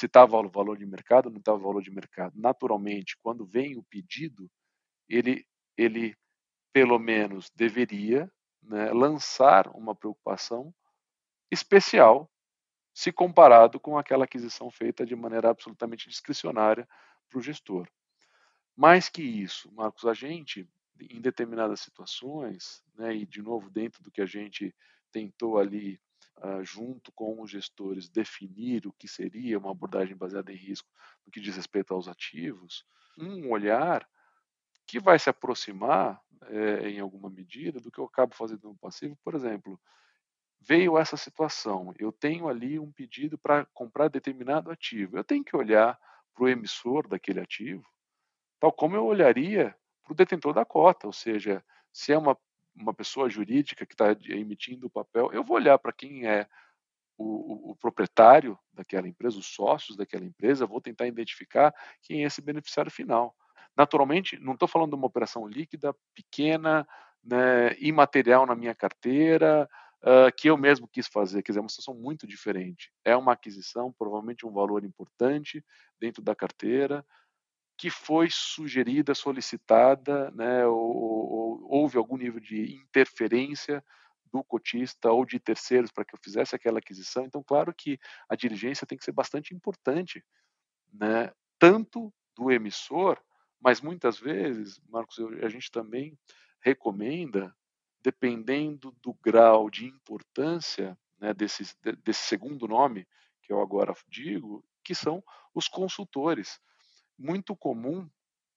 estava 0.00 0.38
o 0.38 0.48
valor 0.48 0.76
de 0.76 0.86
mercado, 0.86 1.30
não 1.30 1.38
estava 1.38 1.58
o 1.58 1.62
valor 1.62 1.82
de 1.82 1.90
mercado. 1.90 2.34
Naturalmente, 2.36 3.16
quando 3.22 3.44
vem 3.44 3.76
o 3.76 3.82
pedido, 3.82 4.48
ele, 5.08 5.46
ele 5.76 6.16
pelo 6.72 6.98
menos 6.98 7.50
deveria 7.54 8.30
né, 8.62 8.92
lançar 8.92 9.68
uma 9.68 9.94
preocupação 9.94 10.74
especial 11.50 12.30
se 12.92 13.12
comparado 13.12 13.78
com 13.78 13.98
aquela 13.98 14.24
aquisição 14.24 14.70
feita 14.70 15.04
de 15.04 15.14
maneira 15.14 15.50
absolutamente 15.50 16.08
discricionária 16.08 16.88
para 17.28 17.38
o 17.38 17.42
gestor. 17.42 17.86
Mais 18.74 19.08
que 19.08 19.22
isso, 19.22 19.70
Marcos, 19.72 20.04
a 20.06 20.14
gente, 20.14 20.68
em 20.98 21.20
determinadas 21.20 21.80
situações, 21.80 22.82
né, 22.94 23.14
e 23.14 23.26
de 23.26 23.42
novo 23.42 23.70
dentro 23.70 24.02
do 24.02 24.10
que 24.10 24.20
a 24.20 24.26
gente 24.26 24.74
tentou 25.12 25.58
ali, 25.58 26.00
uh, 26.38 26.64
junto 26.64 27.12
com 27.12 27.40
os 27.40 27.50
gestores, 27.50 28.08
definir 28.08 28.86
o 28.86 28.92
que 28.92 29.06
seria 29.06 29.58
uma 29.58 29.70
abordagem 29.70 30.16
baseada 30.16 30.52
em 30.52 30.56
risco 30.56 30.90
no 31.24 31.32
que 31.32 31.40
diz 31.40 31.56
respeito 31.56 31.94
aos 31.94 32.08
ativos, 32.08 32.84
um 33.18 33.50
olhar 33.50 34.06
que 34.86 35.00
vai 35.00 35.18
se 35.18 35.28
aproximar, 35.28 36.20
é, 36.48 36.88
em 36.88 37.00
alguma 37.00 37.28
medida, 37.28 37.80
do 37.80 37.90
que 37.90 37.98
eu 37.98 38.04
acabo 38.04 38.34
fazendo 38.34 38.68
no 38.68 38.76
passivo. 38.76 39.16
Por 39.24 39.34
exemplo, 39.34 39.80
veio 40.60 40.96
essa 40.98 41.16
situação, 41.16 41.92
eu 41.98 42.12
tenho 42.12 42.48
ali 42.48 42.78
um 42.78 42.90
pedido 42.92 43.36
para 43.36 43.66
comprar 43.66 44.08
determinado 44.08 44.70
ativo. 44.70 45.16
Eu 45.16 45.24
tenho 45.24 45.44
que 45.44 45.56
olhar 45.56 45.98
para 46.34 46.44
o 46.44 46.48
emissor 46.48 47.08
daquele 47.08 47.40
ativo, 47.40 47.84
tal 48.60 48.70
como 48.70 48.94
eu 48.94 49.04
olharia 49.04 49.74
para 50.02 50.12
o 50.12 50.16
detentor 50.16 50.52
da 50.52 50.64
cota, 50.64 51.06
ou 51.06 51.12
seja, 51.12 51.64
se 51.92 52.12
é 52.12 52.18
uma, 52.18 52.36
uma 52.74 52.92
pessoa 52.92 53.28
jurídica 53.28 53.86
que 53.86 53.94
está 53.94 54.12
emitindo 54.28 54.86
o 54.86 54.90
papel, 54.90 55.32
eu 55.32 55.42
vou 55.42 55.56
olhar 55.56 55.78
para 55.78 55.92
quem 55.92 56.26
é 56.26 56.46
o, 57.16 57.24
o, 57.24 57.70
o, 57.70 57.76
proprietário 57.76 58.58
daquela 58.72 59.08
empresa, 59.08 59.38
os 59.38 59.46
sócios 59.46 59.96
daquela 59.96 60.24
empresa, 60.24 60.66
vou 60.66 60.80
tentar 60.80 61.06
identificar 61.06 61.74
quem 62.02 62.22
é 62.22 62.26
esse 62.26 62.42
beneficiário 62.42 62.92
final. 62.92 63.34
Naturalmente, 63.76 64.38
não 64.38 64.54
estou 64.54 64.68
falando 64.68 64.90
de 64.90 64.96
uma 64.96 65.06
operação 65.06 65.46
líquida, 65.46 65.94
pequena, 66.14 66.86
né, 67.22 67.76
imaterial 67.78 68.46
na 68.46 68.54
minha 68.54 68.74
carteira, 68.74 69.68
uh, 70.02 70.34
que 70.36 70.48
eu 70.48 70.56
mesmo 70.56 70.88
quis 70.88 71.06
fazer. 71.06 71.42
Quer 71.42 71.52
dizer, 71.52 71.58
é 71.58 71.62
uma 71.62 71.68
situação 71.68 71.94
muito 71.94 72.26
diferente. 72.26 72.90
É 73.04 73.16
uma 73.16 73.32
aquisição, 73.32 73.92
provavelmente 73.92 74.46
um 74.46 74.52
valor 74.52 74.84
importante 74.84 75.64
dentro 76.00 76.22
da 76.22 76.34
carteira, 76.34 77.04
que 77.78 77.90
foi 77.90 78.28
sugerida, 78.30 79.14
solicitada, 79.14 80.30
né, 80.30 80.66
ou, 80.66 80.78
ou, 80.78 81.66
houve 81.68 81.98
algum 81.98 82.16
nível 82.16 82.40
de 82.40 82.74
interferência 82.74 83.84
do 84.32 84.42
cotista 84.42 85.10
ou 85.12 85.24
de 85.24 85.38
terceiros 85.38 85.92
para 85.92 86.04
que 86.04 86.14
eu 86.14 86.18
fizesse 86.22 86.54
aquela 86.54 86.78
aquisição. 86.78 87.24
Então, 87.24 87.42
claro 87.42 87.74
que 87.74 87.98
a 88.28 88.34
diligência 88.34 88.86
tem 88.86 88.96
que 88.96 89.04
ser 89.04 89.12
bastante 89.12 89.54
importante, 89.54 90.24
né, 90.92 91.30
tanto 91.58 92.12
do 92.34 92.50
emissor, 92.50 93.18
mas 93.60 93.80
muitas 93.80 94.18
vezes, 94.18 94.80
Marcos, 94.88 95.18
a 95.42 95.48
gente 95.48 95.70
também 95.70 96.18
recomenda 96.60 97.54
dependendo 98.02 98.96
do 99.02 99.12
grau 99.14 99.68
de 99.68 99.86
importância 99.86 100.96
né, 101.18 101.34
desse, 101.34 101.64
desse 102.04 102.22
segundo 102.22 102.68
nome, 102.68 103.06
que 103.42 103.52
eu 103.52 103.60
agora 103.60 103.94
digo, 104.08 104.64
que 104.84 104.94
são 104.94 105.22
os 105.54 105.68
consultores. 105.68 106.60
Muito 107.18 107.56
comum 107.56 108.08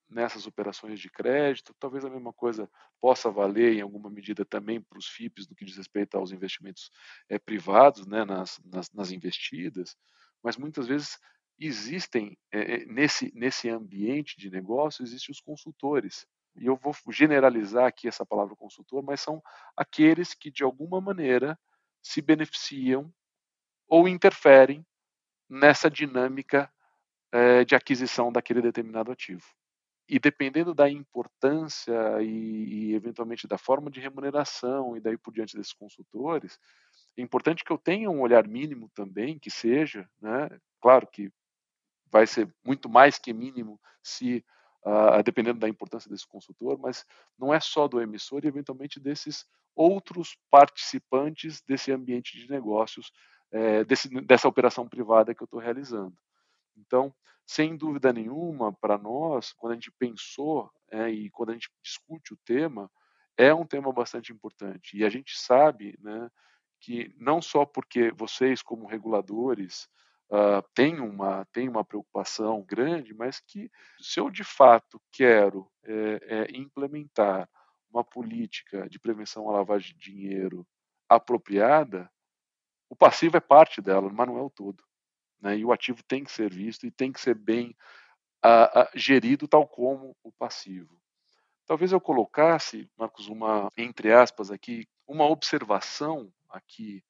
nessas 0.10 0.48
operações 0.48 1.00
de 1.00 1.10
crédito, 1.10 1.76
talvez 1.80 2.04
a 2.04 2.10
mesma 2.10 2.34
coisa 2.34 2.70
possa 3.00 3.30
valer 3.30 3.76
em 3.76 3.82
alguma 3.82 4.10
medida 4.10 4.44
também 4.44 4.82
para 4.82 4.98
os 4.98 5.08
FIPs 5.08 5.48
no 5.48 5.56
que 5.56 5.64
diz 5.64 5.78
respeito 5.78 6.18
aos 6.18 6.32
investimentos 6.32 6.90
é, 7.30 7.38
privados, 7.38 8.08
né, 8.08 8.26
nas, 8.26 8.60
nas, 8.66 8.92
nas, 8.92 9.12
investidas, 9.12 9.96
mas 10.44 10.58
muitas 10.58 10.88
vezes 10.88 11.20
existem, 11.68 12.38
é, 12.52 12.86
nesse, 12.86 13.32
nesse 13.36 13.70
ambiente 13.70 14.38
de 14.38 14.50
negócio, 14.50 15.04
existem 15.04 15.32
os 15.32 15.42
consultores, 15.42 16.26
e 16.56 16.66
eu 16.66 16.76
vou 16.76 16.94
generalizar 17.12 17.86
aqui 17.86 18.08
essa 18.08 18.26
palavra 18.26 18.56
consultor, 18.56 19.04
mas 19.04 19.22
são 19.22 19.42
aqueles 19.76 20.34
que 20.34 20.52
de 20.52 20.64
alguma 20.64 21.00
maneira 21.00 21.58
se 22.02 22.22
beneficiam 22.22 23.12
ou 23.88 24.08
interferem 24.08 24.86
nessa 25.50 25.90
dinâmica 25.90 26.72
é, 27.32 27.64
de 27.66 27.76
aquisição 27.76 28.32
daquele 28.32 28.62
determinado 28.62 29.12
ativo. 29.12 29.46
E 30.08 30.20
dependendo 30.20 30.74
da 30.74 30.90
importância 30.90 31.94
e, 32.22 32.28
e, 32.90 32.96
eventualmente 32.96 33.48
da 33.48 33.58
forma 33.58 33.92
de 33.92 34.00
remuneração 34.00 34.98
e 34.98 35.00
daí 35.00 35.18
por 35.18 35.32
diante 35.32 35.56
desses 35.56 35.74
consultores, 35.74 36.60
é 37.16 37.22
importante 37.22 37.64
que 37.64 37.72
eu 37.72 37.78
tenha 37.78 38.10
um 38.10 38.22
olhar 38.22 38.48
mínimo 38.48 38.90
também, 38.96 39.38
que 39.38 39.52
seja, 39.52 40.10
né, 40.20 40.50
claro 40.82 41.08
que 41.08 41.32
vai 42.12 42.28
ser 42.28 42.54
muito 42.66 42.90
mais 42.90 43.18
que 43.18 43.34
mínimo 43.34 43.80
se 44.02 44.44
uh, 44.86 45.22
dependendo 45.24 45.60
da 45.60 45.70
importância 45.70 46.10
desse 46.10 46.28
consultor, 46.28 46.78
mas 46.78 47.06
não 47.38 47.54
é 47.54 47.60
só 47.60 47.88
do 47.88 48.02
emissor 48.02 48.44
e 48.44 48.48
eventualmente 48.48 49.00
desses 49.00 49.46
outros 49.76 50.38
participantes 50.50 51.62
desse 51.62 51.92
ambiente 51.92 52.38
de 52.38 52.50
negócios, 52.50 53.12
é, 53.52 53.84
desse, 53.84 54.10
dessa 54.22 54.48
operação 54.48 54.88
privada 54.88 55.34
que 55.34 55.42
eu 55.42 55.46
estou 55.46 55.60
realizando. 55.60 56.16
Então, 56.76 57.14
sem 57.46 57.76
dúvida 57.76 58.12
nenhuma, 58.12 58.74
para 58.74 58.98
nós, 58.98 59.54
quando 59.54 59.72
a 59.72 59.76
gente 59.76 59.92
pensou 59.98 60.70
é, 60.92 61.10
e 61.10 61.30
quando 61.30 61.52
a 61.52 61.54
gente 61.54 61.72
discute 61.82 62.34
o 62.34 62.40
tema, 62.46 62.92
é 63.38 63.54
um 63.54 63.66
tema 63.66 63.92
bastante 63.92 64.34
importante. 64.34 64.98
E 64.98 65.06
a 65.06 65.10
gente 65.10 65.38
sabe 65.38 65.98
né, 66.02 66.30
que 66.80 67.14
não 67.18 67.42
só 67.42 67.66
porque 67.66 68.12
vocês, 68.12 68.62
como 68.62 68.86
reguladores, 68.86 69.88
uh, 70.30 70.62
tem, 70.74 71.00
uma, 71.00 71.46
tem 71.52 71.68
uma 71.68 71.84
preocupação 71.84 72.64
grande, 72.64 73.14
mas 73.14 73.40
que 73.40 73.72
se 74.00 74.20
eu 74.20 74.30
de 74.30 74.44
fato 74.44 75.02
quero 75.12 75.70
é, 75.84 76.20
é, 76.22 76.58
implementar 76.58 77.50
uma 77.92 78.04
política 78.04 78.88
de 78.88 79.00
prevenção 79.00 79.50
à 79.50 79.54
lavagem 79.54 79.96
de 79.98 80.12
dinheiro 80.12 80.66
apropriada, 81.08 82.10
o 82.90 82.96
passivo 82.96 83.38
é 83.38 83.40
parte 83.40 83.82
dela, 83.82 84.10
mas 84.12 84.28
não 84.28 84.38
é 84.38 84.42
o 84.42 84.50
todo. 84.50 84.84
Né? 85.42 85.58
E 85.58 85.66
o 85.66 85.72
ativo 85.72 86.04
tem 86.04 86.24
que 86.24 86.32
ser 86.32 86.52
visto 86.52 86.86
e 86.86 86.92
tem 86.92 87.12
que 87.12 87.20
ser 87.20 87.36
bem 87.36 87.76
uh, 88.46 88.82
uh, 88.82 88.90
gerido, 88.96 89.48
tal 89.48 89.68
como 89.68 90.16
o 90.24 90.32
passivo. 90.32 91.00
Talvez 91.66 91.92
eu 91.92 92.02
colocasse, 92.02 92.90
Marcos, 92.98 93.28
uma, 93.28 93.70
entre 93.78 94.12
aspas 94.12 94.50
aqui, 94.50 94.88
uma 95.08 95.26
observação 95.26 96.32
aqui 96.50 97.04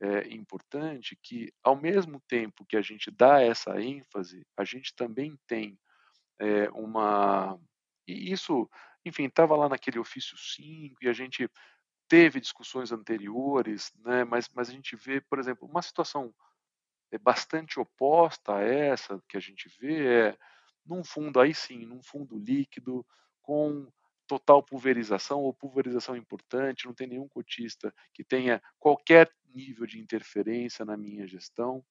é 0.00 0.32
importante 0.32 1.16
que, 1.22 1.52
ao 1.62 1.76
mesmo 1.76 2.20
tempo 2.26 2.64
que 2.66 2.76
a 2.76 2.82
gente 2.82 3.10
dá 3.10 3.42
essa 3.42 3.80
ênfase, 3.80 4.46
a 4.56 4.64
gente 4.64 4.94
também 4.94 5.38
tem 5.46 5.78
é, 6.40 6.70
uma. 6.70 7.58
E 8.08 8.32
isso, 8.32 8.68
enfim, 9.04 9.24
estava 9.24 9.54
lá 9.56 9.68
naquele 9.68 9.98
ofício 9.98 10.36
5 10.38 10.96
e 11.02 11.08
a 11.08 11.12
gente 11.12 11.48
teve 12.08 12.40
discussões 12.40 12.90
anteriores, 12.90 13.92
né, 14.04 14.24
mas, 14.24 14.48
mas 14.54 14.68
a 14.68 14.72
gente 14.72 14.96
vê, 14.96 15.20
por 15.20 15.38
exemplo, 15.38 15.68
uma 15.68 15.82
situação 15.82 16.34
é 17.12 17.18
bastante 17.18 17.78
oposta 17.78 18.56
a 18.56 18.62
essa 18.62 19.22
que 19.28 19.36
a 19.36 19.40
gente 19.40 19.68
vê 19.78 20.06
é 20.06 20.38
num 20.84 21.04
fundo, 21.04 21.38
aí 21.38 21.54
sim, 21.54 21.84
num 21.84 22.02
fundo 22.02 22.36
líquido, 22.38 23.06
com 23.42 23.86
total 24.30 24.62
pulverização 24.62 25.40
ou 25.40 25.52
pulverização 25.52 26.14
importante, 26.16 26.86
não 26.86 26.94
tem 26.94 27.08
nenhum 27.08 27.26
cotista 27.26 27.92
que 28.14 28.22
tenha 28.22 28.62
qualquer 28.78 29.28
nível 29.52 29.84
de 29.86 29.98
interferência 29.98 30.84
na 30.84 30.96
minha 30.96 31.26
gestão, 31.26 31.84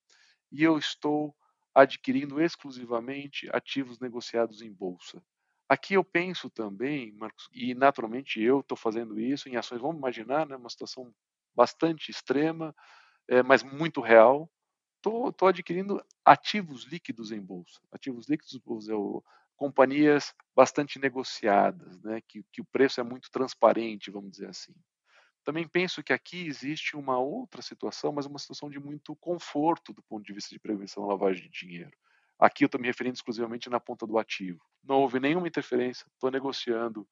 e 0.49 0.63
eu 0.63 0.77
estou 0.77 1.35
adquirindo 1.75 2.41
exclusivamente 2.41 3.49
ativos 3.51 3.99
negociados 3.99 4.61
em 4.61 4.71
bolsa. 4.71 5.21
Aqui 5.67 5.95
eu 5.95 6.03
penso 6.03 6.49
também, 6.49 7.11
Marcos, 7.11 7.49
e 7.53 7.75
naturalmente 7.75 8.41
eu 8.41 8.61
estou 8.61 8.77
fazendo 8.77 9.19
isso 9.19 9.49
em 9.49 9.57
ações, 9.57 9.81
vamos 9.81 9.97
imaginar, 9.97 10.47
né, 10.47 10.55
uma 10.55 10.69
situação 10.69 11.13
bastante 11.53 12.09
extrema, 12.09 12.73
é, 13.27 13.43
mas 13.43 13.63
muito 13.63 13.99
real. 13.99 14.49
Estou 14.95 15.47
adquirindo 15.49 16.01
ativos 16.23 16.85
líquidos 16.85 17.33
em 17.33 17.41
bolsa. 17.41 17.81
Ativos 17.91 18.29
líquidos, 18.29 18.87
eu 18.87 19.23
companhias 19.59 20.33
bastante 20.55 20.97
negociadas, 20.97 22.01
né, 22.01 22.21
que, 22.25 22.41
que 22.49 22.61
o 22.61 22.65
preço 22.65 23.01
é 23.01 23.03
muito 23.03 23.29
transparente, 23.29 24.09
vamos 24.09 24.31
dizer 24.31 24.47
assim. 24.47 24.73
Também 25.43 25.67
penso 25.67 26.01
que 26.01 26.13
aqui 26.13 26.47
existe 26.47 26.95
uma 26.95 27.19
outra 27.19 27.61
situação, 27.61 28.13
mas 28.13 28.25
uma 28.25 28.39
situação 28.39 28.69
de 28.69 28.79
muito 28.79 29.13
conforto 29.17 29.91
do 29.91 30.01
ponto 30.03 30.23
de 30.23 30.31
vista 30.31 30.49
de 30.55 30.59
prevenção 30.59 31.03
à 31.03 31.07
lavagem 31.07 31.43
de 31.43 31.49
dinheiro. 31.49 31.91
Aqui 32.39 32.63
eu 32.63 32.67
estou 32.67 32.79
me 32.79 32.87
referindo 32.87 33.15
exclusivamente 33.15 33.69
na 33.69 33.81
ponta 33.81 34.07
do 34.07 34.17
ativo. 34.17 34.63
Não 34.81 35.01
houve 35.01 35.19
nenhuma 35.19 35.47
interferência, 35.47 36.05
estou 36.13 36.31
negociando 36.31 37.05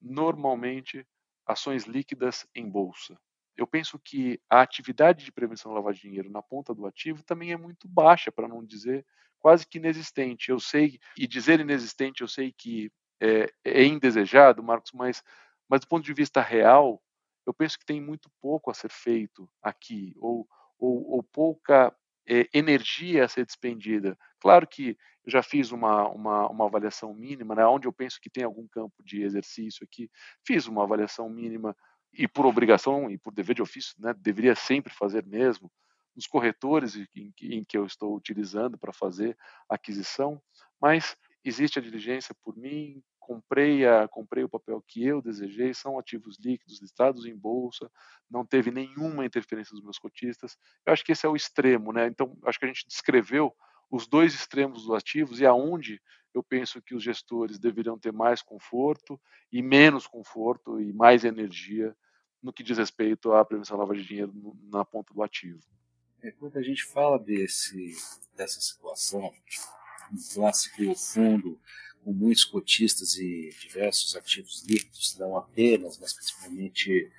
normalmente 0.00 1.06
ações 1.44 1.84
líquidas 1.84 2.46
em 2.54 2.66
bolsa. 2.66 3.20
Eu 3.56 3.66
penso 3.66 3.98
que 3.98 4.40
a 4.48 4.60
atividade 4.62 5.24
de 5.24 5.32
prevenção 5.32 5.72
à 5.72 5.74
lavagem 5.74 6.02
de 6.02 6.08
dinheiro 6.08 6.30
na 6.30 6.42
ponta 6.42 6.74
do 6.74 6.86
ativo 6.86 7.22
também 7.22 7.52
é 7.52 7.56
muito 7.56 7.88
baixa, 7.88 8.32
para 8.32 8.48
não 8.48 8.64
dizer 8.64 9.04
quase 9.38 9.66
que 9.66 9.78
inexistente. 9.78 10.50
Eu 10.50 10.60
sei, 10.60 10.98
e 11.16 11.26
dizer 11.26 11.60
inexistente, 11.60 12.20
eu 12.20 12.28
sei 12.28 12.52
que 12.52 12.90
é, 13.20 13.52
é 13.64 13.84
indesejado, 13.84 14.62
Marcos, 14.62 14.92
mas, 14.92 15.22
mas 15.68 15.80
do 15.80 15.88
ponto 15.88 16.04
de 16.04 16.14
vista 16.14 16.40
real, 16.40 17.02
eu 17.46 17.52
penso 17.52 17.78
que 17.78 17.84
tem 17.84 18.00
muito 18.00 18.30
pouco 18.40 18.70
a 18.70 18.74
ser 18.74 18.90
feito 18.90 19.48
aqui, 19.62 20.14
ou, 20.18 20.48
ou, 20.78 21.10
ou 21.10 21.22
pouca 21.22 21.94
é, 22.28 22.48
energia 22.52 23.24
a 23.24 23.28
ser 23.28 23.44
despendida. 23.44 24.16
Claro 24.38 24.66
que 24.66 24.96
eu 25.24 25.30
já 25.30 25.42
fiz 25.42 25.70
uma, 25.72 26.08
uma, 26.08 26.48
uma, 26.48 26.66
avaliação 26.66 27.12
mínima, 27.12 27.54
né, 27.54 27.66
onde 27.66 27.86
eu 27.86 27.92
penso 27.92 28.20
que 28.20 28.30
tem 28.30 28.44
algum 28.44 28.66
campo 28.68 29.02
de 29.04 29.22
exercício 29.22 29.84
aqui, 29.84 30.10
fiz 30.46 30.66
uma 30.66 30.82
avaliação 30.84 31.28
mínima 31.28 31.76
e 32.12 32.26
por 32.26 32.46
obrigação 32.46 33.10
e 33.10 33.18
por 33.18 33.32
dever 33.32 33.54
de 33.54 33.62
ofício, 33.62 33.94
né, 33.98 34.14
deveria 34.14 34.54
sempre 34.54 34.92
fazer 34.92 35.24
mesmo, 35.26 35.70
nos 36.14 36.26
corretores 36.26 36.96
em, 36.96 37.32
em 37.42 37.64
que 37.64 37.78
eu 37.78 37.86
estou 37.86 38.14
utilizando 38.14 38.76
para 38.76 38.92
fazer 38.92 39.36
aquisição, 39.68 40.42
mas 40.80 41.16
existe 41.44 41.78
a 41.78 41.82
diligência 41.82 42.34
por 42.42 42.56
mim, 42.56 43.02
comprei, 43.18 43.86
a, 43.86 44.08
comprei 44.08 44.42
o 44.42 44.48
papel 44.48 44.82
que 44.86 45.06
eu 45.06 45.22
desejei, 45.22 45.72
são 45.72 45.98
ativos 45.98 46.36
líquidos 46.38 46.80
listados 46.80 47.26
em 47.26 47.36
bolsa, 47.36 47.90
não 48.28 48.44
teve 48.44 48.70
nenhuma 48.70 49.24
interferência 49.24 49.72
dos 49.72 49.84
meus 49.84 49.98
cotistas. 49.98 50.58
Eu 50.84 50.92
acho 50.92 51.04
que 51.04 51.12
esse 51.12 51.24
é 51.24 51.28
o 51.28 51.36
extremo, 51.36 51.92
né? 51.92 52.06
Então, 52.06 52.36
acho 52.44 52.58
que 52.58 52.64
a 52.64 52.68
gente 52.68 52.86
descreveu 52.88 53.54
os 53.90 54.06
dois 54.06 54.34
extremos 54.34 54.84
dos 54.84 54.94
ativos 54.96 55.40
e 55.40 55.46
aonde 55.46 56.00
eu 56.34 56.42
penso 56.42 56.80
que 56.80 56.94
os 56.94 57.02
gestores 57.02 57.58
deveriam 57.58 57.98
ter 57.98 58.12
mais 58.12 58.42
conforto 58.42 59.20
e 59.52 59.62
menos 59.62 60.06
conforto 60.06 60.80
e 60.80 60.92
mais 60.92 61.24
energia 61.24 61.96
no 62.42 62.52
que 62.52 62.62
diz 62.62 62.78
respeito 62.78 63.32
à 63.32 63.44
prevenção 63.44 63.76
da 63.76 63.82
lavagem 63.82 64.02
de 64.02 64.08
dinheiro 64.08 64.32
na 64.70 64.84
ponta 64.84 65.12
do 65.12 65.22
ativo. 65.22 65.60
É, 66.22 66.30
quando 66.32 66.56
a 66.56 66.62
gente 66.62 66.84
fala 66.84 67.18
desse, 67.18 67.96
dessa 68.36 68.60
situação, 68.60 69.32
um 70.12 70.34
clássico 70.34 70.94
fundo 70.94 71.58
com 72.02 72.12
muitos 72.12 72.44
cotistas 72.44 73.16
e 73.16 73.50
diversos 73.60 74.16
ativos 74.16 74.64
líquidos, 74.66 75.16
não 75.18 75.36
apenas, 75.36 75.98
mas 75.98 76.12
principalmente 76.12 77.10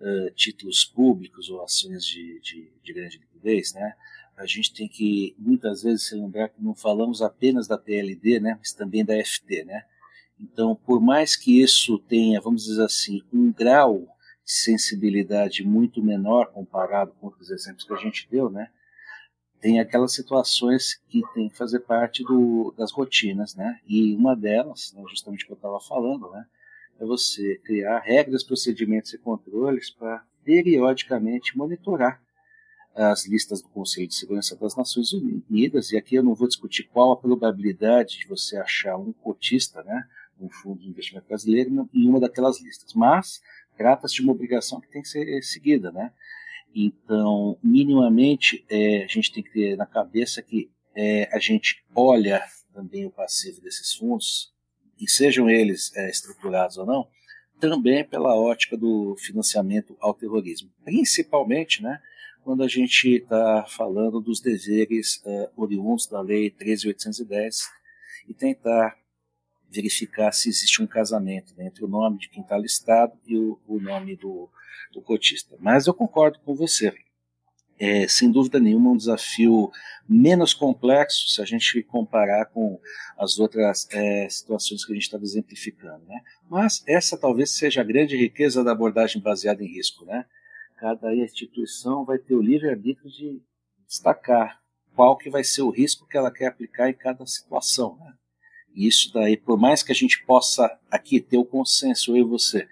uh, 0.00 0.30
títulos 0.32 0.84
públicos 0.84 1.50
ou 1.50 1.62
ações 1.62 2.04
de, 2.04 2.40
de, 2.40 2.72
de, 2.82 2.92
grande 2.92 3.18
liquidez, 3.18 3.74
né? 3.74 3.94
A 4.36 4.46
gente 4.46 4.72
tem 4.72 4.86
que 4.86 5.34
muitas 5.38 5.82
vezes 5.82 6.08
se 6.08 6.14
lembrar 6.14 6.48
que 6.48 6.62
não 6.62 6.74
falamos 6.74 7.22
apenas 7.22 7.66
da 7.66 7.78
PLD, 7.78 8.38
né? 8.38 8.56
mas 8.58 8.72
também 8.72 9.04
da 9.04 9.14
FT. 9.24 9.64
Né? 9.64 9.84
Então, 10.38 10.76
por 10.76 11.00
mais 11.00 11.34
que 11.34 11.60
isso 11.60 11.98
tenha, 11.98 12.40
vamos 12.40 12.64
dizer 12.64 12.84
assim, 12.84 13.22
um 13.32 13.52
grau 13.52 14.00
de 14.44 14.52
sensibilidade 14.52 15.64
muito 15.64 16.02
menor 16.02 16.52
comparado 16.52 17.12
com 17.20 17.32
os 17.40 17.50
exemplos 17.50 17.84
que 17.84 17.94
a 17.94 17.96
gente 17.96 18.28
deu, 18.30 18.50
né? 18.50 18.68
tem 19.60 19.80
aquelas 19.80 20.12
situações 20.12 21.00
que 21.08 21.22
tem 21.34 21.48
que 21.48 21.56
fazer 21.56 21.80
parte 21.80 22.22
do, 22.22 22.74
das 22.76 22.92
rotinas, 22.92 23.54
né? 23.54 23.80
E 23.86 24.14
uma 24.14 24.36
delas, 24.36 24.92
né, 24.94 25.02
justamente 25.08 25.44
o 25.44 25.46
que 25.46 25.52
eu 25.54 25.56
estava 25.56 25.80
falando, 25.80 26.30
né? 26.30 26.46
É 27.00 27.04
você 27.04 27.58
criar 27.64 27.98
regras, 28.00 28.44
procedimentos 28.44 29.12
e 29.12 29.18
controles 29.18 29.90
para 29.90 30.24
periodicamente 30.44 31.56
monitorar 31.56 32.22
as 32.96 33.26
listas 33.26 33.60
do 33.60 33.68
Conselho 33.68 34.08
de 34.08 34.14
Segurança 34.14 34.56
das 34.56 34.74
Nações 34.74 35.12
Unidas. 35.12 35.90
E 35.92 35.96
aqui 35.96 36.14
eu 36.14 36.22
não 36.22 36.34
vou 36.34 36.48
discutir 36.48 36.84
qual 36.84 37.12
a 37.12 37.16
probabilidade 37.16 38.18
de 38.18 38.26
você 38.26 38.56
achar 38.56 38.96
um 38.96 39.12
cotista, 39.12 39.82
né? 39.82 40.04
Um 40.40 40.48
fundo 40.48 40.80
de 40.80 40.88
investimento 40.88 41.28
brasileiro 41.28 41.88
em 41.92 42.08
uma 42.08 42.20
daquelas 42.20 42.60
listas. 42.60 42.94
Mas 42.94 43.40
trata-se 43.76 44.14
de 44.14 44.22
uma 44.22 44.32
obrigação 44.32 44.80
que 44.80 44.88
tem 44.88 45.02
que 45.02 45.08
ser 45.08 45.42
seguida, 45.42 45.92
né? 45.92 46.12
Então, 46.74 47.58
minimamente, 47.62 48.64
é, 48.68 49.04
a 49.04 49.06
gente 49.06 49.32
tem 49.32 49.42
que 49.42 49.52
ter 49.52 49.76
na 49.76 49.86
cabeça 49.86 50.42
que 50.42 50.70
é, 50.94 51.28
a 51.32 51.38
gente 51.38 51.84
olha 51.94 52.42
também 52.72 53.06
o 53.06 53.10
passivo 53.10 53.60
desses 53.62 53.94
fundos, 53.94 54.52
e 54.98 55.08
sejam 55.10 55.48
eles 55.48 55.94
é, 55.94 56.10
estruturados 56.10 56.76
ou 56.76 56.86
não, 56.86 57.08
também 57.58 58.04
pela 58.04 58.34
ótica 58.34 58.76
do 58.76 59.16
financiamento 59.18 59.96
ao 60.00 60.14
terrorismo. 60.14 60.70
Principalmente 60.84 61.82
né, 61.82 62.00
quando 62.46 62.62
a 62.62 62.68
gente 62.68 63.08
está 63.08 63.64
falando 63.66 64.20
dos 64.20 64.40
deveres 64.40 65.20
é, 65.26 65.50
oriundos 65.56 66.06
da 66.06 66.20
Lei 66.20 66.48
13.810 66.48 67.64
e 68.28 68.32
tentar 68.32 68.96
verificar 69.68 70.30
se 70.30 70.48
existe 70.48 70.80
um 70.80 70.86
casamento 70.86 71.52
né, 71.56 71.66
entre 71.66 71.84
o 71.84 71.88
nome 71.88 72.18
de 72.18 72.28
quem 72.28 72.44
está 72.44 72.56
listado 72.56 73.18
e 73.26 73.36
o, 73.36 73.58
o 73.66 73.80
nome 73.80 74.14
do, 74.14 74.48
do 74.92 75.02
cotista. 75.02 75.56
Mas 75.58 75.88
eu 75.88 75.92
concordo 75.92 76.38
com 76.38 76.54
você. 76.54 76.94
É, 77.80 78.06
sem 78.06 78.30
dúvida 78.30 78.60
nenhuma, 78.60 78.92
um 78.92 78.96
desafio 78.96 79.72
menos 80.08 80.54
complexo 80.54 81.28
se 81.28 81.42
a 81.42 81.44
gente 81.44 81.82
comparar 81.82 82.46
com 82.46 82.80
as 83.18 83.40
outras 83.40 83.88
é, 83.90 84.28
situações 84.28 84.84
que 84.84 84.92
a 84.92 84.94
gente 84.94 85.02
estava 85.02 85.24
exemplificando. 85.24 86.04
Né? 86.06 86.20
Mas 86.48 86.84
essa 86.86 87.18
talvez 87.18 87.50
seja 87.50 87.80
a 87.80 87.84
grande 87.84 88.16
riqueza 88.16 88.62
da 88.62 88.70
abordagem 88.70 89.20
baseada 89.20 89.64
em 89.64 89.66
risco. 89.66 90.04
Né? 90.04 90.24
Cada 90.86 91.12
instituição 91.16 92.04
vai 92.04 92.16
ter 92.16 92.36
o 92.36 92.40
livre-arbítrio 92.40 93.10
de 93.10 93.42
destacar 93.88 94.62
qual 94.94 95.18
que 95.18 95.28
vai 95.28 95.42
ser 95.42 95.62
o 95.62 95.70
risco 95.70 96.06
que 96.06 96.16
ela 96.16 96.30
quer 96.30 96.46
aplicar 96.46 96.88
em 96.88 96.94
cada 96.94 97.26
situação. 97.26 97.96
Né? 97.98 98.14
E 98.72 98.86
isso 98.86 99.12
daí, 99.12 99.36
por 99.36 99.58
mais 99.58 99.82
que 99.82 99.90
a 99.90 99.94
gente 99.96 100.24
possa 100.24 100.78
aqui 100.88 101.20
ter 101.20 101.38
o 101.38 101.44
consenso, 101.44 102.12
eu 102.12 102.18
e 102.18 102.22
você, 102.22 102.68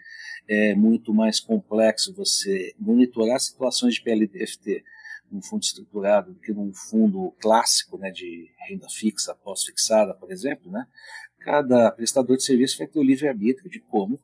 é 0.46 0.76
muito 0.76 1.12
mais 1.12 1.40
complexo 1.40 2.14
você 2.14 2.72
monitorar 2.78 3.40
situações 3.40 3.94
de 3.94 4.02
PLDFT 4.02 4.84
num 5.28 5.42
fundo 5.42 5.64
estruturado 5.64 6.34
do 6.34 6.38
que 6.38 6.52
num 6.52 6.72
fundo 6.72 7.32
clássico 7.40 7.98
né, 7.98 8.12
de 8.12 8.48
renda 8.68 8.88
fixa, 8.90 9.34
pós-fixada, 9.34 10.14
por 10.14 10.30
exemplo, 10.30 10.70
né, 10.70 10.86
cada 11.40 11.90
prestador 11.90 12.36
de 12.36 12.44
serviço 12.44 12.78
vai 12.78 12.86
ter 12.86 13.00
o 13.00 13.02
livre-arbítrio 13.02 13.68
de 13.68 13.80
como 13.80 14.22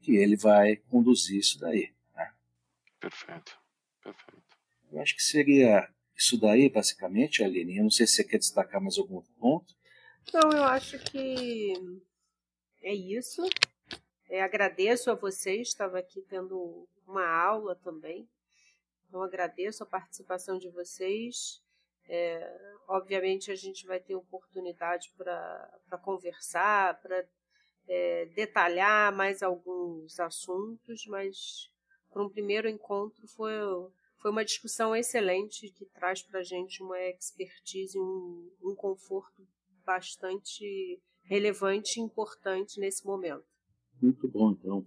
que 0.00 0.14
ele 0.14 0.36
vai 0.36 0.76
conduzir 0.76 1.40
isso 1.40 1.58
daí. 1.58 1.90
Perfeito, 3.02 3.58
perfeito. 4.00 4.46
Eu 4.92 5.00
acho 5.00 5.16
que 5.16 5.24
seria 5.24 5.92
isso 6.16 6.40
daí, 6.40 6.68
basicamente, 6.68 7.42
Aline. 7.42 7.78
Eu 7.78 7.82
não 7.82 7.90
sei 7.90 8.06
se 8.06 8.14
você 8.14 8.24
quer 8.24 8.38
destacar 8.38 8.80
mais 8.80 8.96
algum 8.96 9.20
ponto. 9.40 9.74
Não, 10.32 10.52
eu 10.52 10.62
acho 10.62 11.00
que 11.00 11.72
é 12.80 12.94
isso. 12.94 13.42
É, 14.30 14.40
agradeço 14.40 15.10
a 15.10 15.14
vocês, 15.14 15.66
estava 15.66 15.98
aqui 15.98 16.22
tendo 16.22 16.88
uma 17.04 17.26
aula 17.26 17.74
também. 17.74 18.28
Então, 19.08 19.20
agradeço 19.20 19.82
a 19.82 19.86
participação 19.86 20.56
de 20.56 20.70
vocês. 20.70 21.60
É, 22.08 22.56
obviamente, 22.86 23.50
a 23.50 23.56
gente 23.56 23.84
vai 23.84 23.98
ter 23.98 24.14
oportunidade 24.14 25.12
para 25.16 25.98
conversar, 26.02 27.00
para 27.02 27.26
é, 27.88 28.26
detalhar 28.26 29.12
mais 29.12 29.42
alguns 29.42 30.20
assuntos, 30.20 31.04
mas 31.08 31.71
para 32.12 32.22
um 32.22 32.28
primeiro 32.28 32.68
encontro 32.68 33.26
foi, 33.28 33.52
foi 34.20 34.30
uma 34.30 34.44
discussão 34.44 34.94
excelente 34.94 35.70
que 35.70 35.86
traz 35.86 36.22
para 36.22 36.40
a 36.40 36.42
gente 36.42 36.82
uma 36.82 36.98
expertise, 37.00 37.98
um, 37.98 38.50
um 38.62 38.74
conforto 38.74 39.46
bastante 39.84 41.00
relevante 41.24 41.98
e 41.98 42.02
importante 42.02 42.78
nesse 42.78 43.04
momento. 43.04 43.44
Muito 44.00 44.28
bom, 44.28 44.52
então. 44.52 44.86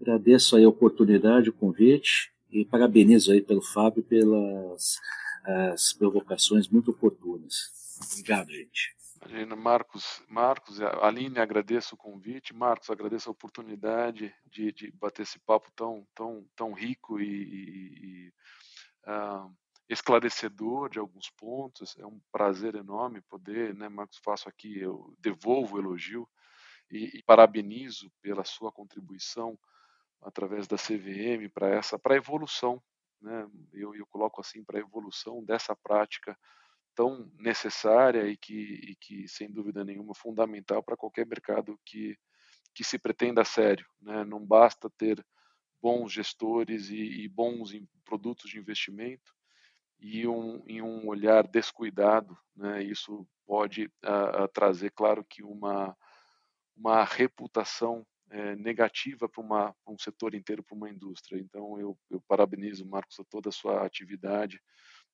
Agradeço 0.00 0.56
aí 0.56 0.64
a 0.64 0.68
oportunidade, 0.68 1.50
o 1.50 1.52
convite 1.52 2.32
e 2.50 2.64
parabenizo 2.64 3.32
aí 3.32 3.42
pelo 3.42 3.60
Fábio 3.60 4.02
pelas 4.02 4.96
as 5.44 5.92
provocações 5.92 6.68
muito 6.68 6.90
oportunas. 6.90 7.54
Obrigado, 8.12 8.50
gente. 8.50 8.97
Marcos, 9.56 10.22
Marcos, 10.28 10.80
Aline, 10.80 11.38
agradeço 11.38 11.94
o 11.94 11.98
convite. 11.98 12.54
Marcos, 12.54 12.90
agradeço 12.90 13.28
a 13.28 13.32
oportunidade 13.32 14.34
de, 14.46 14.72
de 14.72 14.90
bater 14.92 15.22
esse 15.22 15.38
papo 15.38 15.70
tão, 15.76 16.06
tão, 16.14 16.46
tão 16.56 16.72
rico 16.72 17.20
e, 17.20 17.26
e 17.26 18.32
uh, 19.06 19.54
esclarecedor 19.88 20.88
de 20.88 20.98
alguns 20.98 21.30
pontos. 21.30 21.96
É 21.98 22.06
um 22.06 22.20
prazer 22.32 22.74
enorme 22.74 23.20
poder, 23.22 23.74
né, 23.74 23.88
Marcos, 23.88 24.18
faço 24.24 24.48
aqui, 24.48 24.78
eu 24.78 25.14
devolvo 25.18 25.76
o 25.76 25.78
elogio 25.78 26.28
e, 26.90 27.18
e 27.18 27.22
parabenizo 27.22 28.10
pela 28.22 28.44
sua 28.44 28.72
contribuição 28.72 29.58
através 30.22 30.66
da 30.66 30.76
CVM 30.76 31.48
para 31.52 31.68
essa 31.68 31.98
para 31.98 32.14
a 32.14 32.16
evolução, 32.16 32.82
né? 33.20 33.48
Eu, 33.72 33.94
eu 33.94 34.06
coloco 34.06 34.40
assim 34.40 34.64
para 34.64 34.78
a 34.78 34.80
evolução 34.80 35.44
dessa 35.44 35.76
prática 35.76 36.36
tão 36.98 37.30
necessária 37.38 38.26
e 38.26 38.36
que, 38.36 38.58
e 38.90 38.96
que 38.96 39.28
sem 39.28 39.48
dúvida 39.48 39.84
nenhuma 39.84 40.16
fundamental 40.16 40.82
para 40.82 40.96
qualquer 40.96 41.24
mercado 41.24 41.78
que 41.86 42.18
que 42.74 42.84
se 42.84 42.98
pretenda 42.98 43.42
a 43.42 43.44
sério, 43.44 43.84
né? 44.00 44.24
Não 44.24 44.44
basta 44.44 44.90
ter 44.90 45.24
bons 45.80 46.12
gestores 46.12 46.90
e, 46.90 47.24
e 47.24 47.28
bons 47.28 47.72
produtos 48.04 48.50
de 48.50 48.58
investimento 48.58 49.32
e 49.98 50.28
um, 50.28 50.62
em 50.66 50.80
um 50.80 51.08
olhar 51.08 51.46
descuidado, 51.48 52.36
né? 52.54 52.82
Isso 52.82 53.26
pode 53.46 53.86
uh, 54.04 54.48
trazer, 54.52 54.90
claro, 54.90 55.24
que 55.24 55.42
uma 55.42 55.96
uma 56.76 57.02
reputação 57.02 58.06
é, 58.30 58.54
negativa 58.54 59.28
para 59.28 59.74
um 59.86 59.98
setor 59.98 60.34
inteiro, 60.34 60.62
para 60.62 60.76
uma 60.76 60.90
indústria. 60.90 61.40
Então, 61.40 61.80
eu, 61.80 61.98
eu 62.08 62.20
parabenizo, 62.28 62.86
Marcos, 62.86 63.18
a 63.18 63.24
toda 63.24 63.48
a 63.48 63.52
sua 63.52 63.84
atividade 63.84 64.60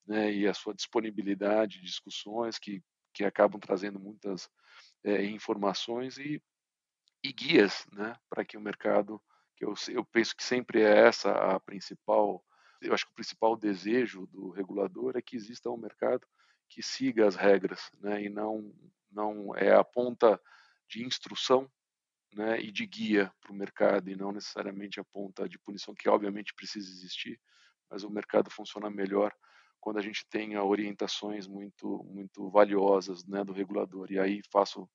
né, 0.06 0.32
e 0.32 0.46
a 0.46 0.54
sua 0.54 0.74
disponibilidade 0.74 1.78
de 1.78 1.86
discussões 1.86 2.58
que, 2.58 2.82
que 3.12 3.24
acabam 3.24 3.60
trazendo 3.60 3.98
muitas 3.98 4.48
é, 5.02 5.24
informações 5.24 6.18
e, 6.18 6.42
e 7.22 7.32
guias 7.32 7.86
né, 7.92 8.14
para 8.28 8.44
que 8.44 8.56
o 8.56 8.60
mercado, 8.60 9.20
que 9.56 9.64
eu, 9.64 9.74
eu 9.88 10.04
penso 10.04 10.36
que 10.36 10.44
sempre 10.44 10.82
é 10.82 11.06
essa 11.06 11.32
a 11.32 11.60
principal, 11.60 12.44
eu 12.80 12.92
acho 12.92 13.06
que 13.06 13.12
o 13.12 13.16
principal 13.16 13.56
desejo 13.56 14.26
do 14.26 14.50
regulador 14.50 15.16
é 15.16 15.22
que 15.22 15.36
exista 15.36 15.70
um 15.70 15.76
mercado 15.76 16.26
que 16.68 16.82
siga 16.82 17.26
as 17.26 17.36
regras 17.36 17.90
né, 18.00 18.22
e 18.22 18.28
não, 18.28 18.74
não 19.10 19.54
é 19.56 19.74
a 19.74 19.84
ponta 19.84 20.40
de 20.88 21.04
instrução 21.04 21.70
né, 22.34 22.60
e 22.60 22.70
de 22.70 22.84
guia 22.86 23.32
para 23.40 23.52
o 23.52 23.56
mercado 23.56 24.10
e 24.10 24.16
não 24.16 24.32
necessariamente 24.32 24.98
a 24.98 25.04
ponta 25.04 25.48
de 25.48 25.58
punição 25.58 25.94
que 25.94 26.08
obviamente 26.08 26.54
precisa 26.54 26.90
existir, 26.90 27.40
mas 27.88 28.02
o 28.02 28.10
mercado 28.10 28.50
funciona 28.50 28.90
melhor 28.90 29.32
quando 29.84 29.98
a 29.98 30.02
gente 30.02 30.26
tem 30.30 30.56
orientações 30.56 31.46
muito 31.46 32.02
muito 32.08 32.48
valiosas 32.48 33.22
né, 33.26 33.44
do 33.44 33.52
regulador. 33.52 34.10
E 34.10 34.18
aí 34.18 34.40
faço 34.50 34.88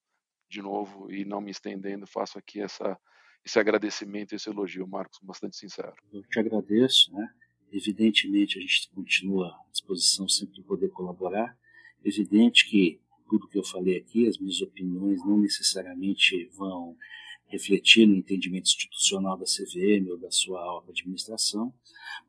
de 0.50 0.64
novo 0.64 1.12
e 1.12 1.24
não 1.24 1.40
me 1.40 1.52
estendendo, 1.52 2.08
faço 2.08 2.40
aqui 2.40 2.60
essa 2.60 3.00
esse 3.46 3.58
agradecimento, 3.58 4.34
esse 4.34 4.50
elogio, 4.50 4.86
Marcos, 4.88 5.20
bastante 5.22 5.56
sincero. 5.56 5.94
Eu 6.12 6.24
te 6.24 6.40
agradeço, 6.40 7.14
né? 7.14 7.30
Evidentemente 7.72 8.58
a 8.58 8.62
gente 8.62 8.90
continua 8.90 9.48
à 9.48 9.72
disposição 9.72 10.28
sempre 10.28 10.56
de 10.56 10.64
poder 10.64 10.90
colaborar. 10.90 11.56
Evidente 12.04 12.68
que 12.68 13.00
tudo 13.30 13.48
que 13.48 13.60
eu 13.60 13.64
falei 13.64 13.96
aqui, 13.96 14.28
as 14.28 14.40
minhas 14.40 14.60
opiniões 14.60 15.24
não 15.24 15.38
necessariamente 15.38 16.50
vão 16.58 16.98
refletir 17.50 18.08
no 18.08 18.16
entendimento 18.16 18.68
institucional 18.68 19.38
da 19.38 19.46
CVM 19.46 20.10
ou 20.10 20.18
da 20.18 20.32
sua 20.32 20.62
alta 20.62 20.92
administração, 20.92 21.74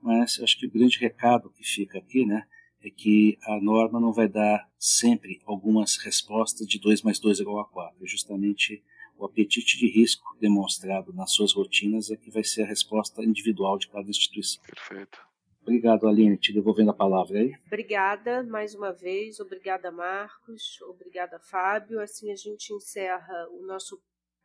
mas 0.03 0.41
acho 0.41 0.59
que 0.59 0.66
o 0.66 0.71
grande 0.71 0.99
recado 0.99 1.51
que 1.51 1.62
fica 1.62 1.99
aqui, 1.99 2.25
né, 2.25 2.47
é 2.83 2.91
que 2.91 3.39
a 3.45 3.61
norma 3.61 4.01
não 4.01 4.12
vai 4.12 4.29
dar 4.29 4.66
sempre 4.79 5.41
algumas 5.45 5.97
respostas 5.99 6.66
de 6.66 6.79
2 6.79 7.03
mais 7.03 7.18
2 7.18 7.41
igual 7.41 7.61
a 7.61 7.64
4. 7.66 8.03
É 8.03 8.07
justamente 8.07 8.83
o 9.18 9.27
apetite 9.27 9.79
de 9.79 9.87
risco 9.87 10.25
demonstrado 10.41 11.12
nas 11.12 11.33
suas 11.33 11.53
rotinas 11.53 12.11
é 12.11 12.16
que 12.16 12.31
vai 12.31 12.43
ser 12.43 12.62
a 12.62 12.66
resposta 12.66 13.23
individual 13.23 13.77
de 13.77 13.89
cada 13.89 14.09
instituição. 14.09 14.62
Perfeito. 14.62 15.18
Obrigado, 15.61 16.09
Aline. 16.09 16.39
Te 16.39 16.55
devolvendo 16.55 16.91
a 16.91 16.95
palavra 16.95 17.39
aí. 17.39 17.53
Obrigada 17.66 18.43
mais 18.43 18.75
uma 18.75 18.93
vez. 18.93 19.39
Obrigada, 19.41 19.91
Marcos. 19.91 20.81
Obrigada, 20.83 21.39
Fábio. 21.39 22.01
Assim 22.01 22.33
a 22.33 22.37
gente 22.37 22.73
encerra 22.73 23.47
o 23.51 23.66
nosso 23.66 24.01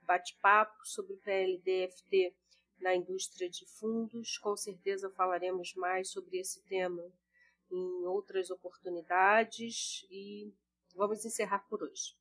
bate-papo 0.06 0.86
sobre 0.86 1.14
o 1.14 1.18
PLDFT 1.18 2.34
na 2.80 2.96
indústria 2.96 3.50
de 3.50 3.66
fundos. 3.66 4.38
Com 4.38 4.56
certeza 4.56 5.10
falaremos 5.12 5.74
mais 5.76 6.10
sobre 6.10 6.38
esse 6.38 6.62
tema 6.64 7.04
em 7.72 8.06
outras 8.06 8.50
oportunidades 8.50 10.06
e 10.10 10.54
vamos 10.96 11.26
encerrar 11.26 11.68
por 11.68 11.84
hoje. 11.84 12.16